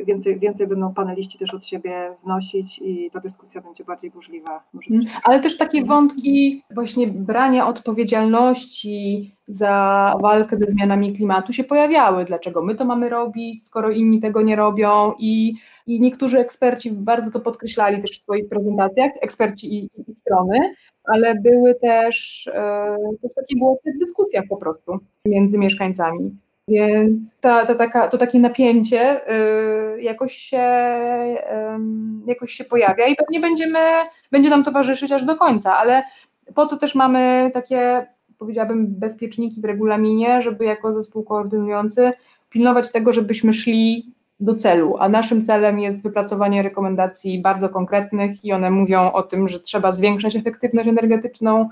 więcej, 0.06 0.40
więcej 0.40 0.68
będą 0.68 0.94
paneliści 0.94 1.38
też 1.38 1.54
od 1.54 1.66
siebie 1.66 2.16
wnosić 2.24 2.80
i 2.80 3.12
ta 3.14 3.20
dyskusja 3.20 3.62
będzie 3.62 3.84
bardziej 3.84 4.12
burzliwa. 4.12 4.64
Mhm. 4.74 5.02
Ale 5.24 5.40
też 5.40 5.58
takie 5.58 5.86
wątki 5.86 6.64
właśnie 6.74 7.08
brania 7.08 7.68
odpowiedzialności 7.68 9.32
za 9.48 10.16
walkę 10.22 10.58
ze 10.58 10.66
zmianami 10.66 11.14
klimatu 11.14 11.54
się 11.54 11.64
pojawiały. 11.64 12.26
Dlaczego 12.26 12.62
my 12.62 12.76
to 12.76 12.86
mamy 12.86 13.10
robić, 13.10 13.66
skoro 13.66 13.92
inni 13.92 14.20
tego 14.20 14.42
nie 14.42 14.56
robią? 14.56 15.14
I, 15.20 15.54
i 15.88 16.02
niektórzy 16.02 16.40
eksperci 16.40 16.92
bardzo 16.92 17.32
to 17.32 17.40
podkreślali 17.40 18.02
też 18.02 18.12
w 18.12 18.22
swoich 18.22 18.50
prezentacjach, 18.50 19.12
eksperci 19.22 19.74
i, 19.74 19.90
i 20.08 20.12
strony, 20.14 20.74
ale 21.04 21.36
były 21.36 21.76
też, 21.76 22.48
e, 22.54 22.98
też 23.22 23.34
takie 23.36 23.56
głosy 23.60 23.94
w 23.96 24.00
dyskusjach 24.00 24.44
po 24.50 24.58
prostu 24.58 25.00
między 25.26 25.60
mieszkańcami. 25.60 26.38
Więc 26.68 27.42
ta, 27.42 27.66
ta, 27.66 27.76
taka, 27.76 28.08
to 28.08 28.18
takie 28.18 28.40
napięcie 28.40 29.32
y, 29.98 30.02
jakoś, 30.02 30.34
się, 30.34 30.64
y, 32.24 32.28
jakoś 32.28 32.52
się 32.52 32.64
pojawia 32.64 33.08
i 33.08 33.16
pewnie 33.16 33.40
będziemy, 33.40 33.80
będzie 34.32 34.50
nam 34.50 34.64
towarzyszyć 34.64 35.12
aż 35.12 35.26
do 35.26 35.36
końca, 35.36 35.78
ale 35.78 36.04
po 36.56 36.66
to 36.66 36.78
też 36.78 36.96
mamy 36.96 37.52
takie 37.54 38.08
powiedziałabym, 38.38 38.88
bezpieczniki 38.88 39.62
w 39.62 39.66
regulaminie, 39.66 40.42
żeby 40.42 40.66
jako 40.66 40.94
zespół 40.94 41.24
koordynujący 41.24 42.12
pilnować 42.50 42.92
tego, 42.92 43.14
żebyśmy 43.14 43.54
szli 43.54 44.14
do 44.40 44.56
celu, 44.56 44.98
a 45.00 45.10
naszym 45.10 45.44
celem 45.44 45.80
jest 45.80 46.04
wypracowanie 46.04 46.62
rekomendacji 46.62 47.42
bardzo 47.42 47.70
konkretnych 47.70 48.46
i 48.46 48.54
one 48.54 48.72
mówią 48.72 49.12
o 49.12 49.24
tym, 49.24 49.48
że 49.48 49.60
trzeba 49.60 49.92
zwiększać 49.92 50.36
efektywność 50.36 50.90
energetyczną, 50.90 51.70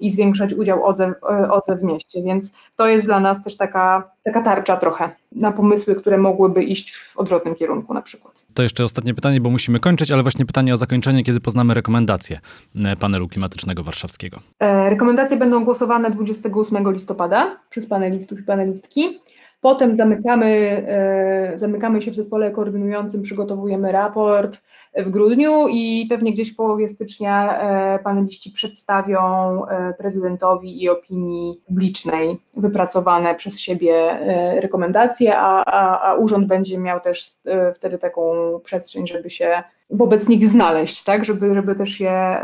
i 0.00 0.10
zwiększać 0.10 0.54
udział 0.54 0.86
OZE, 0.86 1.12
OZE 1.50 1.76
w 1.76 1.82
mieście. 1.82 2.22
Więc 2.22 2.56
to 2.76 2.86
jest 2.86 3.04
dla 3.04 3.20
nas 3.20 3.44
też 3.44 3.56
taka, 3.56 4.10
taka 4.24 4.42
tarcza 4.42 4.76
trochę 4.76 5.10
na 5.32 5.52
pomysły, 5.52 5.94
które 5.94 6.18
mogłyby 6.18 6.64
iść 6.64 6.94
w 6.94 7.16
odwrotnym 7.16 7.54
kierunku 7.54 7.94
na 7.94 8.02
przykład. 8.02 8.44
To 8.54 8.62
jeszcze 8.62 8.84
ostatnie 8.84 9.14
pytanie, 9.14 9.40
bo 9.40 9.50
musimy 9.50 9.80
kończyć, 9.80 10.10
ale 10.10 10.22
właśnie 10.22 10.46
pytanie 10.46 10.72
o 10.72 10.76
zakończenie, 10.76 11.24
kiedy 11.24 11.40
poznamy 11.40 11.74
rekomendacje 11.74 12.40
e, 12.76 12.96
panelu 12.96 13.28
klimatycznego 13.28 13.82
warszawskiego. 13.82 14.40
E, 14.58 14.90
rekomendacje 14.90 15.36
będą 15.36 15.64
głosowane 15.64 16.10
28 16.10 16.92
listopada 16.92 17.56
przez 17.70 17.86
panelistów 17.86 18.40
i 18.40 18.42
panelistki. 18.42 19.20
Potem 19.62 19.94
zamykamy, 19.94 20.46
e, 20.88 21.58
zamykamy 21.58 22.02
się 22.02 22.10
w 22.10 22.14
zespole 22.14 22.50
koordynującym, 22.50 23.22
przygotowujemy 23.22 23.92
raport 23.92 24.62
w 24.96 25.10
grudniu 25.10 25.68
i 25.68 26.06
pewnie 26.10 26.32
gdzieś 26.32 26.52
w 26.52 26.56
połowie 26.56 26.88
stycznia 26.88 27.58
e, 27.58 27.98
paneliści 27.98 28.50
przedstawią 28.50 29.20
e, 29.66 29.94
prezydentowi 29.98 30.82
i 30.82 30.88
opinii 30.88 31.60
publicznej 31.66 32.38
wypracowane 32.56 33.34
przez 33.34 33.60
siebie 33.60 34.18
rekomendacje, 34.60 35.38
a, 35.38 35.64
a, 35.64 36.10
a 36.10 36.14
urząd 36.14 36.46
będzie 36.46 36.78
miał 36.78 37.00
też 37.00 37.34
wtedy 37.74 37.98
taką 37.98 38.32
przestrzeń, 38.64 39.06
żeby 39.06 39.30
się 39.30 39.62
wobec 39.90 40.28
nich 40.28 40.48
znaleźć, 40.48 41.04
tak, 41.04 41.24
żeby, 41.24 41.54
żeby 41.54 41.74
też 41.74 42.00
je 42.00 42.40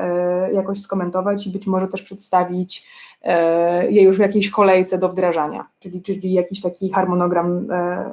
jakoś 0.52 0.80
skomentować 0.80 1.46
i 1.46 1.50
być 1.50 1.66
może 1.66 1.88
też 1.88 2.02
przedstawić 2.02 2.86
je 3.90 4.02
już 4.02 4.16
w 4.16 4.20
jakiejś 4.20 4.50
kolejce 4.50 4.98
do 4.98 5.08
wdrażania, 5.08 5.66
czyli, 5.78 6.02
czyli 6.02 6.32
jakiś 6.32 6.60
taki 6.60 6.90
harmonogram 6.90 7.70
e, 7.70 8.10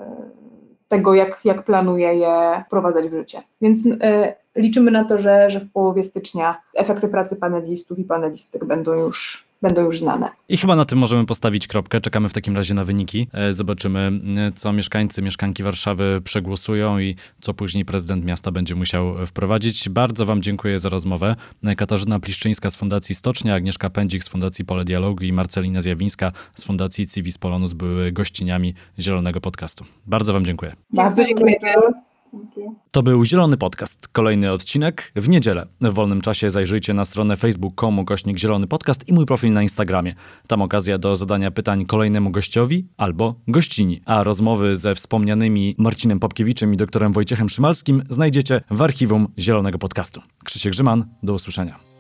tego, 0.88 1.14
jak, 1.14 1.40
jak 1.46 1.64
planuje 1.64 2.16
je 2.16 2.64
wprowadzać 2.68 3.10
w 3.10 3.14
życie. 3.14 3.42
Więc 3.62 3.88
e, 4.02 4.36
liczymy 4.56 4.92
na 4.92 5.04
to, 5.04 5.18
że, 5.18 5.50
że 5.50 5.60
w 5.60 5.72
połowie 5.72 6.04
stycznia 6.04 6.62
efekty 6.76 7.08
pracy 7.08 7.36
panelistów 7.36 8.00
i 8.00 8.04
panelistek 8.04 8.66
będą 8.66 8.94
już 8.94 9.45
będą 9.62 9.82
już 9.82 10.00
znane. 10.00 10.30
I 10.50 10.58
chyba 10.58 10.76
na 10.76 10.86
tym 10.86 11.00
możemy 11.00 11.26
postawić 11.26 11.68
kropkę. 11.68 12.00
Czekamy 12.00 12.30
w 12.30 12.34
takim 12.34 12.56
razie 12.56 12.74
na 12.74 12.84
wyniki. 12.84 13.28
E, 13.34 13.54
zobaczymy, 13.54 14.12
e, 14.38 14.52
co 14.52 14.74
mieszkańcy, 14.74 15.22
mieszkanki 15.22 15.64
Warszawy 15.64 16.22
przegłosują 16.24 17.00
i 17.00 17.16
co 17.42 17.54
później 17.54 17.86
prezydent 17.86 18.26
miasta 18.26 18.52
będzie 18.52 18.76
musiał 18.76 19.26
wprowadzić. 19.26 19.90
Bardzo 19.90 20.26
Wam 20.26 20.42
dziękuję 20.42 20.80
za 20.80 20.90
rozmowę. 20.90 21.36
E, 21.64 21.76
Katarzyna 21.76 22.20
Pliszczyńska 22.20 22.70
z 22.70 22.76
Fundacji 22.76 23.16
Stocznia, 23.16 23.56
Agnieszka 23.56 23.90
Pędzik 23.90 24.24
z 24.24 24.28
Fundacji 24.28 24.66
Pole 24.66 24.86
Dialogu 24.86 25.24
i 25.24 25.34
Marcelina 25.34 25.82
Zjawińska 25.82 26.32
z 26.54 26.64
Fundacji 26.64 27.08
Civis 27.08 27.38
Polonus 27.38 27.74
były 27.74 28.12
gościniami 28.12 28.74
Zielonego 29.00 29.42
Podcastu. 29.42 29.86
Bardzo 30.06 30.34
Wam 30.34 30.46
dziękuję. 30.46 30.76
Bardzo 30.94 31.26
dziękuję. 31.26 31.56
To 32.92 33.04
był 33.04 33.26
Zielony 33.26 33.58
Podcast. 33.58 34.08
Kolejny 34.08 34.52
odcinek 34.52 35.12
w 35.16 35.30
niedzielę. 35.30 35.68
W 35.82 35.94
wolnym 35.94 36.22
czasie 36.22 36.50
zajrzyjcie 36.50 36.94
na 36.94 37.06
stronę 37.06 37.38
facebook.com 37.38 38.06
kośnik 38.06 38.38
Zielony 38.40 38.68
Podcast 38.68 39.08
i 39.08 39.14
mój 39.14 39.26
profil 39.26 39.54
na 39.54 39.64
Instagramie. 39.64 40.16
Tam 40.48 40.62
okazja 40.62 40.98
do 40.98 41.16
zadania 41.16 41.52
pytań 41.52 41.86
kolejnemu 41.86 42.32
gościowi 42.32 42.88
albo 42.98 43.36
gościni. 43.48 44.02
A 44.06 44.24
rozmowy 44.24 44.76
ze 44.76 44.96
wspomnianymi 44.96 45.76
Marcinem 45.78 46.20
Popkiewiczem 46.20 46.74
i 46.74 46.78
doktorem 46.78 47.14
Wojciechem 47.14 47.50
Szymalskim 47.50 48.04
znajdziecie 48.10 48.62
w 48.72 48.82
archiwum 48.82 49.28
Zielonego 49.40 49.78
Podcastu. 49.78 50.22
Krzysiek 50.44 50.72
Grzyman, 50.72 51.06
do 51.24 51.34
usłyszenia. 51.34 51.95